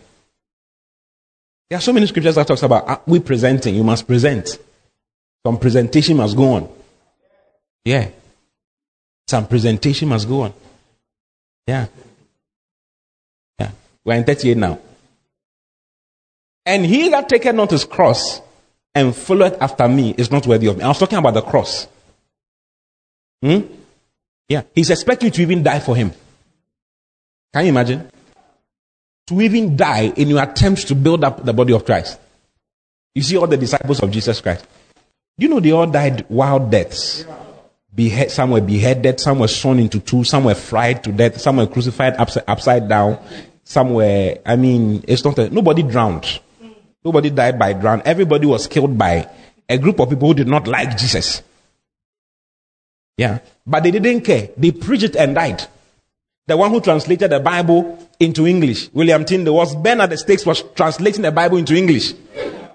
There 1.71 1.79
are 1.79 1.81
so 1.81 1.91
many 1.91 2.05
scriptures 2.05 2.35
that 2.35 2.45
talks 2.45 2.61
about 2.61 2.88
uh, 2.88 2.99
we 3.07 3.19
presenting. 3.19 3.73
You 3.73 3.83
must 3.83 4.05
present. 4.05 4.59
Some 5.45 5.59
presentation 5.59 6.17
must 6.17 6.37
go 6.37 6.53
on. 6.53 6.69
Yeah. 7.83 8.09
Some 9.27 9.47
presentation 9.47 10.07
must 10.09 10.27
go 10.27 10.41
on. 10.41 10.53
Yeah. 11.67 11.87
Yeah. 13.59 13.71
We're 14.03 14.15
in 14.15 14.23
38 14.23 14.57
now. 14.57 14.79
And 16.65 16.85
he 16.85 17.09
that 17.09 17.27
taketh 17.27 17.55
not 17.55 17.71
his 17.71 17.83
cross 17.83 18.41
and 18.95 19.13
followeth 19.13 19.61
after 19.61 19.87
me 19.87 20.15
is 20.17 20.31
not 20.31 20.47
worthy 20.47 20.67
of 20.67 20.77
me. 20.77 20.83
I 20.83 20.87
was 20.87 20.99
talking 20.99 21.17
about 21.17 21.33
the 21.33 21.41
cross. 21.41 21.87
Hmm? 23.41 23.61
Yeah. 24.47 24.63
He's 24.73 24.89
expecting 24.89 25.31
to 25.31 25.41
even 25.41 25.61
die 25.61 25.79
for 25.79 25.95
him. 25.95 26.11
Can 27.53 27.65
you 27.65 27.69
imagine? 27.69 28.09
To 29.27 29.41
even 29.41 29.75
die 29.75 30.13
in 30.15 30.29
your 30.29 30.41
attempts 30.41 30.85
to 30.85 30.95
build 30.95 31.23
up 31.23 31.43
the 31.43 31.53
body 31.53 31.73
of 31.73 31.85
Christ. 31.85 32.19
You 33.13 33.21
see 33.21 33.37
all 33.37 33.47
the 33.47 33.57
disciples 33.57 34.01
of 34.01 34.09
Jesus 34.09 34.39
Christ. 34.39 34.65
You 35.43 35.49
know 35.49 35.59
they 35.59 35.71
all 35.71 35.87
died 35.87 36.25
wild 36.29 36.71
deaths. 36.71 37.25
Behead, 37.93 38.31
some 38.31 38.51
were 38.51 38.61
beheaded, 38.61 39.19
some 39.19 39.39
were 39.39 39.49
sawn 39.49 39.77
into 39.77 39.99
two, 39.99 40.23
some 40.23 40.45
were 40.45 40.55
fried 40.55 41.03
to 41.03 41.11
death, 41.11 41.41
some 41.41 41.57
were 41.57 41.67
crucified 41.67 42.13
upside, 42.13 42.45
upside 42.47 42.87
down, 42.87 43.19
some 43.65 43.93
were, 43.93 44.37
I 44.45 44.55
mean, 44.55 45.03
it's 45.05 45.25
not 45.25 45.37
a, 45.37 45.49
nobody 45.49 45.83
drowned. 45.83 46.39
Nobody 47.03 47.29
died 47.29 47.59
by 47.59 47.73
drown. 47.73 48.01
Everybody 48.05 48.47
was 48.47 48.67
killed 48.67 48.97
by 48.97 49.29
a 49.67 49.77
group 49.77 49.99
of 49.99 50.09
people 50.11 50.29
who 50.29 50.33
did 50.33 50.47
not 50.47 50.65
like 50.65 50.97
Jesus. 50.97 51.43
Yeah. 53.17 53.39
But 53.67 53.83
they 53.83 53.91
didn't 53.91 54.21
care. 54.21 54.47
They 54.55 54.71
preached 54.71 55.03
it 55.03 55.17
and 55.17 55.35
died. 55.35 55.67
The 56.47 56.55
one 56.55 56.71
who 56.71 56.79
translated 56.79 57.31
the 57.31 57.41
Bible 57.41 57.99
into 58.17 58.47
English, 58.47 58.93
William 58.93 59.25
Tyndale, 59.25 59.55
was 59.55 59.75
burned 59.75 60.03
at 60.03 60.09
the 60.09 60.17
Stakes 60.17 60.45
was 60.45 60.63
translating 60.73 61.21
the 61.21 61.33
Bible 61.33 61.57
into 61.57 61.75
English 61.75 62.13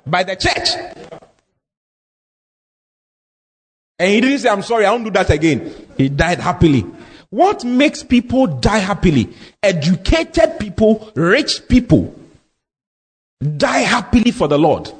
by 0.06 0.22
the 0.22 0.36
church. 0.36 1.07
And 3.98 4.10
he 4.10 4.20
didn't 4.20 4.38
say, 4.38 4.48
I'm 4.48 4.62
sorry, 4.62 4.86
I 4.86 4.92
won't 4.92 5.04
do 5.04 5.10
that 5.10 5.30
again. 5.30 5.74
He 5.96 6.08
died 6.08 6.38
happily. 6.38 6.86
What 7.30 7.64
makes 7.64 8.02
people 8.02 8.46
die 8.46 8.78
happily? 8.78 9.34
Educated 9.62 10.58
people, 10.58 11.10
rich 11.14 11.68
people 11.68 12.14
die 13.56 13.80
happily 13.80 14.30
for 14.30 14.48
the 14.48 14.58
Lord. 14.58 14.92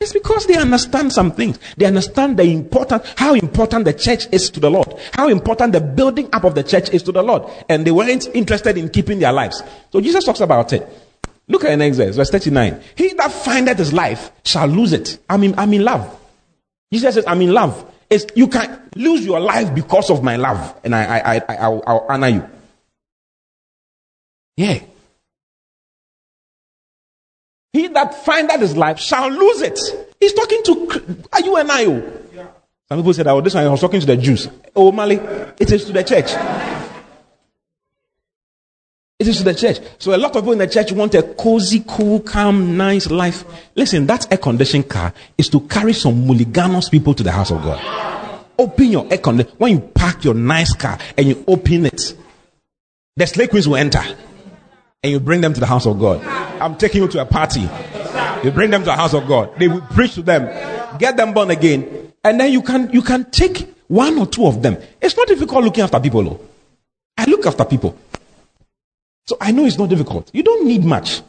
It's 0.00 0.12
because 0.12 0.46
they 0.46 0.56
understand 0.56 1.12
some 1.12 1.32
things. 1.32 1.58
They 1.76 1.84
understand 1.86 2.38
the 2.38 2.44
important, 2.44 3.04
how 3.16 3.34
important 3.34 3.84
the 3.84 3.92
church 3.92 4.28
is 4.30 4.48
to 4.50 4.60
the 4.60 4.70
Lord, 4.70 4.94
how 5.12 5.28
important 5.28 5.72
the 5.72 5.80
building 5.80 6.28
up 6.32 6.44
of 6.44 6.54
the 6.54 6.62
church 6.62 6.90
is 6.90 7.02
to 7.04 7.12
the 7.12 7.22
Lord, 7.22 7.42
and 7.68 7.84
they 7.84 7.90
weren't 7.90 8.28
interested 8.32 8.78
in 8.78 8.90
keeping 8.90 9.18
their 9.18 9.32
lives. 9.32 9.62
So 9.92 10.00
Jesus 10.00 10.24
talks 10.24 10.40
about 10.40 10.72
it. 10.72 10.86
Look 11.48 11.64
at 11.64 11.70
the 11.70 11.76
next 11.76 11.96
verse, 11.96 12.14
verse 12.14 12.30
39. 12.30 12.80
He 12.94 13.12
that 13.14 13.32
findeth 13.32 13.78
his 13.78 13.92
life 13.92 14.30
shall 14.44 14.68
lose 14.68 14.92
it. 14.92 15.18
I'm 15.28 15.42
in, 15.42 15.58
I'm 15.58 15.72
in 15.72 15.82
love. 15.82 16.16
Jesus 16.92 17.14
says, 17.14 17.24
I'm 17.26 17.42
in 17.42 17.52
love. 17.52 17.92
It's, 18.10 18.26
you 18.34 18.48
can 18.48 18.88
lose 18.96 19.24
your 19.24 19.40
life 19.40 19.74
because 19.74 20.10
of 20.10 20.22
my 20.22 20.36
love, 20.36 20.80
and 20.82 20.94
I, 20.94 21.18
I, 21.18 21.36
I, 21.36 21.56
I'll, 21.56 21.82
I'll 21.86 22.06
honor 22.08 22.28
you. 22.28 22.48
Yeah. 24.56 24.80
He 27.72 27.86
that 27.88 28.24
findeth 28.24 28.60
his 28.60 28.76
life 28.76 28.98
shall 28.98 29.30
lose 29.30 29.60
it. 29.60 29.78
He's 30.18 30.32
talking 30.32 30.62
to 30.64 31.22
are 31.32 31.40
you 31.40 31.56
and 31.56 31.70
I? 31.70 31.84
Oh? 31.84 32.22
Some 32.88 32.98
people 32.98 33.12
said, 33.12 33.26
"Oh, 33.26 33.40
this 33.42 33.54
one 33.54 33.64
I 33.64 33.68
was 33.68 33.80
talking 33.80 34.00
to 34.00 34.06
the 34.06 34.16
Jews." 34.16 34.48
Oh, 34.74 34.90
Mali, 34.90 35.16
it 35.16 35.70
is 35.70 35.84
to 35.84 35.92
the 35.92 36.02
church. 36.02 36.32
It 39.18 39.26
is 39.26 39.38
to 39.38 39.42
the 39.44 39.54
church. 39.54 39.78
So 39.98 40.14
a 40.14 40.16
lot 40.16 40.36
of 40.36 40.42
people 40.42 40.52
in 40.52 40.58
the 40.58 40.68
church 40.68 40.92
want 40.92 41.12
a 41.14 41.22
cozy, 41.24 41.82
cool, 41.86 42.20
calm, 42.20 42.76
nice 42.76 43.10
life. 43.10 43.44
Listen, 43.74 44.06
that 44.06 44.30
air 44.30 44.38
conditioned 44.38 44.88
car 44.88 45.12
is 45.36 45.48
to 45.48 45.60
carry 45.60 45.92
some 45.92 46.24
mulliganous 46.24 46.88
people 46.88 47.14
to 47.14 47.24
the 47.24 47.32
house 47.32 47.50
of 47.50 47.60
God. 47.62 48.44
Open 48.56 48.86
your 48.86 49.08
air 49.10 49.18
conditioner. 49.18 49.56
When 49.58 49.72
you 49.72 49.80
park 49.80 50.22
your 50.22 50.34
nice 50.34 50.72
car 50.72 50.98
and 51.16 51.26
you 51.26 51.44
open 51.48 51.86
it, 51.86 52.16
the 53.16 53.26
slave 53.26 53.50
queens 53.50 53.66
will 53.66 53.76
enter 53.76 54.02
and 55.02 55.12
you 55.12 55.18
bring 55.18 55.40
them 55.40 55.52
to 55.52 55.58
the 55.58 55.66
house 55.66 55.86
of 55.86 55.98
God. 55.98 56.24
I'm 56.60 56.76
taking 56.76 57.02
you 57.02 57.08
to 57.08 57.20
a 57.20 57.26
party. 57.26 57.68
You 58.44 58.52
bring 58.52 58.70
them 58.70 58.82
to 58.82 58.86
the 58.86 58.96
house 58.96 59.14
of 59.14 59.26
God. 59.26 59.58
They 59.58 59.66
will 59.66 59.80
preach 59.80 60.14
to 60.14 60.22
them, 60.22 60.46
get 60.98 61.16
them 61.16 61.32
born 61.32 61.50
again, 61.50 62.12
and 62.22 62.38
then 62.38 62.52
you 62.52 62.62
can 62.62 62.92
you 62.92 63.02
can 63.02 63.28
take 63.32 63.74
one 63.88 64.16
or 64.16 64.26
two 64.26 64.46
of 64.46 64.62
them. 64.62 64.76
It's 65.00 65.16
not 65.16 65.26
difficult 65.26 65.64
looking 65.64 65.82
after 65.82 65.98
people. 65.98 66.22
Though. 66.22 66.40
I 67.16 67.24
look 67.24 67.46
after 67.46 67.64
people, 67.64 67.96
so 69.28 69.36
I 69.38 69.52
know 69.52 69.66
it's 69.66 69.76
not 69.76 69.90
difficult. 69.90 70.30
You 70.32 70.42
don't 70.42 70.66
need 70.66 70.82
much. 70.86 71.20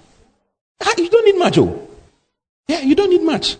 Ah, 0.81 0.93
you 0.97 1.09
don't 1.09 1.25
need 1.25 1.37
much. 1.37 1.57
Oh, 1.57 1.85
yeah, 2.65 2.79
you 2.79 2.95
don't 2.95 3.09
need 3.09 3.23
much 3.23 3.57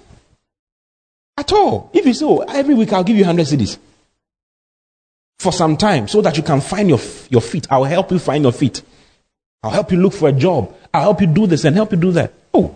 at 1.38 1.52
all. 1.52 1.90
If 1.94 2.06
you 2.06 2.14
say, 2.14 2.26
oh, 2.26 2.40
every 2.48 2.74
week 2.74 2.94
I'll 2.94 3.04
give 3.04 3.18
you 3.18 3.26
hundred 3.26 3.48
cedis 3.48 3.78
for 5.40 5.52
some 5.52 5.76
time, 5.76 6.08
so 6.08 6.22
that 6.22 6.38
you 6.38 6.44
can 6.44 6.62
find 6.62 6.88
your 6.88 7.02
your 7.30 7.42
feet. 7.42 7.68
I'll 7.70 7.84
help 7.84 8.12
you 8.12 8.20
find 8.20 8.44
your 8.46 8.54
feet. 8.54 8.82
I'll 9.62 9.72
help 9.72 9.92
you 9.92 9.98
look 9.98 10.14
for 10.14 10.30
a 10.30 10.32
job. 10.32 10.74
I'll 10.94 11.02
help 11.02 11.20
you 11.20 11.28
do 11.28 11.46
this 11.46 11.66
and 11.66 11.76
help 11.76 11.92
you 11.92 11.98
do 11.98 12.14
that. 12.14 12.32
Oh, 12.54 12.74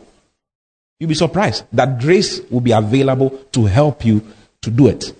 you'll 0.99 1.07
be 1.07 1.15
surprised 1.15 1.63
that 1.71 2.01
grace 2.01 2.41
will 2.51 2.59
be 2.59 2.73
available 2.73 3.29
to 3.53 3.63
help 3.67 4.03
you 4.03 4.21
to 4.63 4.69
do 4.69 4.87
it 4.87 5.15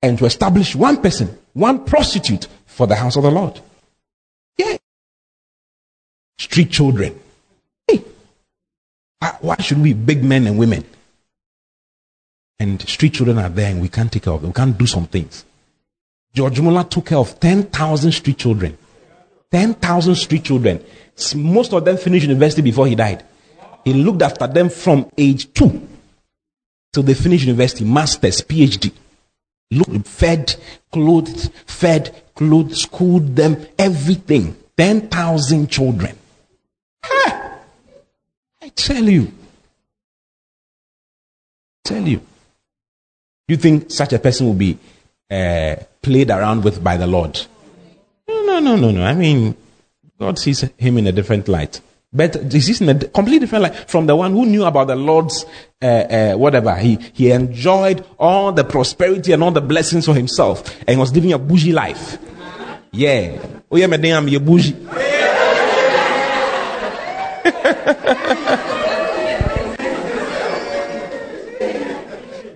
and 0.00 0.16
to 0.18 0.26
establish 0.26 0.76
one 0.76 1.02
person, 1.02 1.36
one 1.54 1.84
prostitute 1.84 2.46
for 2.66 2.86
the 2.86 2.94
house 2.94 3.16
of 3.16 3.24
the 3.24 3.32
Lord. 3.32 3.60
Street 6.38 6.70
children. 6.70 7.18
Hey, 7.86 8.02
why 9.40 9.56
should 9.60 9.82
we, 9.82 9.92
big 9.92 10.22
men 10.22 10.46
and 10.46 10.58
women? 10.58 10.84
And 12.60 12.80
street 12.88 13.14
children 13.14 13.38
are 13.38 13.48
there 13.48 13.70
and 13.70 13.80
we 13.80 13.88
can't 13.88 14.10
take 14.10 14.24
care 14.24 14.32
of 14.32 14.42
them. 14.42 14.50
We 14.50 14.54
can't 14.54 14.76
do 14.76 14.86
some 14.86 15.06
things. 15.06 15.44
George 16.34 16.60
Muller 16.60 16.84
took 16.84 17.06
care 17.06 17.18
of 17.18 17.38
10,000 17.38 18.12
street 18.12 18.38
children. 18.38 18.76
10,000 19.50 20.14
street 20.14 20.44
children. 20.44 20.84
Most 21.34 21.72
of 21.72 21.84
them 21.84 21.96
finished 21.96 22.26
university 22.26 22.62
before 22.62 22.86
he 22.86 22.94
died. 22.94 23.24
He 23.84 23.92
looked 23.94 24.22
after 24.22 24.46
them 24.46 24.68
from 24.68 25.10
age 25.16 25.52
two 25.52 25.88
till 26.92 27.02
they 27.02 27.14
finished 27.14 27.44
university, 27.44 27.84
masters, 27.84 28.42
PhD. 28.42 28.92
Fed, 30.04 30.56
clothed, 30.92 31.52
fed, 31.66 32.22
clothed, 32.34 32.76
schooled 32.76 33.34
them, 33.34 33.66
everything. 33.78 34.56
10,000 34.76 35.68
children. 35.68 36.16
Tell 38.78 39.08
you. 39.08 39.32
Tell 41.84 42.06
you. 42.06 42.20
You 43.48 43.56
think 43.56 43.90
such 43.90 44.12
a 44.12 44.18
person 44.20 44.46
will 44.46 44.54
be 44.54 44.78
uh, 45.30 45.76
played 46.00 46.30
around 46.30 46.62
with 46.62 46.82
by 46.82 46.96
the 46.96 47.06
Lord? 47.06 47.40
No, 48.28 48.44
no, 48.44 48.60
no, 48.60 48.76
no, 48.76 48.90
no. 48.92 49.04
I 49.04 49.14
mean, 49.14 49.56
God 50.18 50.38
sees 50.38 50.60
him 50.60 50.96
in 50.96 51.08
a 51.08 51.12
different 51.12 51.48
light. 51.48 51.80
But 52.12 52.52
he 52.52 52.60
sees 52.60 52.80
in 52.80 52.88
a 52.88 52.94
completely 52.94 53.40
different 53.40 53.64
light 53.64 53.90
from 53.90 54.06
the 54.06 54.14
one 54.14 54.32
who 54.32 54.46
knew 54.46 54.64
about 54.64 54.86
the 54.86 54.96
Lord's 54.96 55.44
uh, 55.82 55.86
uh, 55.86 56.34
whatever. 56.34 56.76
He, 56.76 56.98
he 57.12 57.32
enjoyed 57.32 58.06
all 58.16 58.52
the 58.52 58.64
prosperity 58.64 59.32
and 59.32 59.42
all 59.42 59.50
the 59.50 59.60
blessings 59.60 60.06
for 60.06 60.14
himself 60.14 60.82
and 60.86 61.00
was 61.00 61.12
living 61.12 61.32
a 61.32 61.38
bougie 61.38 61.72
life. 61.72 62.16
Yeah. 62.92 63.44
Oh, 63.70 63.76
yeah, 63.76 63.88
madam, 63.88 64.28
you're 64.28 64.40
bougie. 64.40 64.76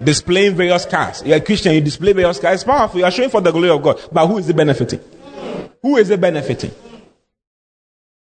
Displaying 0.05 0.55
various 0.55 0.85
cars. 0.85 1.23
You're 1.25 1.37
a 1.37 1.41
Christian, 1.41 1.75
you 1.75 1.81
display 1.81 2.13
various 2.13 2.39
cars. 2.39 2.57
It's 2.57 2.65
powerful. 2.65 2.99
You 2.99 3.05
are 3.05 3.11
showing 3.11 3.31
for 3.31 3.41
the 3.41 3.51
glory 3.51 3.71
of 3.71 3.83
God. 3.83 4.01
But 4.11 4.27
who 4.27 4.39
is 4.39 4.49
it 4.49 4.57
benefiting? 4.57 5.01
Who 5.83 5.97
is 5.97 6.11
it 6.11 6.21
benefiting? 6.21 6.73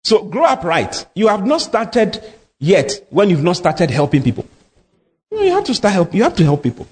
So 0.05 0.25
grow 0.25 0.45
up 0.45 0.64
right. 0.64 1.07
You 1.14 1.29
have 1.29 1.47
not 1.47 1.61
started 1.61 2.23
yet 2.59 3.07
when 3.11 3.31
you've 3.31 3.43
not 3.43 3.57
started 3.57 3.91
helping 3.91 4.23
people. 4.23 4.47
You, 5.31 5.51
have 5.53 5.64
to 5.64 5.75
start 5.75 5.95
help. 5.95 6.14
You 6.14 6.25
have 6.25 6.37
to 6.37 6.45
help 6.45 6.62
people. 6.62 6.87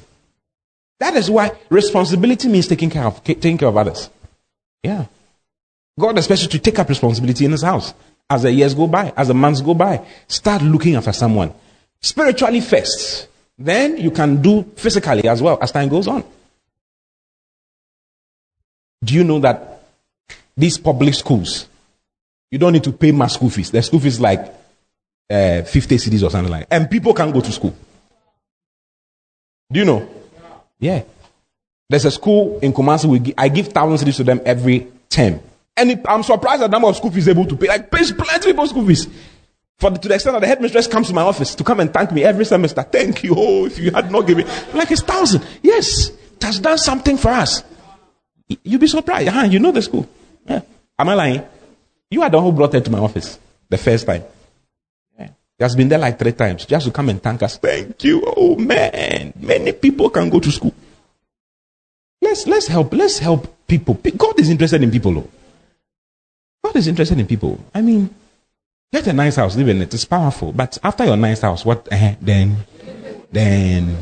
That 0.99 1.15
is 1.15 1.31
why 1.31 1.53
responsibility 1.69 2.49
means 2.49 2.67
taking 2.67 2.91
care 2.91 3.05
of 3.05 3.23
taking 3.25 3.59
care 3.59 3.69
of 3.69 3.77
others. 3.77 4.11
Yeah. 4.83 5.07
God 5.99 6.17
expects 6.17 6.43
you 6.43 6.49
to 6.49 6.59
take 6.59 6.79
up 6.79 6.89
responsibility 6.89 7.45
in 7.45 7.53
His 7.53 7.63
house 7.63 7.93
as 8.29 8.43
the 8.43 8.53
years 8.53 8.75
go 8.75 8.87
by, 8.87 9.13
as 9.17 9.29
the 9.29 9.35
months 9.35 9.61
go 9.61 9.75
by. 9.75 10.07
Start 10.29 10.63
looking 10.63 10.95
after 10.95 11.13
someone 11.13 11.53
spiritually 12.01 12.61
first. 12.61 13.29
Then 13.61 13.99
you 13.99 14.11
can 14.11 14.41
do 14.41 14.65
physically 14.75 15.29
as 15.29 15.43
well 15.43 15.59
as 15.61 15.71
time 15.71 15.89
goes 15.89 16.09
on. 16.09 16.25
Do 19.05 19.15
you 19.15 19.23
know 19.23 19.39
that 19.41 19.83
these 20.57 20.79
public 20.79 21.15
schools 21.15 21.67
you 22.51 22.59
don't 22.59 22.73
need 22.73 22.85
to 22.85 22.93
pay 22.93 23.13
my 23.13 23.29
school 23.29 23.49
fees. 23.49 23.71
The 23.71 23.81
school 23.81 24.01
fees 24.01 24.15
is 24.15 24.21
like 24.21 24.41
uh, 25.31 25.63
50 25.63 25.97
cedis 25.97 26.27
or 26.27 26.31
something 26.31 26.51
like 26.51 26.69
that. 26.69 26.75
And 26.75 26.91
people 26.91 27.15
can 27.15 27.31
go 27.31 27.41
to 27.41 27.53
school. 27.53 27.75
Do 29.71 29.79
you 29.79 29.85
know? 29.87 30.09
Yeah. 30.81 31.05
There's 31.89 32.05
a 32.05 32.11
school 32.11 32.59
in 32.61 32.73
Kumasi. 32.73 33.05
We 33.07 33.35
I 33.39 33.49
give 33.49 33.69
thousand 33.69 34.05
cedis 34.07 34.17
to 34.17 34.25
them 34.25 34.41
every 34.45 34.89
term. 35.09 35.41
And 35.77 36.05
I'm 36.09 36.23
surprised 36.25 36.63
at 36.63 36.71
the 36.71 36.73
number 36.73 36.89
of 36.89 36.97
school 36.97 37.11
fees 37.13 37.29
able 37.29 37.47
to 37.47 37.57
pay. 37.57 37.69
Like, 37.69 37.91
pay 37.91 38.03
plenty 38.13 38.35
of 38.35 38.43
people 38.43 38.67
school 38.67 38.87
fees. 38.87 39.07
For 39.81 39.91
the, 39.91 39.99
to 39.99 40.09
the 40.09 40.15
extent 40.15 40.35
that 40.35 40.41
the 40.41 40.47
headmistress 40.47 40.87
comes 40.87 41.09
to 41.09 41.15
my 41.15 41.23
office 41.23 41.55
to 41.55 41.65
come 41.65 41.81
and 41.81 41.93
thank 41.93 42.13
me 42.13 42.23
every 42.23 42.45
semester. 42.45 42.83
Thank 42.83 43.25
you. 43.25 43.35
Oh, 43.37 43.65
if 43.65 43.79
you 43.79 43.91
had 43.91 44.13
not 44.13 44.27
given. 44.27 44.47
Like, 44.75 44.91
it's 44.91 45.01
thousand. 45.01 45.43
Yes. 45.63 46.11
It 46.11 46.43
has 46.43 46.59
done 46.61 46.77
something 46.77 47.17
for 47.17 47.31
us. 47.31 47.65
You'll 48.63 48.81
be 48.81 48.87
surprised. 48.87 49.29
Uh-huh, 49.29 49.47
you 49.47 49.59
know 49.59 49.73
the 49.73 49.81
school. 49.81 50.07
Yeah. 50.47 50.61
Am 50.99 51.09
I 51.09 51.15
lying? 51.15 51.43
You 52.11 52.23
are 52.23 52.29
the 52.29 52.37
one 52.37 52.47
who 52.47 52.53
brought 52.53 52.75
her 52.75 52.81
to 52.81 52.91
my 52.91 52.99
office 52.99 53.39
the 53.69 53.79
first 53.79 54.05
time. 54.05 54.23
Yeah. 55.19 55.29
He 55.57 55.65
has 55.65 55.75
been 55.75 55.89
there 55.89 55.99
like 55.99 56.19
three 56.19 56.33
times 56.33 56.67
just 56.67 56.87
to 56.87 56.93
come 56.93 57.09
and 57.09 57.23
thank 57.23 57.43
us. 57.43 57.57
Thank 57.57 58.05
you. 58.05 58.23
Oh 58.37 58.57
man. 58.57 59.33
Many 59.39 59.73
people 59.73 60.11
can 60.11 60.29
go 60.29 60.41
to 60.41 60.51
school. 60.51 60.75
Let's 62.21 62.47
let's 62.47 62.67
help. 62.67 62.93
Let's 62.93 63.19
help 63.19 63.67
people. 63.67 63.95
God 63.95 64.39
is 64.41 64.51
interested 64.51 64.83
in 64.83 64.91
people. 64.91 65.15
Though. 65.15 65.29
God 66.65 66.77
is 66.77 66.87
interested 66.87 67.19
in 67.19 67.27
people. 67.27 67.59
I 67.75 67.81
mean, 67.81 68.15
get 68.93 69.07
a 69.07 69.13
nice 69.13 69.37
house, 69.37 69.55
live 69.57 69.69
in 69.69 69.83
it. 69.83 69.95
It's 69.95 70.05
powerful. 70.05 70.51
But 70.53 70.77
after 70.83 71.05
your 71.05 71.17
nice 71.17 71.43
house, 71.43 71.65
what 71.65 71.87
uh, 71.93 72.15
then? 72.21 72.57
then 73.33 73.97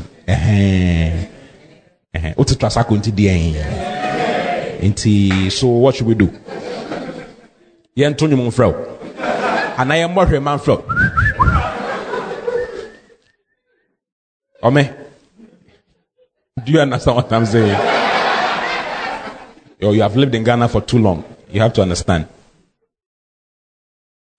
trasako 2.57 2.95
into 2.95 3.11
the 3.11 3.29
so 5.51 5.67
what 5.69 5.95
should 5.95 6.07
we 6.07 6.15
do? 6.15 6.29
Yɛn 7.97 8.17
to 8.17 8.27
nnwom 8.27 8.47
mfrɛ 8.49 8.67
wo 8.67 8.75
anaa 9.77 9.97
yɛmmɔ 10.03 10.27
hwɛma 10.29 10.57
mfrɛ 10.59 10.75
wo 10.77 10.83
ɔme 14.63 14.83
do 16.65 16.73
you 16.73 16.81
understand 16.81 17.17
what 17.17 17.33
I'm 17.33 17.47
saying? 17.47 17.79
Yo, 19.81 19.93
you 19.93 20.03
have 20.03 20.17
lived 20.17 20.35
in 20.35 20.43
Ghana 20.43 20.69
for 20.69 20.81
too 20.81 20.99
long. 20.99 21.23
You 21.53 21.61
have 21.61 21.73
to 21.75 21.83
understand. 21.83 22.27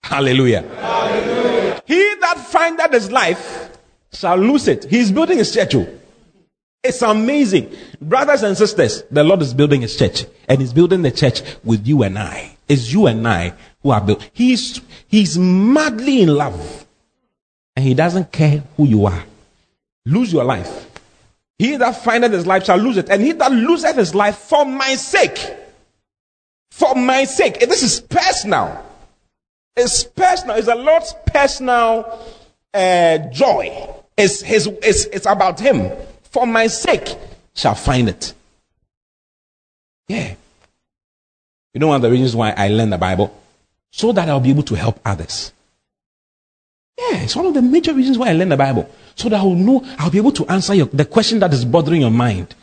Hallelujah. 0.04 0.62
Hallelujah. 0.62 1.82
He 1.86 2.16
that 2.22 2.38
findeth 2.50 2.92
his 2.92 3.12
life 3.12 3.78
shall 4.14 4.38
lose 4.38 4.68
it. 4.68 4.86
He's 4.86 5.12
building 5.12 5.38
his 5.38 5.54
church. 5.54 5.76
oh. 5.76 5.88
It's 6.84 7.02
amazing. 7.02 7.76
Brothers 8.00 8.44
and 8.44 8.58
sisters, 8.58 9.04
the 9.12 9.24
Lord 9.24 9.42
is 9.42 9.54
building 9.54 9.82
his 9.82 9.96
church. 9.98 10.26
And 10.48 10.62
he's 10.62 10.74
building 10.74 11.02
the 11.02 11.12
church 11.12 11.42
with 11.64 11.86
you 11.86 12.04
and 12.04 12.18
I. 12.18 12.58
It's 12.68 12.92
you 12.92 13.08
and 13.08 13.28
I 13.28 13.54
who 13.84 13.92
are 13.92 14.02
built. 14.02 14.30
He's, 14.34 14.80
he's 15.08 15.38
madly 15.38 16.22
in 16.22 16.30
love. 16.30 16.86
And 17.76 17.86
he 17.86 17.94
doesn't 17.94 18.32
care 18.32 18.64
who 18.78 18.86
you 18.86 19.06
are. 19.06 19.24
Lose 20.06 20.32
your 20.32 20.44
life. 20.44 20.88
He 21.58 21.76
that 21.76 22.04
findeth 22.04 22.32
his 22.32 22.48
life 22.48 22.64
shall 22.66 22.78
lose 22.78 22.98
it. 22.98 23.10
And 23.10 23.22
he 23.22 23.34
that 23.34 23.52
loseth 23.52 23.98
his 23.98 24.16
life 24.16 24.38
for 24.38 24.66
my 24.66 24.96
sake. 24.96 25.38
For 26.72 26.96
my 26.96 27.26
sake. 27.26 27.60
This 27.60 27.84
is 27.84 28.00
personal. 28.00 28.86
It's 29.76 30.04
personal. 30.04 30.58
It's 30.58 30.68
the 30.68 30.76
Lord's 30.76 31.14
personal 31.28 32.26
uh, 32.74 33.18
joy. 33.32 33.88
It's, 34.18 34.42
his, 34.42 34.68
it's, 34.68 35.06
it's 35.06 35.26
about 35.26 35.60
Him. 35.60 35.92
For 36.24 36.46
my 36.46 36.68
sake 36.68 37.16
shall 37.56 37.76
find 37.76 38.10
it. 38.10 38.34
Yeah. 40.08 40.36
You 41.74 41.80
know 41.80 41.88
one 41.88 41.98
of 41.98 42.02
the 42.02 42.12
reasons 42.12 42.36
why 42.36 42.54
I 42.56 42.68
learn 42.68 42.90
the 42.90 42.98
Bible? 42.98 43.36
So 43.92 44.12
that 44.12 44.28
I'll 44.28 44.40
be 44.40 44.50
able 44.50 44.64
to 44.64 44.76
help 44.76 45.00
others. 45.06 45.54
Yeah, 46.98 47.24
it's 47.24 47.36
one 47.36 47.46
of 47.46 47.54
the 47.54 47.62
major 47.62 47.94
reasons 47.94 48.18
why 48.18 48.30
I 48.30 48.34
learn 48.34 48.50
the 48.50 48.58
Bible. 48.58 48.90
So 49.16 49.30
that 49.30 49.38
I'll 49.38 49.52
know, 49.52 49.86
I'll 49.98 50.12
be 50.12 50.18
able 50.18 50.34
to 50.34 50.46
answer 50.48 50.74
your, 50.74 50.88
the 50.88 51.06
question 51.06 51.40
that 51.40 51.54
is 51.54 51.64
bothering 51.64 52.02
your 52.02 52.12
mind. 52.12 52.56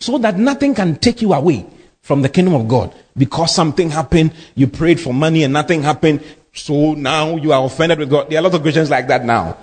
So 0.00 0.18
that 0.18 0.36
nothing 0.36 0.74
can 0.74 0.96
take 0.96 1.22
you 1.22 1.32
away 1.32 1.66
from 2.08 2.22
the 2.22 2.28
kingdom 2.30 2.54
of 2.54 2.66
God. 2.66 2.94
Because 3.14 3.54
something 3.54 3.90
happened, 3.90 4.32
you 4.54 4.66
prayed 4.66 4.98
for 4.98 5.12
money 5.12 5.42
and 5.44 5.52
nothing 5.52 5.82
happened. 5.82 6.24
So 6.54 6.94
now 6.94 7.36
you 7.36 7.52
are 7.52 7.62
offended 7.62 7.98
with 7.98 8.08
God. 8.08 8.30
There 8.30 8.38
are 8.38 8.40
a 8.40 8.44
lot 8.44 8.54
of 8.54 8.62
Christians 8.62 8.88
like 8.88 9.08
that 9.08 9.26
now. 9.26 9.58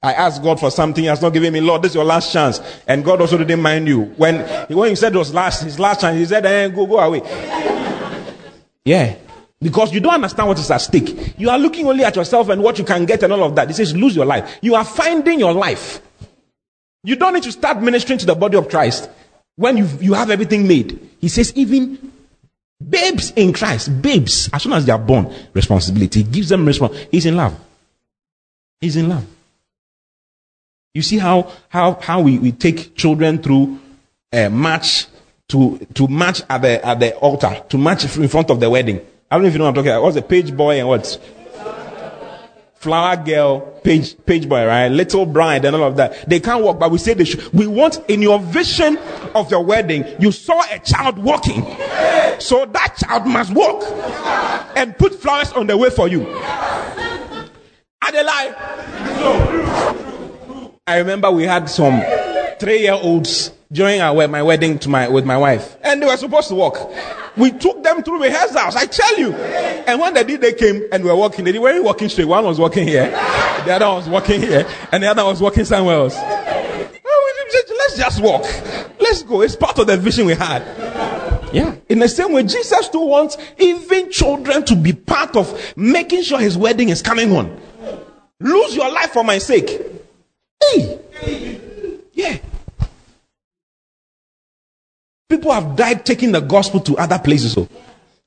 I 0.00 0.12
asked 0.12 0.40
God 0.40 0.60
for 0.60 0.70
something, 0.70 1.02
He 1.02 1.08
has 1.08 1.20
not 1.20 1.32
given 1.32 1.52
me. 1.52 1.60
Lord, 1.60 1.82
this 1.82 1.90
is 1.90 1.96
your 1.96 2.04
last 2.04 2.32
chance. 2.32 2.60
And 2.86 3.04
God 3.04 3.20
also 3.20 3.36
didn't 3.36 3.60
mind 3.60 3.88
you. 3.88 4.02
When, 4.16 4.36
when 4.68 4.90
He 4.90 4.94
said 4.94 5.12
it 5.12 5.18
was 5.18 5.34
last, 5.34 5.64
His 5.64 5.80
last 5.80 6.02
chance, 6.02 6.16
He 6.16 6.24
said, 6.24 6.46
eh, 6.46 6.68
go, 6.68 6.86
go 6.86 7.00
away. 7.00 7.20
Yeah. 8.84 9.16
Because 9.60 9.92
you 9.92 9.98
don't 9.98 10.14
understand 10.14 10.46
what 10.46 10.58
is 10.60 10.70
at 10.70 10.78
stake. 10.78 11.34
You 11.36 11.50
are 11.50 11.58
looking 11.58 11.84
only 11.88 12.04
at 12.04 12.14
yourself 12.14 12.48
and 12.50 12.62
what 12.62 12.78
you 12.78 12.84
can 12.84 13.06
get 13.06 13.24
and 13.24 13.32
all 13.32 13.42
of 13.42 13.56
that. 13.56 13.66
He 13.66 13.74
says, 13.74 13.96
lose 13.96 14.14
your 14.14 14.24
life. 14.24 14.58
You 14.62 14.76
are 14.76 14.84
finding 14.84 15.40
your 15.40 15.52
life. 15.52 16.00
You 17.02 17.16
don't 17.16 17.34
need 17.34 17.42
to 17.42 17.50
start 17.50 17.82
ministering 17.82 18.20
to 18.20 18.26
the 18.26 18.36
body 18.36 18.56
of 18.56 18.68
Christ 18.68 19.10
when 19.58 19.76
you, 19.76 19.86
you 20.00 20.14
have 20.14 20.30
everything 20.30 20.68
made. 20.68 21.10
He 21.20 21.28
says, 21.28 21.52
even 21.56 22.12
babes 22.88 23.32
in 23.32 23.52
Christ, 23.52 24.00
babes, 24.00 24.48
as 24.52 24.62
soon 24.62 24.72
as 24.72 24.86
they 24.86 24.92
are 24.92 24.98
born, 24.98 25.34
responsibility. 25.52 26.22
He 26.22 26.30
gives 26.30 26.48
them 26.48 26.64
response. 26.64 26.96
He's 27.10 27.26
in 27.26 27.36
love. 27.36 27.58
He's 28.80 28.94
in 28.94 29.08
love. 29.08 29.26
You 30.94 31.02
see 31.02 31.18
how, 31.18 31.50
how, 31.68 31.94
how 31.94 32.20
we, 32.20 32.38
we 32.38 32.52
take 32.52 32.94
children 32.94 33.42
through 33.42 33.80
a 34.32 34.48
match 34.48 35.06
to, 35.48 35.78
to 35.94 36.06
match 36.06 36.42
at 36.48 36.62
the, 36.62 36.86
at 36.86 37.00
the 37.00 37.16
altar, 37.16 37.60
to 37.68 37.78
match 37.78 38.16
in 38.16 38.28
front 38.28 38.50
of 38.50 38.60
the 38.60 38.70
wedding. 38.70 39.00
I 39.28 39.34
don't 39.34 39.42
know 39.42 39.48
if 39.48 39.54
you 39.54 39.58
know 39.58 39.64
what 39.64 39.70
I'm 39.70 39.74
talking 39.74 39.90
about. 39.90 40.02
What's 40.04 40.14
the 40.14 40.22
page 40.22 40.56
boy 40.56 40.78
and 40.78 40.86
what? 40.86 41.18
Flower 42.78 43.16
girl, 43.16 43.60
page, 43.82 44.16
page 44.24 44.48
boy, 44.48 44.64
right? 44.64 44.88
Little 44.88 45.26
bride 45.26 45.64
and 45.64 45.74
all 45.74 45.82
of 45.82 45.96
that. 45.96 46.28
They 46.28 46.38
can't 46.38 46.62
walk, 46.62 46.78
but 46.78 46.92
we 46.92 46.98
say 46.98 47.14
they 47.14 47.24
should. 47.24 47.52
We 47.52 47.66
want 47.66 47.98
in 48.08 48.22
your 48.22 48.38
vision 48.38 48.98
of 49.34 49.50
your 49.50 49.64
wedding, 49.64 50.04
you 50.20 50.30
saw 50.30 50.62
a 50.70 50.78
child 50.78 51.18
walking. 51.18 51.64
So 52.38 52.66
that 52.66 52.94
child 52.98 53.26
must 53.26 53.52
walk 53.52 53.82
and 54.76 54.96
put 54.96 55.14
flowers 55.14 55.52
on 55.52 55.66
the 55.66 55.76
way 55.76 55.90
for 55.90 56.06
you. 56.06 56.20
Lie? 58.24 58.54
I 60.86 60.98
remember 60.98 61.30
we 61.30 61.44
had 61.44 61.68
some 61.68 62.02
three 62.58 62.80
year 62.80 62.94
olds 62.94 63.52
during 63.70 64.00
our, 64.00 64.28
my 64.28 64.42
wedding 64.42 64.78
to 64.78 64.88
my, 64.88 65.08
with 65.08 65.24
my 65.24 65.36
wife, 65.36 65.76
and 65.82 66.00
they 66.00 66.06
were 66.06 66.16
supposed 66.16 66.48
to 66.48 66.54
walk. 66.54 66.90
We 67.36 67.50
took 67.50 67.82
them 67.82 68.02
through 68.02 68.22
rehearsals, 68.22 68.76
I 68.76 68.86
tell 68.86 69.18
you. 69.18 69.32
And 69.34 70.00
when 70.00 70.14
the 70.14 70.24
day 70.24 70.36
they 70.36 70.54
came 70.54 70.84
and 70.90 71.04
we 71.04 71.10
were 71.10 71.16
walking, 71.16 71.44
they 71.44 71.58
weren't 71.58 71.84
walking 71.84 72.08
straight. 72.08 72.26
One 72.26 72.44
was 72.44 72.58
walking 72.58 72.88
here, 72.88 73.10
the 73.64 73.72
other 73.72 73.86
was 73.86 74.08
walking 74.08 74.40
here, 74.40 74.66
and 74.90 75.02
the 75.02 75.08
other 75.08 75.24
was 75.24 75.40
walking 75.40 75.64
somewhere 75.64 75.96
else. 75.96 76.14
Oh, 76.16 77.48
let's 77.78 77.96
just 77.96 78.22
walk. 78.22 78.44
Let's 79.00 79.22
go. 79.22 79.42
It's 79.42 79.56
part 79.56 79.78
of 79.78 79.86
the 79.86 79.96
vision 79.96 80.26
we 80.26 80.34
had. 80.34 80.62
Yeah. 81.52 81.76
In 81.88 81.98
the 81.98 82.08
same 82.08 82.32
way, 82.32 82.42
Jesus 82.42 82.88
too 82.88 83.06
wants 83.06 83.36
even 83.58 84.10
children 84.10 84.64
to 84.66 84.76
be 84.76 84.92
part 84.92 85.36
of 85.36 85.76
making 85.76 86.22
sure 86.22 86.38
his 86.38 86.58
wedding 86.58 86.90
is 86.90 87.00
coming 87.00 87.34
on. 87.34 87.58
Lose 88.40 88.76
your 88.76 88.90
life 88.92 89.10
for 89.12 89.24
my 89.24 89.38
sake. 89.38 89.80
Hey. 90.62 90.98
Yeah. 92.12 92.38
People 95.28 95.52
have 95.52 95.76
died 95.76 96.06
taking 96.06 96.32
the 96.32 96.40
gospel 96.40 96.80
to 96.80 96.96
other 96.96 97.18
places. 97.18 97.52
So, 97.52 97.68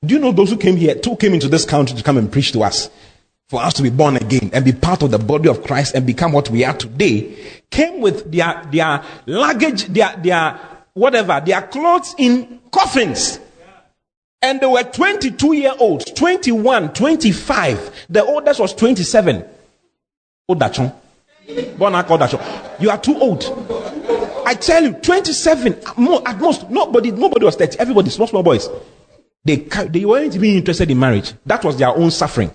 do 0.04 0.14
you 0.14 0.20
know 0.20 0.30
those 0.30 0.50
who 0.50 0.56
came 0.56 0.76
here, 0.76 0.94
two 0.94 1.16
came 1.16 1.34
into 1.34 1.48
this 1.48 1.64
country 1.64 1.96
to 1.96 2.02
come 2.02 2.16
and 2.16 2.30
preach 2.30 2.52
to 2.52 2.62
us? 2.62 2.90
For 3.48 3.60
us 3.60 3.74
to 3.74 3.82
be 3.82 3.90
born 3.90 4.16
again 4.16 4.50
and 4.52 4.64
be 4.64 4.72
part 4.72 5.02
of 5.02 5.10
the 5.10 5.18
body 5.18 5.48
of 5.48 5.64
Christ 5.64 5.94
and 5.94 6.06
become 6.06 6.32
what 6.32 6.48
we 6.48 6.64
are 6.64 6.74
today, 6.74 7.36
came 7.70 8.00
with 8.00 8.30
their, 8.30 8.62
their 8.70 9.04
luggage, 9.26 9.86
their, 9.86 10.16
their, 10.16 10.58
whatever, 10.94 11.42
their 11.44 11.62
clothes 11.62 12.14
in 12.18 12.60
coffins. 12.70 13.40
And 14.40 14.60
they 14.60 14.66
were 14.66 14.82
22 14.84 15.54
year 15.54 15.74
olds, 15.78 16.04
21, 16.12 16.94
25. 16.94 18.06
The 18.08 18.24
oldest 18.24 18.60
was 18.60 18.74
27. 18.74 19.44
Odachon. 20.48 20.94
You 22.80 22.90
are 22.90 22.98
too 22.98 23.18
old. 23.18 23.42
I 24.46 24.54
tell 24.54 24.82
you, 24.82 24.92
27, 24.94 25.80
more, 25.96 26.26
at 26.26 26.38
most, 26.38 26.68
nobody, 26.70 27.10
nobody 27.10 27.44
was 27.44 27.56
30. 27.56 27.78
Everybody, 27.78 28.10
small, 28.10 28.26
small 28.26 28.42
boys. 28.42 28.68
They, 29.44 29.56
they 29.56 30.04
weren't 30.04 30.34
even 30.34 30.50
interested 30.50 30.90
in 30.90 30.98
marriage. 30.98 31.32
That 31.46 31.64
was 31.64 31.76
their 31.76 31.88
own 31.88 32.10
suffering. 32.10 32.52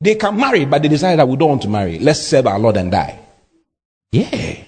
They 0.00 0.14
can 0.14 0.36
marry, 0.36 0.64
but 0.64 0.82
they 0.82 0.88
decided 0.88 1.18
that 1.18 1.28
we 1.28 1.36
don't 1.36 1.48
want 1.48 1.62
to 1.62 1.68
marry. 1.68 1.98
Let's 1.98 2.20
serve 2.20 2.46
our 2.46 2.58
Lord 2.58 2.76
and 2.76 2.90
die. 2.90 3.18
Yeah. 4.12 4.64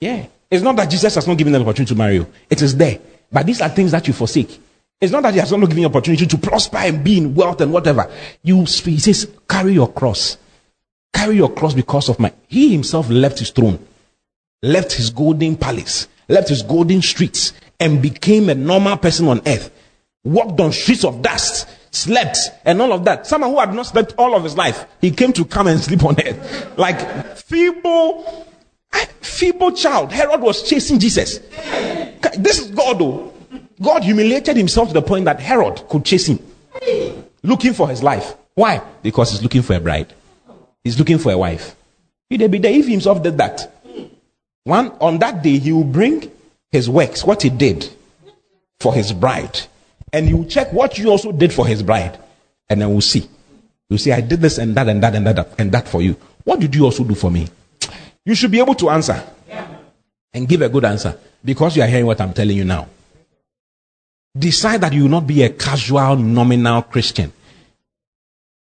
Yeah. 0.00 0.26
It's 0.50 0.62
not 0.62 0.76
that 0.76 0.90
Jesus 0.90 1.14
has 1.14 1.26
not 1.26 1.36
given 1.36 1.52
them 1.52 1.62
the 1.62 1.68
opportunity 1.68 1.94
to 1.94 1.98
marry 1.98 2.14
you. 2.16 2.26
It 2.48 2.62
is 2.62 2.76
there. 2.76 2.98
But 3.32 3.46
these 3.46 3.60
are 3.60 3.68
things 3.68 3.90
that 3.90 4.06
you 4.06 4.12
forsake. 4.12 4.60
It's 5.00 5.12
not 5.12 5.22
that 5.24 5.34
he 5.34 5.40
has 5.40 5.50
not 5.50 5.60
given 5.60 5.78
you 5.78 5.86
opportunity 5.86 6.26
to 6.26 6.38
prosper 6.38 6.78
and 6.78 7.02
be 7.04 7.18
in 7.18 7.34
wealth 7.34 7.60
and 7.60 7.72
whatever. 7.72 8.10
You, 8.42 8.60
he 8.60 8.98
says, 8.98 9.30
carry 9.48 9.74
your 9.74 9.92
cross. 9.92 10.38
Carry 11.12 11.36
your 11.36 11.52
cross 11.52 11.74
because 11.74 12.08
of 12.08 12.18
my. 12.18 12.32
He 12.46 12.72
himself 12.72 13.10
left 13.10 13.38
his 13.38 13.50
throne, 13.50 13.78
left 14.62 14.92
his 14.92 15.10
golden 15.10 15.56
palace, 15.56 16.08
left 16.28 16.48
his 16.48 16.62
golden 16.62 17.02
streets, 17.02 17.52
and 17.78 18.00
became 18.00 18.48
a 18.48 18.54
normal 18.54 18.96
person 18.96 19.28
on 19.28 19.40
earth. 19.46 19.70
Walked 20.24 20.60
on 20.60 20.72
streets 20.72 21.04
of 21.04 21.22
dust, 21.22 21.68
slept, 21.92 22.38
and 22.64 22.80
all 22.82 22.92
of 22.92 23.04
that. 23.04 23.26
Someone 23.26 23.50
who 23.50 23.60
had 23.60 23.74
not 23.74 23.86
slept 23.86 24.14
all 24.18 24.34
of 24.34 24.42
his 24.42 24.56
life, 24.56 24.86
he 25.00 25.10
came 25.10 25.32
to 25.34 25.44
come 25.44 25.66
and 25.66 25.80
sleep 25.88 26.04
on 26.04 26.16
earth. 26.20 26.76
Like 26.78 27.36
feeble, 27.36 28.46
ah, 28.92 29.06
feeble 29.20 29.72
child. 29.72 30.12
Herod 30.12 30.40
was 30.40 30.62
chasing 30.68 30.98
Jesus. 30.98 31.38
This 32.38 32.58
is 32.60 32.70
God, 32.70 32.98
though. 32.98 33.32
God 33.80 34.04
humiliated 34.04 34.56
himself 34.56 34.88
to 34.88 34.94
the 34.94 35.02
point 35.02 35.26
that 35.26 35.38
Herod 35.38 35.86
could 35.88 36.04
chase 36.04 36.26
him, 36.26 36.38
looking 37.42 37.72
for 37.72 37.88
his 37.88 38.02
life. 38.02 38.34
Why? 38.54 38.82
Because 39.02 39.32
he's 39.32 39.42
looking 39.42 39.62
for 39.62 39.74
a 39.74 39.80
bride. 39.80 40.14
He's 40.82 40.98
looking 40.98 41.18
for 41.18 41.30
a 41.30 41.38
wife. 41.38 41.76
He'd 42.30 42.50
be 42.50 42.58
there 42.58 42.72
if 42.72 42.86
he 42.86 42.92
himself 42.92 43.22
did 43.22 43.36
that. 43.38 43.75
One 44.66 44.90
on 45.00 45.20
that 45.20 45.44
day, 45.44 45.58
he 45.58 45.70
will 45.72 45.84
bring 45.84 46.28
his 46.72 46.90
works, 46.90 47.22
what 47.24 47.40
he 47.40 47.50
did 47.50 47.88
for 48.80 48.92
his 48.92 49.12
bride, 49.12 49.60
and 50.12 50.26
he 50.26 50.34
will 50.34 50.44
check 50.44 50.72
what 50.72 50.98
you 50.98 51.08
also 51.08 51.30
did 51.30 51.52
for 51.52 51.64
his 51.64 51.84
bride, 51.84 52.18
and 52.68 52.80
then 52.80 52.90
we'll 52.90 53.00
see. 53.00 53.28
You 53.88 53.96
see, 53.96 54.10
I 54.10 54.20
did 54.20 54.40
this 54.40 54.58
and 54.58 54.74
that 54.74 54.88
and 54.88 55.00
that 55.04 55.14
and 55.14 55.24
that 55.24 55.54
and 55.56 55.70
that 55.70 55.86
for 55.86 56.02
you. 56.02 56.16
What 56.42 56.58
did 56.58 56.74
you 56.74 56.84
also 56.84 57.04
do 57.04 57.14
for 57.14 57.30
me? 57.30 57.46
You 58.24 58.34
should 58.34 58.50
be 58.50 58.58
able 58.58 58.74
to 58.74 58.90
answer 58.90 59.22
and 60.34 60.48
give 60.48 60.62
a 60.62 60.68
good 60.68 60.84
answer 60.84 61.16
because 61.44 61.76
you 61.76 61.84
are 61.84 61.88
hearing 61.88 62.06
what 62.06 62.20
I'm 62.20 62.32
telling 62.32 62.56
you 62.56 62.64
now. 62.64 62.88
Decide 64.36 64.80
that 64.80 64.92
you 64.92 65.04
will 65.04 65.10
not 65.10 65.28
be 65.28 65.44
a 65.44 65.50
casual, 65.50 66.16
nominal 66.16 66.82
Christian. 66.82 67.32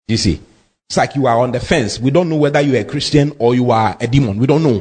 You 0.10 0.18
see, 0.18 0.42
It's 0.90 0.96
like 0.96 1.16
you 1.16 1.28
are 1.28 1.40
on 1.40 1.52
the 1.52 1.60
fence. 1.60 2.00
We 2.00 2.12
don't 2.12 2.30
know 2.30 2.38
whether 2.38 2.62
you 2.62 2.76
are 2.76 2.80
a 2.80 2.86
Christian 2.86 3.34
or 3.40 3.54
you 3.54 3.72
are 3.72 3.98
a 4.00 4.08
demon. 4.08 4.38
We 4.38 4.48
don't 4.48 4.64
know. 4.64 4.80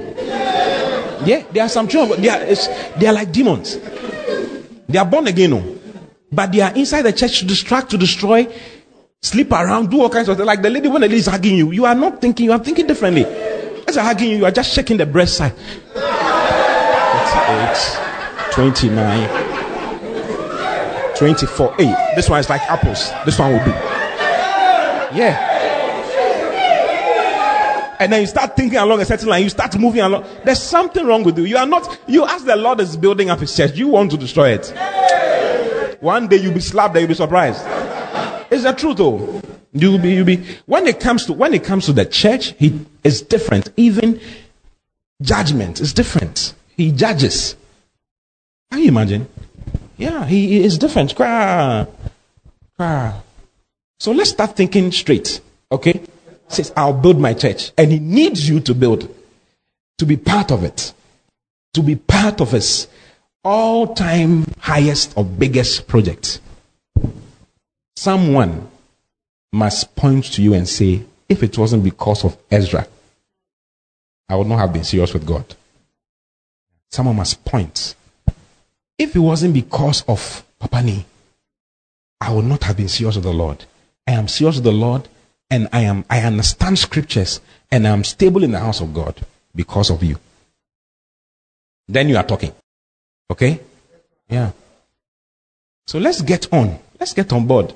Yeah, 1.24 1.44
there 1.52 1.64
are 1.64 1.68
some 1.68 1.88
children, 1.88 2.20
they 2.20 2.28
are, 2.28 2.44
they 2.98 3.06
are 3.06 3.12
like 3.12 3.32
demons. 3.32 3.78
They 4.88 4.98
are 4.98 5.06
born 5.06 5.26
again, 5.26 5.50
no? 5.50 5.76
but 6.30 6.52
they 6.52 6.60
are 6.60 6.72
inside 6.74 7.02
the 7.02 7.12
church 7.12 7.40
to 7.40 7.46
distract, 7.46 7.90
to 7.90 7.98
destroy, 7.98 8.46
sleep 9.22 9.50
around, 9.52 9.90
do 9.90 10.02
all 10.02 10.10
kinds 10.10 10.28
of 10.28 10.36
things. 10.36 10.46
Like 10.46 10.62
the 10.62 10.70
lady, 10.70 10.88
when 10.88 11.00
the 11.00 11.08
lady 11.08 11.18
is 11.18 11.26
hugging 11.26 11.56
you, 11.56 11.72
you 11.72 11.84
are 11.86 11.94
not 11.94 12.20
thinking, 12.20 12.46
you 12.46 12.52
are 12.52 12.58
thinking 12.58 12.86
differently. 12.86 13.24
As 13.88 13.96
I 13.96 14.04
hugging 14.04 14.30
you, 14.30 14.36
you 14.38 14.44
are 14.44 14.50
just 14.50 14.72
shaking 14.74 14.96
the 14.96 15.06
breast 15.06 15.36
side. 15.36 15.54
28, 18.52 18.52
29. 18.52 19.28
24. 21.16 21.74
Hey, 21.76 22.12
this 22.14 22.28
one 22.28 22.40
is 22.40 22.50
like 22.50 22.60
apples. 22.62 23.10
This 23.24 23.38
one 23.38 23.52
will 23.52 23.64
do. 23.64 23.70
Yeah. 25.16 25.55
And 27.99 28.12
then 28.12 28.20
you 28.20 28.26
start 28.26 28.57
thinking 28.57 28.78
along 28.78 29.01
a 29.01 29.05
certain 29.05 29.28
line, 29.28 29.42
you 29.42 29.49
start 29.49 29.78
moving 29.78 30.03
along. 30.03 30.24
There's 30.44 30.62
something 30.62 31.07
wrong 31.07 31.24
with 31.24 31.38
you. 31.38 31.44
You 31.44 31.57
are 31.57 31.66
not, 31.66 31.99
you 32.07 32.26
as 32.26 32.44
the 32.44 32.57
Lord 32.57 32.80
is 32.80 32.97
building 32.97 33.30
up 33.30 33.40
his 33.40 33.57
church, 33.57 33.76
you 33.76 33.88
want 33.88 34.11
to 34.11 34.16
destroy 34.16 34.51
it. 34.51 34.72
One 36.01 36.28
day 36.28 36.36
you'll 36.36 36.55
be 36.55 36.61
slapped 36.61 36.94
there, 36.94 37.01
you'll 37.03 37.09
be 37.09 37.14
surprised. 37.14 37.62
It's 38.51 38.62
the 38.64 38.72
truth 38.72 38.99
though. 38.99 39.40
You'll 39.72 39.99
be, 39.99 40.14
you'll 40.14 40.24
be, 40.24 40.44
when 40.66 40.86
it 40.86 41.01
comes 41.01 41.26
to, 41.26 41.32
when 41.32 41.53
it 41.53 41.64
comes 41.64 41.86
to 41.86 41.92
the 41.92 42.07
church, 42.07 42.55
he 42.59 42.80
is 43.05 43.20
different. 43.22 43.70
Even 43.76 44.20
judgment 45.20 45.80
is 45.80 45.92
different. 45.92 46.55
He 46.76 46.92
judges. 46.92 47.57
Can 48.70 48.80
you 48.80 48.88
imagine? 48.88 49.28
Yeah, 49.97 50.26
he 50.26 50.64
is 50.64 50.78
different. 50.78 51.14
So 53.99 54.12
let's 54.12 54.30
start 54.30 54.57
thinking 54.57 54.92
straight. 54.92 55.40
Okay? 55.72 56.01
Says, 56.49 56.72
I'll 56.76 56.92
build 56.92 57.18
my 57.18 57.34
church. 57.34 57.72
And 57.76 57.90
he 57.90 57.99
needs 57.99 58.49
you 58.49 58.61
to 58.61 58.74
build, 58.74 59.14
to 59.99 60.07
be 60.07 60.16
part 60.16 60.51
of 60.51 60.64
it, 60.64 60.92
to 61.74 61.82
be 61.82 61.97
part 61.97 62.40
of 62.40 62.53
his 62.53 62.88
all 63.44 63.94
time 63.94 64.44
highest 64.59 65.16
or 65.16 65.24
biggest 65.24 65.86
project. 65.86 66.40
Someone 67.97 68.68
must 69.53 69.94
point 69.97 70.24
to 70.32 70.42
you 70.42 70.55
and 70.55 70.68
say, 70.68 71.03
if 71.28 71.42
it 71.42 71.57
wasn't 71.59 71.84
because 71.84 72.24
of 72.24 72.36
Ezra, 72.51 72.86
I 74.28 74.36
would 74.36 74.47
not 74.47 74.59
have 74.59 74.72
been 74.72 74.84
serious 74.84 75.12
with 75.12 75.26
God. 75.26 75.55
Someone 76.90 77.16
must 77.16 77.44
point 77.44 77.94
if 78.99 79.14
it 79.14 79.18
wasn't 79.18 79.55
because 79.55 80.03
of 80.09 80.42
Papani, 80.61 81.05
I 82.20 82.32
would 82.32 82.47
not 82.47 82.64
have 82.64 82.76
been 82.76 82.88
serious 82.88 83.16
with 83.16 83.24
the 83.24 83.32
Lord. 83.32 83.64
I 84.07 84.12
am 84.12 84.28
serious 84.28 84.57
with 84.57 84.64
the 84.64 84.72
Lord 84.72 85.09
and 85.51 85.68
I 85.72 85.82
am 85.82 86.05
I 86.11 86.20
understand 86.20 86.78
scriptures 86.78 87.40
and 87.70 87.86
I 87.86 87.90
am 87.90 88.05
stable 88.05 88.44
in 88.44 88.53
the 88.53 88.59
house 88.59 88.80
of 88.80 88.92
God 88.92 89.14
because 89.55 89.90
of 89.90 90.03
you. 90.03 90.18
Then 91.88 92.09
you 92.09 92.16
are 92.16 92.24
talking. 92.24 92.53
Okay? 93.30 93.61
Yeah. 94.28 94.53
So 95.86 95.99
let's 95.99 96.20
get 96.20 96.53
on. 96.53 96.78
Let's 96.99 97.12
get 97.12 97.32
on 97.32 97.47
board. 97.47 97.74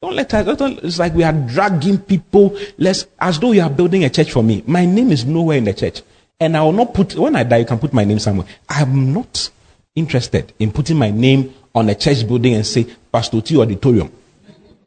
Don't 0.00 0.16
let 0.16 0.32
us, 0.34 0.60
it's 0.82 0.98
like 0.98 1.14
we 1.14 1.22
are 1.22 1.32
dragging 1.32 1.98
people. 1.98 2.58
Let's, 2.78 3.06
as 3.20 3.38
though 3.38 3.52
you 3.52 3.62
are 3.62 3.70
building 3.70 4.04
a 4.04 4.10
church 4.10 4.32
for 4.32 4.42
me. 4.42 4.64
My 4.66 4.84
name 4.84 5.12
is 5.12 5.24
nowhere 5.24 5.58
in 5.58 5.64
the 5.64 5.74
church. 5.74 6.02
And 6.40 6.56
I 6.56 6.62
will 6.62 6.72
not 6.72 6.92
put, 6.92 7.14
when 7.14 7.36
I 7.36 7.44
die, 7.44 7.58
you 7.58 7.66
can 7.66 7.78
put 7.78 7.92
my 7.92 8.04
name 8.04 8.18
somewhere. 8.18 8.46
I'm 8.68 9.12
not 9.12 9.50
interested 9.94 10.52
in 10.58 10.72
putting 10.72 10.96
my 10.96 11.10
name 11.10 11.54
on 11.74 11.88
a 11.88 11.94
church 11.94 12.26
building 12.26 12.54
and 12.54 12.66
say 12.66 12.86
Pastor 13.12 13.40
T 13.40 13.56
Auditorium. 13.56 14.10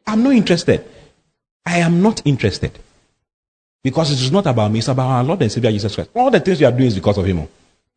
I'm 0.05 0.23
not 0.23 0.33
interested. 0.33 0.85
I 1.65 1.79
am 1.79 2.01
not 2.01 2.21
interested. 2.25 2.77
Because 3.83 4.11
it 4.11 4.21
is 4.21 4.31
not 4.31 4.47
about 4.47 4.71
me, 4.71 4.79
it's 4.79 4.87
about 4.87 5.09
our 5.09 5.23
Lord 5.23 5.41
and 5.41 5.51
Savior 5.51 5.71
Jesus 5.71 5.93
Christ. 5.93 6.09
All 6.15 6.31
the 6.31 6.39
things 6.39 6.59
we 6.59 6.65
are 6.65 6.71
doing 6.71 6.87
is 6.87 6.95
because 6.95 7.17
of 7.17 7.25
Him. 7.25 7.47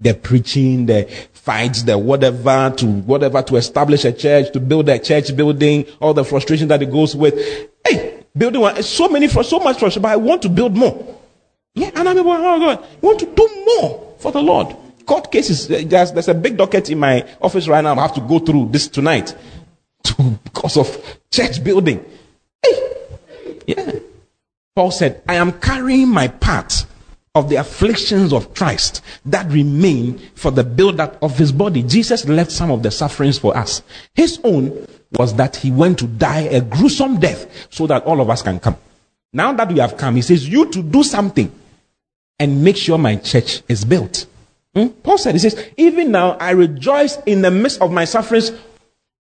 The 0.00 0.14
preaching, 0.14 0.86
the 0.86 1.04
fights, 1.32 1.82
the 1.82 1.98
whatever, 1.98 2.72
to 2.76 2.86
whatever, 2.86 3.42
to 3.42 3.56
establish 3.56 4.04
a 4.04 4.12
church, 4.12 4.52
to 4.52 4.60
build 4.60 4.88
a 4.88 4.98
church 4.98 5.34
building, 5.34 5.86
all 6.00 6.14
the 6.14 6.24
frustration 6.24 6.68
that 6.68 6.82
it 6.82 6.90
goes 6.90 7.16
with. 7.16 7.34
Hey, 7.86 8.24
building 8.36 8.60
one, 8.60 8.82
so 8.82 9.08
many, 9.08 9.28
so 9.28 9.58
much 9.58 9.78
frustration, 9.78 10.02
but 10.02 10.12
I 10.12 10.16
want 10.16 10.42
to 10.42 10.48
build 10.48 10.76
more. 10.76 11.16
Yeah, 11.74 11.90
and 11.94 12.08
I'm 12.08 12.18
about, 12.18 12.40
oh 12.40 12.60
God, 12.60 12.84
I 12.84 12.98
want 13.00 13.20
to 13.20 13.26
do 13.26 13.64
more 13.66 14.14
for 14.18 14.30
the 14.30 14.42
Lord 14.42 14.76
court 15.08 15.32
cases. 15.32 15.68
Uh, 15.68 15.82
there's, 15.84 16.12
there's 16.12 16.28
a 16.28 16.34
big 16.34 16.56
docket 16.56 16.90
in 16.90 16.98
my 16.98 17.26
office 17.40 17.66
right 17.66 17.82
now. 17.82 17.96
I 17.96 18.02
have 18.02 18.14
to 18.14 18.20
go 18.20 18.38
through 18.38 18.68
this 18.70 18.86
tonight 18.86 19.34
to, 20.04 20.38
because 20.44 20.76
of 20.76 21.18
church 21.30 21.64
building. 21.64 22.04
Yeah. 23.68 23.98
Paul 24.74 24.90
said, 24.90 25.22
I 25.28 25.34
am 25.34 25.52
carrying 25.52 26.08
my 26.08 26.28
part 26.28 26.86
of 27.34 27.50
the 27.50 27.56
afflictions 27.56 28.32
of 28.32 28.54
Christ 28.54 29.02
that 29.26 29.46
remain 29.50 30.18
for 30.34 30.50
the 30.50 30.64
build-up 30.64 31.22
of 31.22 31.36
his 31.36 31.52
body. 31.52 31.82
Jesus 31.82 32.26
left 32.26 32.50
some 32.50 32.70
of 32.70 32.82
the 32.82 32.90
sufferings 32.90 33.38
for 33.38 33.54
us. 33.54 33.82
His 34.14 34.40
own 34.42 34.86
was 35.12 35.34
that 35.34 35.56
he 35.56 35.70
went 35.70 35.98
to 35.98 36.06
die 36.06 36.48
a 36.50 36.62
gruesome 36.62 37.20
death 37.20 37.68
so 37.70 37.86
that 37.88 38.04
all 38.04 38.22
of 38.22 38.30
us 38.30 38.40
can 38.40 38.58
come. 38.58 38.76
Now 39.34 39.52
that 39.52 39.70
we 39.70 39.80
have 39.80 39.98
come, 39.98 40.16
he 40.16 40.22
says, 40.22 40.48
you 40.48 40.70
to 40.70 40.82
do 40.82 41.02
something 41.02 41.52
and 42.38 42.64
make 42.64 42.78
sure 42.78 42.96
my 42.96 43.16
church 43.16 43.62
is 43.68 43.84
built. 43.84 44.24
Hmm? 44.74 44.88
Paul 45.02 45.18
said, 45.18 45.34
He 45.34 45.40
says, 45.40 45.62
Even 45.76 46.10
now 46.10 46.32
I 46.32 46.52
rejoice 46.52 47.18
in 47.26 47.42
the 47.42 47.50
midst 47.50 47.82
of 47.82 47.92
my 47.92 48.06
sufferings 48.06 48.52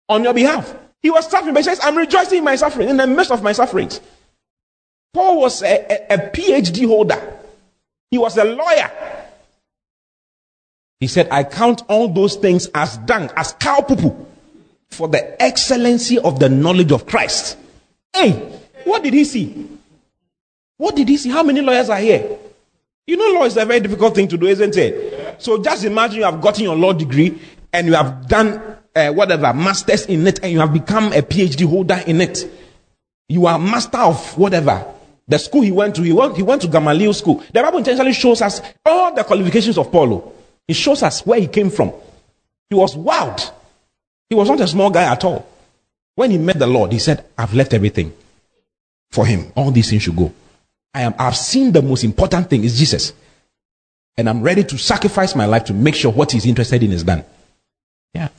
on 0.07 0.23
your 0.23 0.33
behalf. 0.33 0.73
He 1.01 1.09
was 1.09 1.29
suffering, 1.29 1.53
but 1.53 1.61
he 1.61 1.63
says, 1.65 1.79
I'm 1.83 1.97
rejoicing 1.97 2.39
in 2.39 2.43
my 2.43 2.55
suffering, 2.55 2.87
in 2.87 2.97
the 2.97 3.07
midst 3.07 3.31
of 3.31 3.43
my 3.43 3.51
sufferings. 3.51 3.99
Paul 5.13 5.41
was 5.41 5.63
a, 5.63 6.11
a, 6.11 6.15
a 6.15 6.17
PhD 6.29 6.87
holder, 6.87 7.21
he 8.11 8.17
was 8.17 8.37
a 8.37 8.43
lawyer. 8.43 8.91
He 10.99 11.07
said, 11.07 11.29
I 11.31 11.45
count 11.45 11.83
all 11.87 12.09
those 12.09 12.35
things 12.35 12.67
as 12.75 12.97
dung, 12.97 13.31
as 13.35 13.53
cow 13.53 13.81
poo 13.81 14.27
for 14.89 15.07
the 15.07 15.41
excellency 15.41 16.19
of 16.19 16.39
the 16.39 16.49
knowledge 16.49 16.91
of 16.91 17.05
Christ. 17.05 17.57
Hey, 18.13 18.31
what 18.83 19.03
did 19.03 19.13
he 19.13 19.23
see? 19.23 19.69
What 20.77 20.95
did 20.95 21.07
he 21.07 21.17
see? 21.17 21.29
How 21.29 21.43
many 21.43 21.61
lawyers 21.61 21.89
are 21.89 21.99
here? 21.99 22.37
You 23.07 23.17
know, 23.17 23.39
law 23.39 23.45
is 23.45 23.55
a 23.57 23.65
very 23.65 23.79
difficult 23.79 24.13
thing 24.13 24.27
to 24.27 24.37
do, 24.37 24.47
isn't 24.47 24.75
it? 24.75 25.41
So 25.41 25.61
just 25.61 25.85
imagine 25.85 26.17
you 26.17 26.25
have 26.25 26.41
gotten 26.41 26.63
your 26.63 26.75
law 26.75 26.93
degree 26.93 27.39
and 27.71 27.87
you 27.87 27.93
have 27.93 28.27
done 28.27 28.61
uh, 28.95 29.09
whatever, 29.11 29.53
masters 29.53 30.05
in 30.05 30.27
it, 30.27 30.39
and 30.43 30.51
you 30.51 30.59
have 30.59 30.73
become 30.73 31.13
a 31.13 31.21
PhD 31.21 31.65
holder 31.65 32.01
in 32.05 32.21
it. 32.21 32.49
You 33.29 33.45
are 33.45 33.57
master 33.57 33.99
of 33.99 34.37
whatever. 34.37 34.85
The 35.29 35.37
school 35.37 35.61
he 35.61 35.71
went 35.71 35.95
to, 35.95 36.01
he 36.01 36.11
went, 36.11 36.35
he 36.35 36.41
went 36.43 36.63
to 36.63 36.67
Gamaliel 36.67 37.13
school. 37.13 37.43
The 37.53 37.61
Bible 37.61 37.77
intentionally 37.77 38.13
shows 38.13 38.41
us 38.41 38.61
all 38.83 39.13
the 39.13 39.23
qualifications 39.23 39.77
of 39.77 39.91
Paulo. 39.91 40.33
It 40.67 40.73
shows 40.73 41.03
us 41.03 41.23
where 41.25 41.39
he 41.39 41.47
came 41.47 41.69
from. 41.69 41.93
He 42.67 42.75
was 42.75 42.95
wild. 42.95 43.51
He 44.27 44.35
was 44.35 44.49
not 44.49 44.59
a 44.59 44.67
small 44.67 44.89
guy 44.89 45.03
at 45.03 45.23
all. 45.23 45.47
When 46.15 46.31
he 46.31 46.39
met 46.39 46.57
the 46.57 46.67
Lord, 46.67 46.91
he 46.91 46.99
said, 46.99 47.25
I've 47.37 47.53
left 47.53 47.73
everything 47.75 48.11
for 49.11 49.25
him. 49.25 49.51
All 49.55 49.69
these 49.71 49.89
things 49.89 50.03
should 50.03 50.15
go. 50.15 50.33
I 50.93 51.01
am, 51.01 51.13
I've 51.19 51.37
seen 51.37 51.71
the 51.71 51.81
most 51.83 52.03
important 52.03 52.49
thing 52.49 52.63
is 52.63 52.77
Jesus. 52.77 53.13
And 54.17 54.27
I'm 54.27 54.41
ready 54.41 54.63
to 54.63 54.77
sacrifice 54.77 55.35
my 55.35 55.45
life 55.45 55.65
to 55.65 55.73
make 55.73 55.95
sure 55.95 56.11
what 56.11 56.31
he's 56.31 56.45
interested 56.45 56.81
in 56.81 56.91
is 56.91 57.03
done. 57.03 57.23
Yeah. 58.13 58.29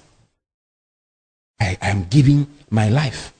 I, 1.60 1.78
I 1.80 1.88
am 1.90 2.04
giving 2.04 2.48
my 2.68 2.88
life. 2.88 3.32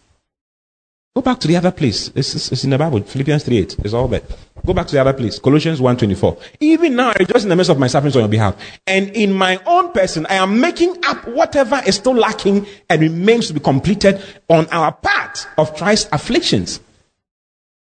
Go 1.15 1.23
back 1.23 1.41
to 1.41 1.49
the 1.49 1.57
other 1.57 1.73
place. 1.73 2.13
It's, 2.15 2.53
it's 2.53 2.63
in 2.63 2.71
the 2.71 2.79
Bible, 2.79 3.01
Philippians 3.01 3.43
3 3.43 3.59
8. 3.59 3.77
It's 3.81 3.95
all 3.95 4.07
there. 4.07 4.23
Go 4.65 4.73
back 4.73 4.87
to 4.87 4.93
the 4.93 5.01
other 5.01 5.13
place, 5.13 5.39
Colossians 5.39 5.81
1 5.81 5.97
24. 5.97 6.39
Even 6.61 6.95
now, 6.95 7.09
I 7.09 7.17
rejoice 7.19 7.43
in 7.43 7.49
the 7.49 7.57
midst 7.57 7.71
of 7.71 7.79
my 7.79 7.89
sufferings 7.89 8.15
on 8.15 8.23
your 8.23 8.29
behalf. 8.29 8.57
And 8.87 9.09
in 9.11 9.33
my 9.33 9.59
own 9.67 9.91
person, 9.93 10.27
I 10.27 10.35
am 10.35 10.61
making 10.61 11.05
up 11.05 11.27
whatever 11.27 11.81
is 11.85 11.97
still 11.97 12.15
lacking 12.15 12.67
and 12.89 13.01
remains 13.01 13.49
to 13.49 13.55
be 13.55 13.61
completed 13.61 14.23
on 14.49 14.69
our 14.69 14.93
part 14.93 15.49
of 15.59 15.75
Christ's 15.75 16.09
afflictions. 16.13 16.81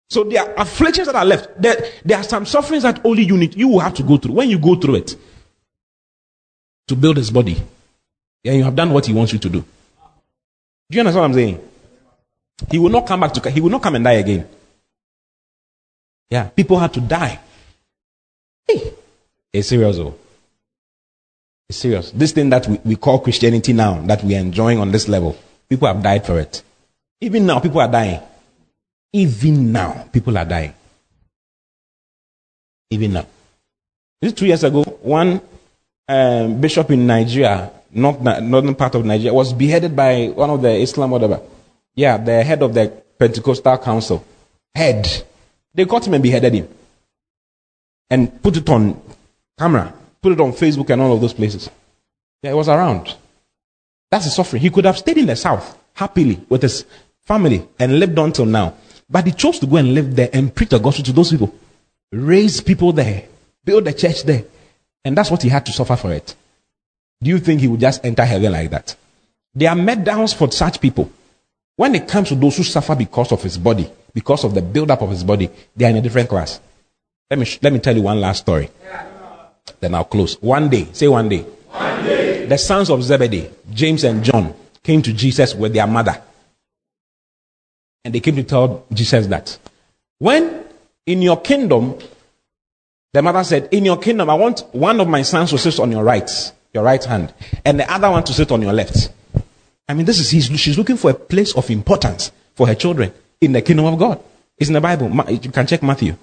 So 0.08 0.24
there 0.24 0.42
are 0.42 0.54
afflictions 0.62 1.08
that 1.08 1.16
are 1.16 1.24
left. 1.24 1.60
There, 1.60 1.76
there 2.04 2.16
are 2.16 2.24
some 2.24 2.46
sufferings 2.46 2.84
that 2.84 3.04
only 3.04 3.24
you 3.24 3.36
need, 3.36 3.54
you 3.56 3.68
will 3.68 3.80
have 3.80 3.94
to 3.94 4.02
go 4.02 4.16
through. 4.16 4.34
When 4.34 4.48
you 4.48 4.58
go 4.58 4.74
through 4.74 4.96
it, 4.96 5.16
to 6.86 6.96
build 6.96 7.18
his 7.18 7.30
body, 7.30 7.62
yeah, 8.42 8.52
you 8.52 8.64
have 8.64 8.74
done 8.74 8.90
what 8.90 9.04
he 9.04 9.12
wants 9.12 9.32
you 9.34 9.38
to 9.38 9.48
do. 9.50 9.60
Do 9.60 9.66
you 10.96 11.00
understand 11.00 11.20
what 11.20 11.24
I'm 11.26 11.34
saying? 11.34 11.67
He 12.70 12.78
will 12.78 12.90
not 12.90 13.06
come 13.06 13.20
back 13.20 13.32
to, 13.34 13.50
he 13.50 13.60
will 13.60 13.70
not 13.70 13.82
come 13.82 13.94
and 13.94 14.04
die 14.04 14.14
again. 14.14 14.48
Yeah, 16.30 16.48
people 16.48 16.78
had 16.78 16.92
to 16.94 17.00
die. 17.00 17.38
Hey, 18.66 18.92
it's 19.52 19.68
serious 19.68 19.96
though. 19.96 20.14
It's 21.68 21.78
serious. 21.78 22.10
This 22.10 22.32
thing 22.32 22.50
that 22.50 22.66
we, 22.66 22.78
we 22.84 22.96
call 22.96 23.20
Christianity 23.20 23.72
now, 23.72 24.00
that 24.02 24.24
we 24.24 24.34
are 24.34 24.40
enjoying 24.40 24.78
on 24.78 24.90
this 24.90 25.08
level, 25.08 25.36
people 25.68 25.86
have 25.88 26.02
died 26.02 26.26
for 26.26 26.38
it. 26.38 26.62
Even 27.20 27.46
now, 27.46 27.60
people 27.60 27.80
are 27.80 27.90
dying. 27.90 28.20
Even 29.12 29.72
now, 29.72 30.08
people 30.12 30.36
are 30.36 30.44
dying. 30.44 30.74
Even 32.90 33.12
now. 33.14 33.26
This 34.20 34.32
two 34.32 34.46
years 34.46 34.64
ago, 34.64 34.82
one 35.02 35.40
um, 36.08 36.60
bishop 36.60 36.90
in 36.90 37.06
Nigeria, 37.06 37.70
not 37.90 38.20
northern 38.42 38.74
part 38.74 38.94
of 38.94 39.04
Nigeria, 39.04 39.32
was 39.32 39.52
beheaded 39.52 39.94
by 39.94 40.28
one 40.28 40.50
of 40.50 40.62
the 40.62 40.70
Islam 40.70 41.10
whatever. 41.10 41.40
Yeah, 41.98 42.16
the 42.16 42.44
head 42.44 42.62
of 42.62 42.74
the 42.74 42.92
Pentecostal 43.18 43.76
Council. 43.78 44.24
Head. 44.72 45.24
They 45.74 45.84
caught 45.84 46.06
him 46.06 46.14
and 46.14 46.22
beheaded 46.22 46.54
him. 46.54 46.68
And 48.08 48.40
put 48.40 48.56
it 48.56 48.68
on 48.70 49.02
camera, 49.58 49.92
put 50.22 50.30
it 50.30 50.40
on 50.40 50.52
Facebook 50.52 50.90
and 50.90 51.02
all 51.02 51.14
of 51.14 51.20
those 51.20 51.34
places. 51.34 51.68
Yeah, 52.40 52.50
he 52.50 52.54
was 52.54 52.68
around. 52.68 53.16
That's 54.12 54.26
his 54.26 54.36
suffering. 54.36 54.62
He 54.62 54.70
could 54.70 54.84
have 54.84 54.96
stayed 54.96 55.18
in 55.18 55.26
the 55.26 55.34
south 55.34 55.76
happily 55.94 56.40
with 56.48 56.62
his 56.62 56.86
family 57.22 57.66
and 57.80 57.98
lived 57.98 58.16
on 58.16 58.30
till 58.32 58.46
now. 58.46 58.74
But 59.10 59.26
he 59.26 59.32
chose 59.32 59.58
to 59.58 59.66
go 59.66 59.78
and 59.78 59.92
live 59.92 60.14
there 60.14 60.30
and 60.32 60.54
preach 60.54 60.68
the 60.68 60.78
gospel 60.78 61.04
to 61.06 61.12
those 61.12 61.32
people. 61.32 61.52
Raise 62.12 62.60
people 62.60 62.92
there. 62.92 63.24
Build 63.64 63.88
a 63.88 63.92
church 63.92 64.22
there. 64.22 64.44
And 65.04 65.18
that's 65.18 65.32
what 65.32 65.42
he 65.42 65.48
had 65.48 65.66
to 65.66 65.72
suffer 65.72 65.96
for 65.96 66.12
it. 66.12 66.32
Do 67.20 67.28
you 67.28 67.40
think 67.40 67.60
he 67.60 67.66
would 67.66 67.80
just 67.80 68.04
enter 68.04 68.24
heaven 68.24 68.52
like 68.52 68.70
that? 68.70 68.94
There 69.52 69.68
are 69.68 69.74
medals 69.74 70.32
for 70.32 70.48
such 70.52 70.80
people. 70.80 71.10
When 71.78 71.94
it 71.94 72.08
comes 72.08 72.30
to 72.30 72.34
those 72.34 72.56
who 72.56 72.64
suffer 72.64 72.96
because 72.96 73.30
of 73.30 73.40
his 73.40 73.56
body, 73.56 73.88
because 74.12 74.42
of 74.42 74.52
the 74.52 74.60
build-up 74.60 75.00
of 75.00 75.10
his 75.10 75.22
body, 75.22 75.48
they 75.76 75.84
are 75.84 75.90
in 75.90 75.96
a 75.98 76.00
different 76.00 76.28
class. 76.28 76.58
Let 77.30 77.38
me, 77.38 77.46
let 77.62 77.72
me 77.72 77.78
tell 77.78 77.94
you 77.94 78.02
one 78.02 78.20
last 78.20 78.40
story. 78.40 78.68
Then 79.78 79.94
I'll 79.94 80.04
close. 80.04 80.34
One 80.42 80.68
day, 80.68 80.88
say 80.92 81.06
one 81.06 81.28
day. 81.28 81.42
One 81.42 82.02
day. 82.02 82.46
The 82.46 82.58
sons 82.58 82.90
of 82.90 83.00
Zebedee, 83.04 83.48
James 83.72 84.02
and 84.02 84.24
John, 84.24 84.56
came 84.82 85.02
to 85.02 85.12
Jesus 85.12 85.54
with 85.54 85.72
their 85.72 85.86
mother. 85.86 86.20
And 88.04 88.12
they 88.12 88.18
came 88.18 88.34
to 88.34 88.42
tell 88.42 88.84
Jesus 88.92 89.28
that 89.28 89.56
when 90.18 90.64
in 91.06 91.22
your 91.22 91.40
kingdom, 91.40 91.96
the 93.12 93.22
mother 93.22 93.44
said, 93.44 93.68
In 93.70 93.84
your 93.84 93.98
kingdom, 93.98 94.28
I 94.30 94.34
want 94.34 94.64
one 94.72 94.98
of 94.98 95.06
my 95.06 95.22
sons 95.22 95.50
to 95.50 95.58
sit 95.58 95.78
on 95.78 95.92
your 95.92 96.02
right, 96.02 96.28
your 96.74 96.82
right 96.82 97.04
hand, 97.04 97.32
and 97.64 97.78
the 97.78 97.88
other 97.88 98.10
one 98.10 98.24
to 98.24 98.32
sit 98.32 98.50
on 98.50 98.62
your 98.62 98.72
left. 98.72 99.12
I 99.88 99.94
mean, 99.94 100.04
this 100.04 100.18
is 100.20 100.60
she's 100.60 100.76
looking 100.76 100.96
for 100.96 101.10
a 101.10 101.14
place 101.14 101.54
of 101.56 101.70
importance 101.70 102.30
for 102.54 102.66
her 102.66 102.74
children 102.74 103.12
in 103.40 103.52
the 103.52 103.62
kingdom 103.62 103.86
of 103.86 103.98
God. 103.98 104.22
It's 104.58 104.68
in 104.68 104.74
the 104.74 104.80
Bible. 104.80 105.08
You 105.30 105.38
can 105.38 105.66
check 105.66 105.82
Matthew. 105.82 106.14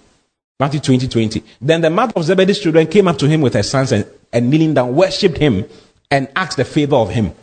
Matthew 0.60 0.80
20, 0.80 1.08
20. 1.08 1.44
Then 1.60 1.82
the 1.82 1.90
mother 1.90 2.14
of 2.16 2.24
Zebedee's 2.24 2.60
children 2.60 2.88
came 2.88 3.08
up 3.08 3.18
to 3.18 3.28
him 3.28 3.42
with 3.42 3.54
her 3.56 3.64
sons 3.64 3.92
and, 3.92 4.06
and 4.32 4.50
kneeling 4.50 4.74
down, 4.74 4.96
worshipped 4.96 5.38
him, 5.38 5.66
and 6.12 6.30
asked 6.36 6.58
the 6.58 6.64
favor 6.66 6.96
of 6.96 7.10
him. 7.10 7.34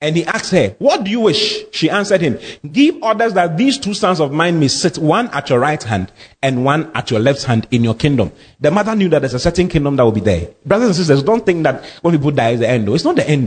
And 0.00 0.16
he 0.16 0.24
asked 0.26 0.50
her, 0.50 0.76
What 0.80 1.04
do 1.04 1.10
you 1.10 1.20
wish? 1.20 1.64
She 1.70 1.88
answered 1.88 2.20
him, 2.20 2.38
Give 2.70 3.02
orders 3.02 3.32
that 3.34 3.56
these 3.56 3.78
two 3.78 3.94
sons 3.94 4.20
of 4.20 4.32
mine 4.32 4.60
may 4.60 4.68
sit 4.68 4.98
one 4.98 5.28
at 5.28 5.48
your 5.48 5.60
right 5.60 5.82
hand 5.82 6.12
and 6.42 6.62
one 6.62 6.90
at 6.94 7.10
your 7.10 7.20
left 7.20 7.44
hand 7.44 7.66
in 7.70 7.84
your 7.84 7.94
kingdom. 7.94 8.32
The 8.60 8.70
mother 8.70 8.94
knew 8.94 9.08
that 9.08 9.20
there's 9.20 9.32
a 9.32 9.38
certain 9.38 9.68
kingdom 9.68 9.96
that 9.96 10.02
will 10.04 10.12
be 10.12 10.20
there. 10.20 10.48
Brothers 10.66 10.88
and 10.88 10.96
sisters, 10.96 11.22
don't 11.22 11.46
think 11.46 11.62
that 11.62 11.84
when 12.02 12.14
people 12.14 12.32
die 12.32 12.50
is 12.50 12.60
the 12.60 12.68
end. 12.68 12.86
It's 12.90 13.04
not 13.04 13.16
the 13.16 13.26
end. 13.26 13.46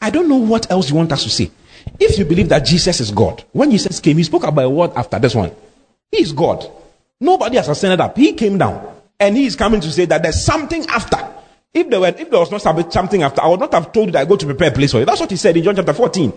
I 0.00 0.10
don't 0.10 0.28
know 0.28 0.36
what 0.36 0.70
else 0.70 0.90
you 0.90 0.96
want 0.96 1.12
us 1.12 1.24
to 1.24 1.30
say. 1.30 1.50
If 1.98 2.18
you 2.18 2.24
believe 2.24 2.48
that 2.48 2.64
Jesus 2.64 3.00
is 3.00 3.10
God, 3.10 3.44
when 3.52 3.70
Jesus 3.70 4.00
came, 4.00 4.16
he 4.16 4.22
spoke 4.24 4.44
about 4.44 4.64
a 4.64 4.70
word 4.70 4.92
after 4.96 5.18
this 5.18 5.34
one. 5.34 5.52
He 6.10 6.22
is 6.22 6.32
God. 6.32 6.70
Nobody 7.20 7.56
has 7.56 7.68
ascended 7.68 8.00
up. 8.00 8.16
He 8.16 8.32
came 8.32 8.58
down. 8.58 8.96
And 9.18 9.36
he 9.36 9.44
is 9.44 9.54
coming 9.54 9.80
to 9.82 9.90
say 9.90 10.06
that 10.06 10.22
there's 10.22 10.42
something 10.42 10.86
after. 10.86 11.18
If 11.72 11.88
there, 11.88 12.00
were, 12.00 12.08
if 12.08 12.30
there 12.30 12.40
was 12.40 12.50
not 12.50 12.92
something 12.92 13.22
after, 13.22 13.42
I 13.42 13.48
would 13.48 13.60
not 13.60 13.72
have 13.74 13.92
told 13.92 14.06
you 14.06 14.12
that 14.12 14.22
I 14.22 14.24
go 14.24 14.36
to 14.36 14.46
prepare 14.46 14.68
a 14.70 14.72
place 14.72 14.92
for 14.92 14.98
you. 14.98 15.04
That's 15.04 15.20
what 15.20 15.30
he 15.30 15.36
said 15.36 15.56
in 15.56 15.62
John 15.62 15.76
chapter 15.76 15.92
14. 15.92 16.32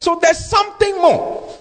So 0.00 0.18
there's 0.20 0.44
something 0.44 0.96
more. 1.00 1.58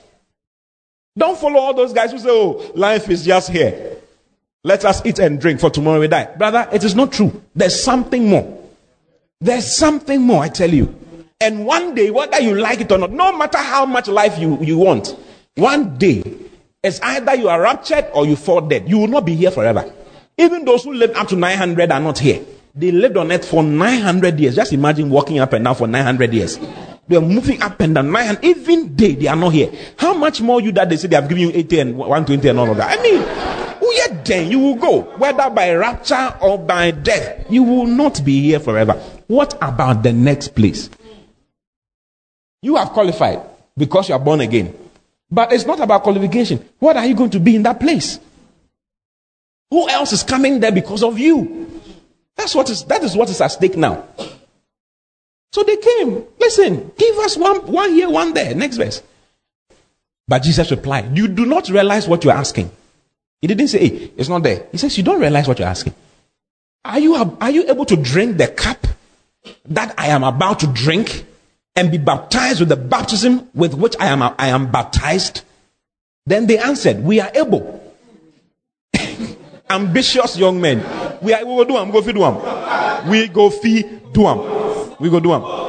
Don't 1.15 1.37
follow 1.37 1.59
all 1.59 1.73
those 1.73 1.93
guys 1.93 2.11
who 2.11 2.19
say, 2.19 2.29
oh, 2.29 2.71
life 2.75 3.09
is 3.09 3.23
just 3.23 3.51
here. 3.51 3.97
Let 4.63 4.83
us 4.85 5.05
eat 5.05 5.19
and 5.19 5.39
drink 5.39 5.59
for 5.59 5.69
tomorrow 5.69 5.99
we 5.99 6.07
die. 6.07 6.35
Brother, 6.37 6.67
it 6.73 6.83
is 6.83 6.95
not 6.95 7.11
true. 7.11 7.43
There's 7.55 7.83
something 7.83 8.27
more. 8.27 8.61
There's 9.39 9.75
something 9.75 10.21
more, 10.21 10.41
I 10.41 10.49
tell 10.49 10.73
you. 10.73 10.93
And 11.43 11.65
one 11.65 11.93
day, 11.93 12.09
whether 12.09 12.39
you 12.39 12.55
like 12.55 12.79
it 12.79 12.91
or 12.91 12.97
not, 12.97 13.11
no 13.11 13.37
matter 13.37 13.57
how 13.57 13.85
much 13.85 14.07
life 14.07 14.39
you, 14.39 14.57
you 14.61 14.77
want, 14.77 15.13
one 15.55 15.97
day, 15.97 16.23
it's 16.81 17.01
either 17.01 17.35
you 17.35 17.49
are 17.49 17.59
raptured 17.59 18.07
or 18.13 18.25
you 18.25 18.37
fall 18.37 18.61
dead. 18.61 18.87
You 18.87 18.97
will 18.97 19.09
not 19.09 19.25
be 19.25 19.35
here 19.35 19.51
forever. 19.51 19.91
Even 20.37 20.63
those 20.63 20.85
who 20.85 20.93
lived 20.93 21.15
up 21.15 21.27
to 21.27 21.35
900 21.35 21.91
are 21.91 21.99
not 21.99 22.17
here. 22.17 22.43
They 22.73 22.91
lived 22.91 23.17
on 23.17 23.29
earth 23.31 23.45
for 23.45 23.61
900 23.61 24.39
years. 24.39 24.55
Just 24.55 24.71
imagine 24.71 25.09
walking 25.09 25.39
up 25.39 25.51
and 25.51 25.65
down 25.65 25.75
for 25.75 25.85
900 25.85 26.33
years. 26.33 26.57
They 27.09 27.17
are 27.17 27.21
moving 27.21 27.61
up 27.61 27.79
and 27.81 27.93
down. 27.93 28.09
900, 28.09 28.43
even 28.45 28.95
they, 28.95 29.13
they 29.15 29.27
are 29.27 29.35
not 29.35 29.49
here. 29.49 29.69
How 29.97 30.13
much 30.13 30.39
more 30.39 30.61
you 30.61 30.71
that 30.71 30.89
they 30.89 30.95
say 30.95 31.09
they 31.09 31.17
have 31.17 31.27
given 31.27 31.49
you 31.49 31.51
80 31.53 31.79
and 31.79 31.97
120 31.97 32.47
and 32.47 32.59
all 32.59 32.71
of 32.71 32.77
that? 32.77 32.97
I 32.97 33.01
mean, 33.03 33.21
who 33.79 33.93
yet 33.93 34.23
then 34.23 34.49
you 34.49 34.59
will 34.59 34.75
go, 34.75 35.01
whether 35.17 35.49
by 35.49 35.73
rapture 35.73 36.37
or 36.41 36.57
by 36.57 36.91
death. 36.91 37.45
You 37.49 37.63
will 37.63 37.85
not 37.85 38.23
be 38.23 38.41
here 38.41 38.61
forever. 38.61 38.93
What 39.27 39.55
about 39.61 40.03
the 40.03 40.13
next 40.13 40.55
place? 40.55 40.89
You 42.63 42.77
have 42.77 42.91
qualified 42.91 43.41
because 43.77 44.07
you 44.07 44.15
are 44.15 44.19
born 44.19 44.39
again. 44.39 44.73
But 45.29 45.51
it's 45.51 45.65
not 45.65 45.81
about 45.81 46.01
qualification. 46.03 46.63
What 46.79 46.95
are 46.95 47.05
you 47.05 47.13
going 47.13 47.31
to 47.31 47.39
be 47.39 47.57
in 47.57 47.63
that 47.63 47.79
place? 47.79 48.19
Who 49.69 49.89
else 49.89 50.13
is 50.13 50.23
coming 50.23 50.61
there 50.61 50.71
because 50.71 51.03
of 51.03 51.19
you? 51.19 51.81
That's 52.37 52.55
what 52.55 52.69
is 52.69 52.85
that 52.85 53.03
is 53.03 53.17
what 53.17 53.29
is 53.29 53.41
at 53.41 53.49
stake 53.49 53.75
now. 53.75 54.07
So 55.51 55.63
they 55.63 55.75
came. 55.75 56.23
Listen, 56.39 56.91
give 56.97 57.17
us 57.17 57.35
one 57.35 57.67
one 57.67 57.91
here, 57.91 58.09
one 58.09 58.33
there. 58.33 58.55
Next 58.55 58.77
verse. 58.77 59.03
But 60.27 60.43
Jesus 60.43 60.71
replied, 60.71 61.17
You 61.17 61.27
do 61.27 61.45
not 61.45 61.67
realize 61.67 62.07
what 62.07 62.23
you're 62.23 62.33
asking. 62.33 62.71
He 63.41 63.47
didn't 63.47 63.67
say, 63.67 63.79
Hey, 63.79 64.11
it's 64.15 64.29
not 64.29 64.43
there. 64.43 64.67
He 64.71 64.77
says, 64.77 64.97
You 64.97 65.03
don't 65.03 65.19
realize 65.19 65.49
what 65.49 65.59
you're 65.59 65.67
asking. 65.67 65.95
Are 66.85 66.99
you, 66.99 67.15
are 67.15 67.51
you 67.51 67.69
able 67.69 67.85
to 67.85 67.95
drink 67.97 68.37
the 68.37 68.47
cup 68.47 68.87
that 69.65 69.93
I 69.97 70.07
am 70.07 70.23
about 70.23 70.59
to 70.61 70.67
drink 70.67 71.25
and 71.75 71.91
be 71.91 71.97
baptized 71.97 72.59
with 72.59 72.69
the 72.69 72.75
baptism 72.75 73.49
with 73.53 73.73
which 73.73 73.95
I 73.99 74.07
am, 74.07 74.21
I 74.21 74.47
am 74.47 74.71
baptized? 74.71 75.41
Then 76.25 76.47
they 76.47 76.57
answered, 76.57 77.03
We 77.03 77.19
are 77.19 77.31
able. 77.33 77.81
Ambitious 79.69 80.37
young 80.37 80.61
men. 80.61 80.79
We, 81.21 81.33
are, 81.33 81.45
we 81.45 81.53
will 81.53 81.65
do 81.65 81.73
them. 81.73 81.91
Go 81.91 82.01
feed 82.01 82.15
them. 82.15 83.09
We 83.09 83.27
go 83.27 83.49
feed 83.49 84.13
do. 84.13 84.95
We 84.99 85.09
go 85.09 85.19
do 85.19 85.29
them. 85.29 85.63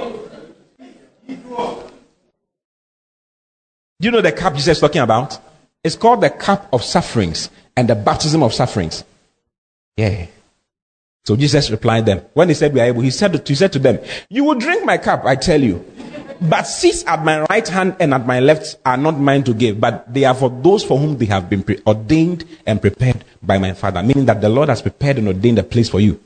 Do 4.00 4.08
you 4.08 4.10
know 4.10 4.20
the 4.20 4.32
cup 4.32 4.54
Jesus 4.54 4.76
is 4.76 4.80
talking 4.80 5.00
about? 5.00 5.38
It's 5.82 5.96
called 5.96 6.20
the 6.20 6.30
cup 6.30 6.68
of 6.72 6.82
sufferings 6.82 7.50
and 7.76 7.88
the 7.88 7.94
baptism 7.94 8.42
of 8.42 8.52
sufferings. 8.52 9.04
Yeah. 9.96 10.26
So 11.24 11.36
Jesus 11.36 11.70
replied 11.70 12.04
them. 12.04 12.20
When 12.34 12.48
he 12.48 12.54
said 12.54 12.74
we 12.74 12.80
are 12.80 12.86
able, 12.86 13.00
he 13.00 13.10
said, 13.10 13.46
he 13.46 13.54
said 13.54 13.72
to 13.72 13.78
them, 13.78 13.98
You 14.28 14.44
will 14.44 14.56
drink 14.56 14.84
my 14.84 14.98
cup, 14.98 15.24
I 15.24 15.36
tell 15.36 15.60
you. 15.60 15.84
But 16.40 16.64
seats 16.66 17.04
at 17.06 17.24
my 17.24 17.42
right 17.50 17.66
hand 17.66 17.96
and 18.00 18.12
at 18.14 18.26
my 18.26 18.40
left 18.40 18.76
are 18.84 18.96
not 18.96 19.18
mine 19.18 19.44
to 19.44 19.54
give, 19.54 19.80
but 19.80 20.12
they 20.12 20.24
are 20.24 20.34
for 20.34 20.50
those 20.50 20.84
for 20.84 20.98
whom 20.98 21.16
they 21.16 21.26
have 21.26 21.48
been 21.48 21.62
pre- 21.62 21.80
ordained 21.86 22.44
and 22.66 22.80
prepared 22.80 23.24
by 23.42 23.58
my 23.58 23.72
Father. 23.72 24.02
Meaning 24.02 24.26
that 24.26 24.40
the 24.40 24.48
Lord 24.48 24.68
has 24.68 24.82
prepared 24.82 25.18
and 25.18 25.28
ordained 25.28 25.58
a 25.58 25.62
place 25.62 25.88
for 25.88 26.00
you 26.00 26.20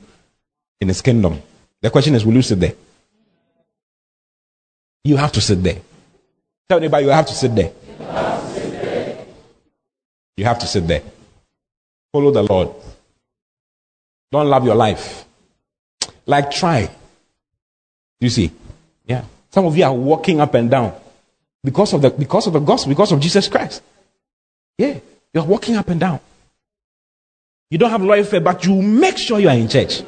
in 0.81 0.87
His 0.87 1.01
kingdom. 1.01 1.41
The 1.81 1.89
question 1.89 2.15
is, 2.15 2.25
will 2.25 2.33
you 2.33 2.41
sit 2.41 2.59
there? 2.59 2.73
You 5.03 5.17
have 5.17 5.31
to 5.33 5.41
sit 5.41 5.63
there. 5.63 5.79
Tell 6.67 6.77
anybody 6.77 7.05
you 7.05 7.11
have 7.11 7.25
to 7.27 7.33
sit 7.33 7.55
there. 7.55 7.71
You 10.35 10.45
have 10.45 10.59
to 10.59 10.67
sit 10.67 10.87
there. 10.87 11.01
Follow 12.11 12.31
the 12.31 12.43
Lord. 12.43 12.69
Don't 14.31 14.47
love 14.47 14.65
your 14.65 14.75
life. 14.75 15.25
Like, 16.25 16.51
try. 16.51 16.89
You 18.19 18.29
see? 18.29 18.51
Yeah. 19.05 19.23
Some 19.51 19.65
of 19.65 19.75
you 19.75 19.83
are 19.83 19.93
walking 19.93 20.39
up 20.39 20.53
and 20.53 20.69
down 20.69 20.93
because 21.63 21.93
of 21.93 22.01
the, 22.01 22.09
because 22.09 22.47
of 22.47 22.53
the 22.53 22.59
gospel, 22.59 22.89
because 22.89 23.11
of 23.11 23.19
Jesus 23.19 23.47
Christ. 23.47 23.81
Yeah. 24.77 24.99
You're 25.33 25.43
walking 25.43 25.75
up 25.75 25.87
and 25.89 25.99
down. 25.99 26.19
You 27.69 27.77
don't 27.77 27.91
have 27.91 28.27
faith, 28.27 28.43
but 28.43 28.65
you 28.65 28.81
make 28.81 29.17
sure 29.17 29.39
you 29.39 29.49
are 29.49 29.55
in 29.55 29.67
church. 29.67 30.01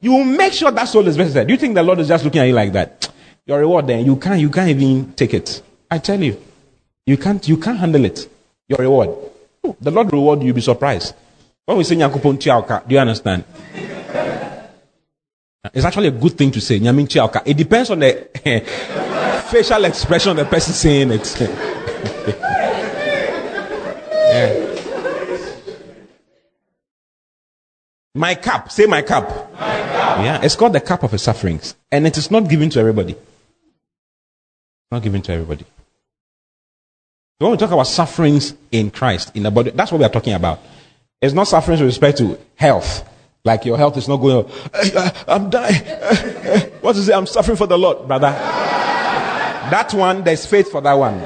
You 0.00 0.24
make 0.24 0.52
sure 0.52 0.70
that 0.70 0.84
soul 0.86 1.06
is 1.06 1.16
blessed. 1.16 1.46
Do 1.46 1.52
you 1.52 1.56
think 1.56 1.74
the 1.74 1.82
Lord 1.82 2.00
is 2.00 2.08
just 2.08 2.24
looking 2.24 2.40
at 2.40 2.46
you 2.46 2.52
like 2.52 2.72
that? 2.72 3.08
Your 3.46 3.60
reward 3.60 3.86
then, 3.86 4.04
you 4.04 4.16
can't, 4.16 4.40
you 4.40 4.50
can't 4.50 4.70
even 4.70 5.12
take 5.12 5.34
it. 5.34 5.62
I 5.88 5.98
tell 5.98 6.20
you. 6.20 6.40
You 7.06 7.16
can't, 7.16 7.46
you 7.46 7.56
can't 7.56 7.78
handle 7.78 8.04
it. 8.04 8.28
Your 8.68 8.78
reward. 8.78 9.10
Oh, 9.62 9.76
the 9.80 9.92
Lord 9.92 10.12
reward 10.12 10.40
you, 10.40 10.46
you'll 10.46 10.56
be 10.56 10.60
surprised. 10.60 11.14
When 11.64 11.78
we 11.78 11.84
say 11.84 11.94
Nyakupon 11.94 12.40
do 12.88 12.94
you 12.94 12.98
understand? 12.98 13.44
It's 15.74 15.84
actually 15.84 16.08
a 16.08 16.12
good 16.12 16.32
thing 16.32 16.50
to 16.52 16.60
say. 16.60 16.76
It 16.76 17.56
depends 17.56 17.90
on 17.90 18.00
the 18.00 18.28
facial 19.50 19.84
expression 19.84 20.30
of 20.32 20.36
the 20.36 20.44
person 20.44 20.72
saying 20.74 21.10
it. 21.12 21.40
yeah. 24.32 24.72
My 28.14 28.34
cup. 28.34 28.70
Say 28.70 28.86
my 28.86 29.02
cup. 29.02 29.28
my 29.28 29.58
cup. 29.58 30.18
Yeah. 30.24 30.40
It's 30.42 30.56
called 30.56 30.72
the 30.72 30.80
cup 30.80 31.02
of 31.02 31.10
the 31.10 31.18
sufferings. 31.18 31.76
And 31.92 32.06
it 32.06 32.16
is 32.16 32.30
not 32.30 32.48
given 32.48 32.70
to 32.70 32.80
everybody. 32.80 33.14
Not 34.90 35.02
given 35.02 35.22
to 35.22 35.32
everybody. 35.32 35.64
So 37.38 37.46
when 37.46 37.50
we 37.50 37.56
talk 37.58 37.70
about 37.70 37.86
sufferings 37.86 38.54
in 38.72 38.90
Christ, 38.90 39.36
in 39.36 39.42
the 39.42 39.50
body, 39.50 39.70
that's 39.70 39.92
what 39.92 39.98
we 39.98 40.04
are 40.06 40.10
talking 40.10 40.32
about. 40.32 40.60
It's 41.20 41.34
not 41.34 41.48
sufferings 41.48 41.80
with 41.80 41.88
respect 41.88 42.18
to 42.18 42.38
health. 42.54 43.06
Like 43.46 43.64
your 43.64 43.78
health 43.78 43.96
is 43.96 44.08
not 44.08 44.16
going, 44.16 44.44
eh, 44.74 44.90
eh, 44.92 45.10
I'm 45.28 45.48
dying. 45.48 45.80
Eh, 45.86 46.68
what 46.80 46.96
is 46.96 47.08
it? 47.08 47.14
I'm 47.14 47.26
suffering 47.26 47.56
for 47.56 47.68
the 47.68 47.78
Lord, 47.78 48.08
brother. 48.08 48.32
That 48.32 49.94
one, 49.94 50.24
there's 50.24 50.44
faith 50.44 50.68
for 50.68 50.80
that 50.80 50.94
one. 50.94 51.16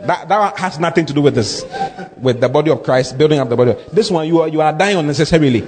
That, 0.00 0.28
that 0.28 0.58
has 0.58 0.80
nothing 0.80 1.06
to 1.06 1.12
do 1.12 1.22
with 1.22 1.36
this, 1.36 1.64
with 2.16 2.40
the 2.40 2.48
body 2.48 2.72
of 2.72 2.82
Christ, 2.82 3.16
building 3.16 3.38
up 3.38 3.48
the 3.48 3.54
body. 3.54 3.76
This 3.92 4.10
one, 4.10 4.26
you 4.26 4.40
are, 4.40 4.48
you 4.48 4.60
are 4.60 4.72
dying 4.72 4.96
unnecessarily. 4.96 5.60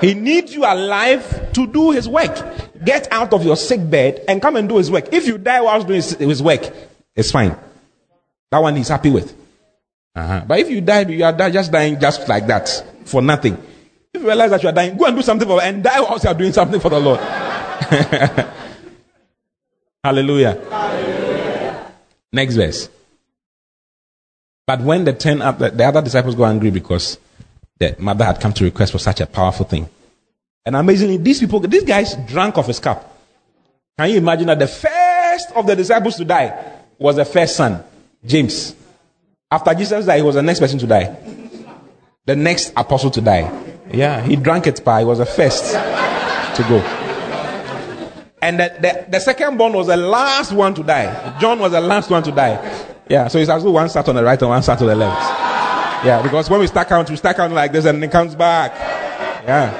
He 0.00 0.14
needs 0.14 0.54
you 0.54 0.64
alive 0.64 1.52
to 1.52 1.66
do 1.66 1.90
his 1.90 2.08
work. 2.08 2.34
Get 2.82 3.12
out 3.12 3.34
of 3.34 3.44
your 3.44 3.56
sick 3.56 3.88
bed 3.90 4.24
and 4.26 4.40
come 4.40 4.56
and 4.56 4.66
do 4.66 4.78
his 4.78 4.90
work. 4.90 5.12
If 5.12 5.26
you 5.26 5.36
die 5.36 5.60
whilst 5.60 5.86
doing 5.86 5.98
his, 5.98 6.12
his 6.12 6.42
work, 6.42 6.62
it's 7.14 7.30
fine. 7.30 7.54
That 8.50 8.60
one 8.60 8.76
he's 8.76 8.88
happy 8.88 9.10
with. 9.10 9.36
Uh-huh. 10.14 10.42
But 10.46 10.60
if 10.60 10.70
you 10.70 10.80
die, 10.80 11.02
you 11.02 11.22
are 11.22 11.50
just 11.50 11.70
dying 11.70 12.00
just 12.00 12.26
like 12.30 12.46
that 12.46 12.82
for 13.04 13.20
nothing. 13.20 13.62
You 14.24 14.30
realize 14.30 14.52
that 14.52 14.62
you 14.62 14.70
are 14.70 14.72
dying, 14.72 14.96
go 14.96 15.04
and 15.04 15.14
do 15.14 15.20
something 15.20 15.46
for 15.46 15.62
and 15.62 15.82
die 15.84 16.00
whilst 16.00 16.24
you 16.24 16.30
are 16.30 16.34
doing 16.34 16.50
something 16.50 16.80
for 16.80 16.88
the 16.88 16.98
Lord. 16.98 17.20
Hallelujah. 20.02 20.64
Hallelujah. 20.70 21.92
Next 22.32 22.54
verse. 22.54 22.88
But 24.66 24.80
when 24.80 25.04
the 25.04 25.12
ten 25.12 25.40
the 25.40 25.84
other 25.84 26.00
disciples 26.00 26.36
got 26.36 26.46
angry 26.46 26.70
because 26.70 27.18
the 27.78 27.94
mother 27.98 28.24
had 28.24 28.40
come 28.40 28.54
to 28.54 28.64
request 28.64 28.92
for 28.92 28.98
such 28.98 29.20
a 29.20 29.26
powerful 29.26 29.66
thing. 29.66 29.90
And 30.64 30.74
amazingly, 30.74 31.18
these 31.18 31.40
people, 31.40 31.60
these 31.60 31.84
guys 31.84 32.16
drank 32.26 32.56
off 32.56 32.68
his 32.68 32.80
cup. 32.80 33.18
Can 33.98 34.08
you 34.08 34.16
imagine 34.16 34.46
that 34.46 34.58
the 34.58 34.68
first 34.68 35.52
of 35.54 35.66
the 35.66 35.76
disciples 35.76 36.16
to 36.16 36.24
die 36.24 36.78
was 36.98 37.16
the 37.16 37.26
first 37.26 37.56
son, 37.56 37.84
James. 38.24 38.74
After 39.50 39.74
Jesus 39.74 40.06
died, 40.06 40.16
he 40.16 40.22
was 40.22 40.36
the 40.36 40.42
next 40.42 40.60
person 40.60 40.78
to 40.78 40.86
die. 40.86 41.14
The 42.24 42.36
next 42.36 42.72
apostle 42.74 43.10
to 43.10 43.20
die. 43.20 43.73
Yeah, 43.92 44.22
he 44.22 44.36
drank 44.36 44.66
it, 44.66 44.82
but 44.84 45.00
he 45.00 45.04
was 45.04 45.18
the 45.18 45.26
first 45.26 45.72
to 45.72 46.62
go. 46.68 46.78
And 48.42 48.60
the, 48.60 48.76
the, 48.80 49.06
the 49.10 49.20
second 49.20 49.56
born 49.56 49.72
was 49.72 49.86
the 49.86 49.96
last 49.96 50.52
one 50.52 50.74
to 50.74 50.82
die. 50.82 51.38
John 51.40 51.58
was 51.58 51.72
the 51.72 51.80
last 51.80 52.10
one 52.10 52.22
to 52.24 52.32
die. 52.32 52.58
Yeah, 53.08 53.28
so 53.28 53.38
it's 53.38 53.50
as 53.50 53.64
though 53.64 53.70
one 53.70 53.88
sat 53.88 54.08
on 54.08 54.14
the 54.14 54.24
right 54.24 54.40
and 54.40 54.48
one 54.50 54.62
sat 54.62 54.80
on 54.80 54.86
the 54.86 54.94
left. 54.94 55.20
Yeah, 56.04 56.20
because 56.22 56.50
when 56.50 56.60
we 56.60 56.66
start 56.66 56.88
counting, 56.88 57.12
we 57.12 57.16
start 57.16 57.36
counting 57.36 57.54
like 57.54 57.72
this 57.72 57.86
and 57.86 58.02
it 58.04 58.10
comes 58.10 58.34
back. 58.34 58.72
Yeah. 59.46 59.70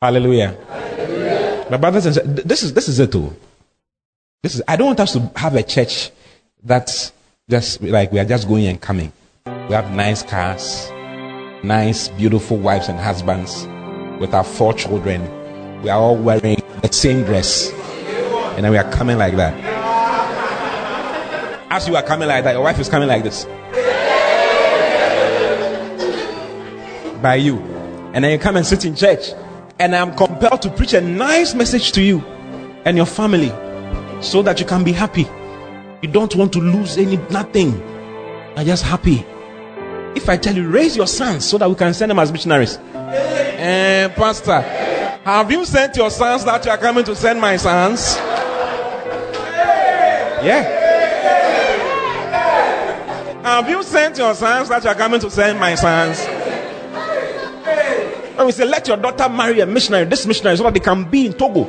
Hallelujah. 0.00 0.56
Hallelujah. 0.68 1.66
My 1.70 1.76
brothers 1.76 2.06
and 2.06 2.14
sisters, 2.14 2.44
this 2.44 2.62
is 2.62 2.74
this 2.74 2.88
is 2.88 3.00
it 3.00 3.10
too. 3.10 3.34
This 4.42 4.54
is 4.54 4.62
I 4.68 4.76
don't 4.76 4.88
want 4.88 5.00
us 5.00 5.14
to 5.14 5.30
have 5.34 5.54
a 5.56 5.62
church 5.62 6.10
that's 6.62 7.12
just 7.48 7.82
like 7.82 8.12
we 8.12 8.18
are 8.20 8.24
just 8.24 8.46
going 8.46 8.66
and 8.66 8.80
coming. 8.80 9.12
We 9.46 9.74
have 9.74 9.90
nice 9.92 10.22
cars, 10.22 10.90
nice, 11.64 12.08
beautiful 12.08 12.58
wives 12.58 12.88
and 12.88 12.98
husbands 12.98 13.66
with 14.20 14.34
our 14.34 14.44
four 14.44 14.74
children. 14.74 15.22
We 15.82 15.88
are 15.88 15.98
all 15.98 16.16
wearing 16.16 16.62
the 16.82 16.92
same 16.92 17.24
dress. 17.24 17.72
And 18.56 18.64
then 18.64 18.70
we 18.70 18.78
are 18.78 18.90
coming 18.92 19.18
like 19.18 19.36
that. 19.36 19.54
As 21.70 21.88
you 21.88 21.96
are 21.96 22.02
coming 22.02 22.28
like 22.28 22.44
that, 22.44 22.52
your 22.52 22.62
wife 22.62 22.78
is 22.78 22.88
coming 22.88 23.08
like 23.08 23.24
this. 23.24 23.44
By 27.20 27.36
you. 27.36 27.58
And 28.12 28.22
then 28.22 28.30
you 28.30 28.38
come 28.38 28.56
and 28.56 28.64
sit 28.64 28.84
in 28.84 28.94
church. 28.94 29.32
And 29.78 29.96
I 29.96 29.98
am 29.98 30.14
compelled 30.14 30.62
to 30.62 30.70
preach 30.70 30.92
a 30.92 31.00
nice 31.00 31.54
message 31.54 31.92
to 31.92 32.02
you 32.02 32.20
and 32.84 32.96
your 32.96 33.06
family 33.06 33.48
so 34.22 34.42
that 34.42 34.60
you 34.60 34.66
can 34.66 34.84
be 34.84 34.92
happy. 34.92 35.26
You 36.02 36.08
don't 36.10 36.34
want 36.36 36.52
to 36.52 36.60
lose 36.60 36.96
any 36.98 37.16
nothing. 37.30 37.82
Are 38.56 38.62
just 38.62 38.84
happy. 38.84 39.26
If 40.16 40.28
I 40.28 40.36
tell 40.36 40.54
you, 40.54 40.68
raise 40.68 40.96
your 40.96 41.06
sons 41.06 41.44
so 41.44 41.58
that 41.58 41.68
we 41.68 41.74
can 41.74 41.92
send 41.94 42.10
them 42.10 42.18
as 42.18 42.30
missionaries. 42.32 42.78
Eh, 42.94 44.08
Pastor, 44.14 44.60
have 45.24 45.50
you 45.50 45.64
sent 45.64 45.96
your 45.96 46.10
sons 46.10 46.44
that 46.44 46.64
you 46.64 46.70
are 46.70 46.78
coming 46.78 47.04
to 47.04 47.16
send 47.16 47.40
my 47.40 47.56
sons? 47.56 48.16
Yeah. 50.44 50.82
Have 53.42 53.68
you 53.68 53.82
sent 53.82 54.18
your 54.18 54.34
sons 54.34 54.68
that 54.68 54.84
you 54.84 54.90
are 54.90 54.94
coming 54.94 55.20
to 55.20 55.30
send 55.30 55.58
my 55.58 55.74
sons? 55.74 56.20
And 58.36 58.46
we 58.46 58.52
say, 58.52 58.64
let 58.64 58.86
your 58.88 58.96
daughter 58.96 59.28
marry 59.28 59.60
a 59.60 59.66
missionary, 59.66 60.04
this 60.06 60.26
missionary, 60.26 60.56
so 60.56 60.64
that 60.64 60.74
they 60.74 60.80
can 60.80 61.04
be 61.04 61.26
in 61.26 61.32
Togo. 61.34 61.64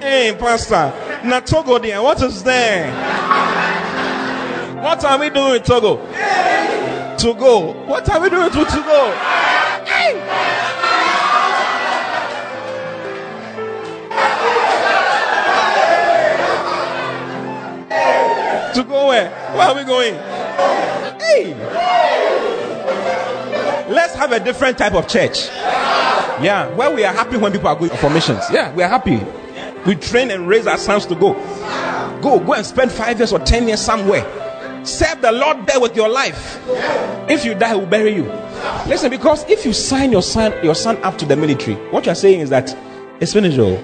Hey, 0.00 0.36
Pastor, 0.38 0.92
not 1.24 1.46
Togo 1.46 1.78
there. 1.78 2.02
What 2.02 2.20
is 2.22 2.42
there? 2.42 2.90
What 4.82 5.04
are 5.04 5.18
we 5.18 5.30
doing 5.30 5.52
with 5.52 5.64
Togo? 5.64 5.96
Togo. 7.18 7.72
What 7.86 8.08
are 8.10 8.20
we 8.20 8.30
doing 8.30 8.48
To 8.48 8.56
go? 8.64 9.12
Hey! 9.84 10.14
To 18.74 18.84
go 18.84 19.08
where? 19.08 19.30
Where 19.56 19.66
are 19.66 19.74
we 19.74 19.82
going? 19.84 20.14
Hey! 21.18 21.54
Let's 23.88 24.14
have 24.14 24.30
a 24.30 24.38
different 24.38 24.78
type 24.78 24.94
of 24.94 25.08
church. 25.08 25.48
Yeah, 26.40 26.72
where 26.76 26.94
we 26.94 27.02
are 27.04 27.12
happy 27.12 27.36
when 27.36 27.50
people 27.50 27.66
are 27.66 27.74
going 27.74 27.90
for 27.90 28.10
missions. 28.10 28.44
Yeah, 28.52 28.72
we 28.74 28.84
are 28.84 28.88
happy. 28.88 29.20
We 29.84 29.96
train 29.96 30.30
and 30.30 30.46
raise 30.46 30.68
our 30.68 30.78
sons 30.78 31.04
to 31.06 31.16
go. 31.16 31.32
Go, 32.22 32.38
go 32.38 32.54
and 32.54 32.64
spend 32.64 32.92
five 32.92 33.18
years 33.18 33.32
or 33.32 33.40
ten 33.40 33.66
years 33.66 33.80
somewhere. 33.80 34.47
Serve 34.88 35.20
the 35.20 35.32
Lord 35.32 35.66
there 35.66 35.80
with 35.80 35.94
your 35.94 36.08
life. 36.08 36.58
If 37.28 37.44
you 37.44 37.54
die, 37.54 37.76
we'll 37.76 37.86
bury 37.86 38.14
you. 38.14 38.24
Listen, 38.86 39.10
because 39.10 39.48
if 39.48 39.64
you 39.64 39.72
sign 39.72 40.12
your 40.12 40.22
son, 40.22 40.52
your 40.64 40.74
son 40.74 40.96
up 41.04 41.18
to 41.18 41.26
the 41.26 41.36
military, 41.36 41.76
what 41.90 42.06
you're 42.06 42.14
saying 42.14 42.40
is 42.40 42.50
that 42.50 42.76
it's 43.20 43.32
finished. 43.32 43.58
Oh 43.58 43.76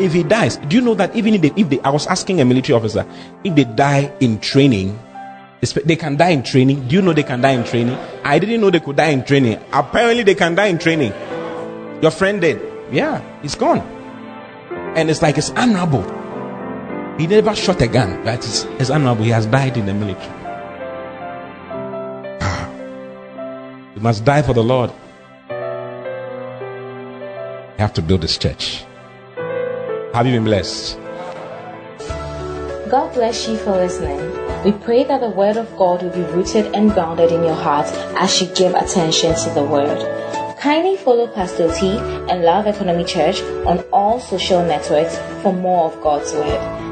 if 0.00 0.12
he 0.12 0.22
dies, 0.22 0.56
do 0.56 0.76
you 0.76 0.82
know 0.82 0.94
that 0.94 1.14
even 1.14 1.34
if 1.34 1.42
they, 1.42 1.52
if 1.56 1.68
they, 1.68 1.80
I 1.80 1.90
was 1.90 2.06
asking 2.06 2.40
a 2.40 2.44
military 2.44 2.76
officer, 2.76 3.06
if 3.44 3.54
they 3.54 3.64
die 3.64 4.12
in 4.20 4.40
training, 4.40 4.98
they 5.84 5.96
can 5.96 6.16
die 6.16 6.30
in 6.30 6.42
training. 6.42 6.88
Do 6.88 6.96
you 6.96 7.02
know 7.02 7.12
they 7.12 7.22
can 7.22 7.40
die 7.40 7.52
in 7.52 7.64
training? 7.64 7.96
I 8.24 8.38
didn't 8.38 8.60
know 8.60 8.70
they 8.70 8.80
could 8.80 8.96
die 8.96 9.10
in 9.10 9.24
training. 9.24 9.60
Apparently, 9.72 10.24
they 10.24 10.34
can 10.34 10.56
die 10.56 10.66
in 10.66 10.78
training. 10.78 11.12
Your 12.02 12.10
friend 12.10 12.40
did. 12.40 12.60
Yeah, 12.90 13.22
he's 13.42 13.54
gone. 13.54 13.80
And 14.96 15.08
it's 15.08 15.22
like 15.22 15.38
it's 15.38 15.50
honorable. 15.50 16.02
He 17.18 17.26
never 17.26 17.54
shot 17.54 17.80
a 17.82 17.86
gun, 17.86 18.24
but 18.24 18.38
it's, 18.38 18.64
it's 18.80 18.90
honorable. 18.90 19.24
He 19.24 19.30
has 19.30 19.46
died 19.46 19.76
in 19.76 19.86
the 19.86 19.92
military. 19.94 20.32
Ah. 22.40 22.70
You 23.94 24.00
must 24.00 24.24
die 24.24 24.42
for 24.42 24.54
the 24.54 24.62
Lord. 24.62 24.90
You 27.78 27.78
have 27.78 27.92
to 27.94 28.02
build 28.02 28.22
this 28.22 28.38
church. 28.38 28.84
Have 30.14 30.26
you 30.26 30.32
been 30.32 30.44
blessed? 30.44 30.98
God 32.90 33.12
bless 33.14 33.46
you 33.48 33.56
for 33.58 33.72
listening. 33.72 34.18
We 34.64 34.72
pray 34.72 35.04
that 35.04 35.20
the 35.20 35.30
Word 35.30 35.56
of 35.56 35.68
God 35.76 36.02
will 36.02 36.10
be 36.10 36.22
rooted 36.32 36.74
and 36.74 36.92
grounded 36.92 37.30
in 37.32 37.42
your 37.42 37.54
heart 37.54 37.86
as 38.16 38.40
you 38.40 38.48
give 38.54 38.74
attention 38.74 39.34
to 39.34 39.50
the 39.50 39.64
Word. 39.64 39.98
Kindly 40.58 40.96
follow 40.96 41.26
Pastor 41.26 41.72
T 41.74 41.98
and 42.30 42.42
Love 42.42 42.66
Economy 42.66 43.04
Church 43.04 43.42
on 43.66 43.80
all 43.92 44.20
social 44.20 44.64
networks 44.64 45.18
for 45.42 45.52
more 45.52 45.90
of 45.90 46.00
God's 46.02 46.32
Word. 46.32 46.91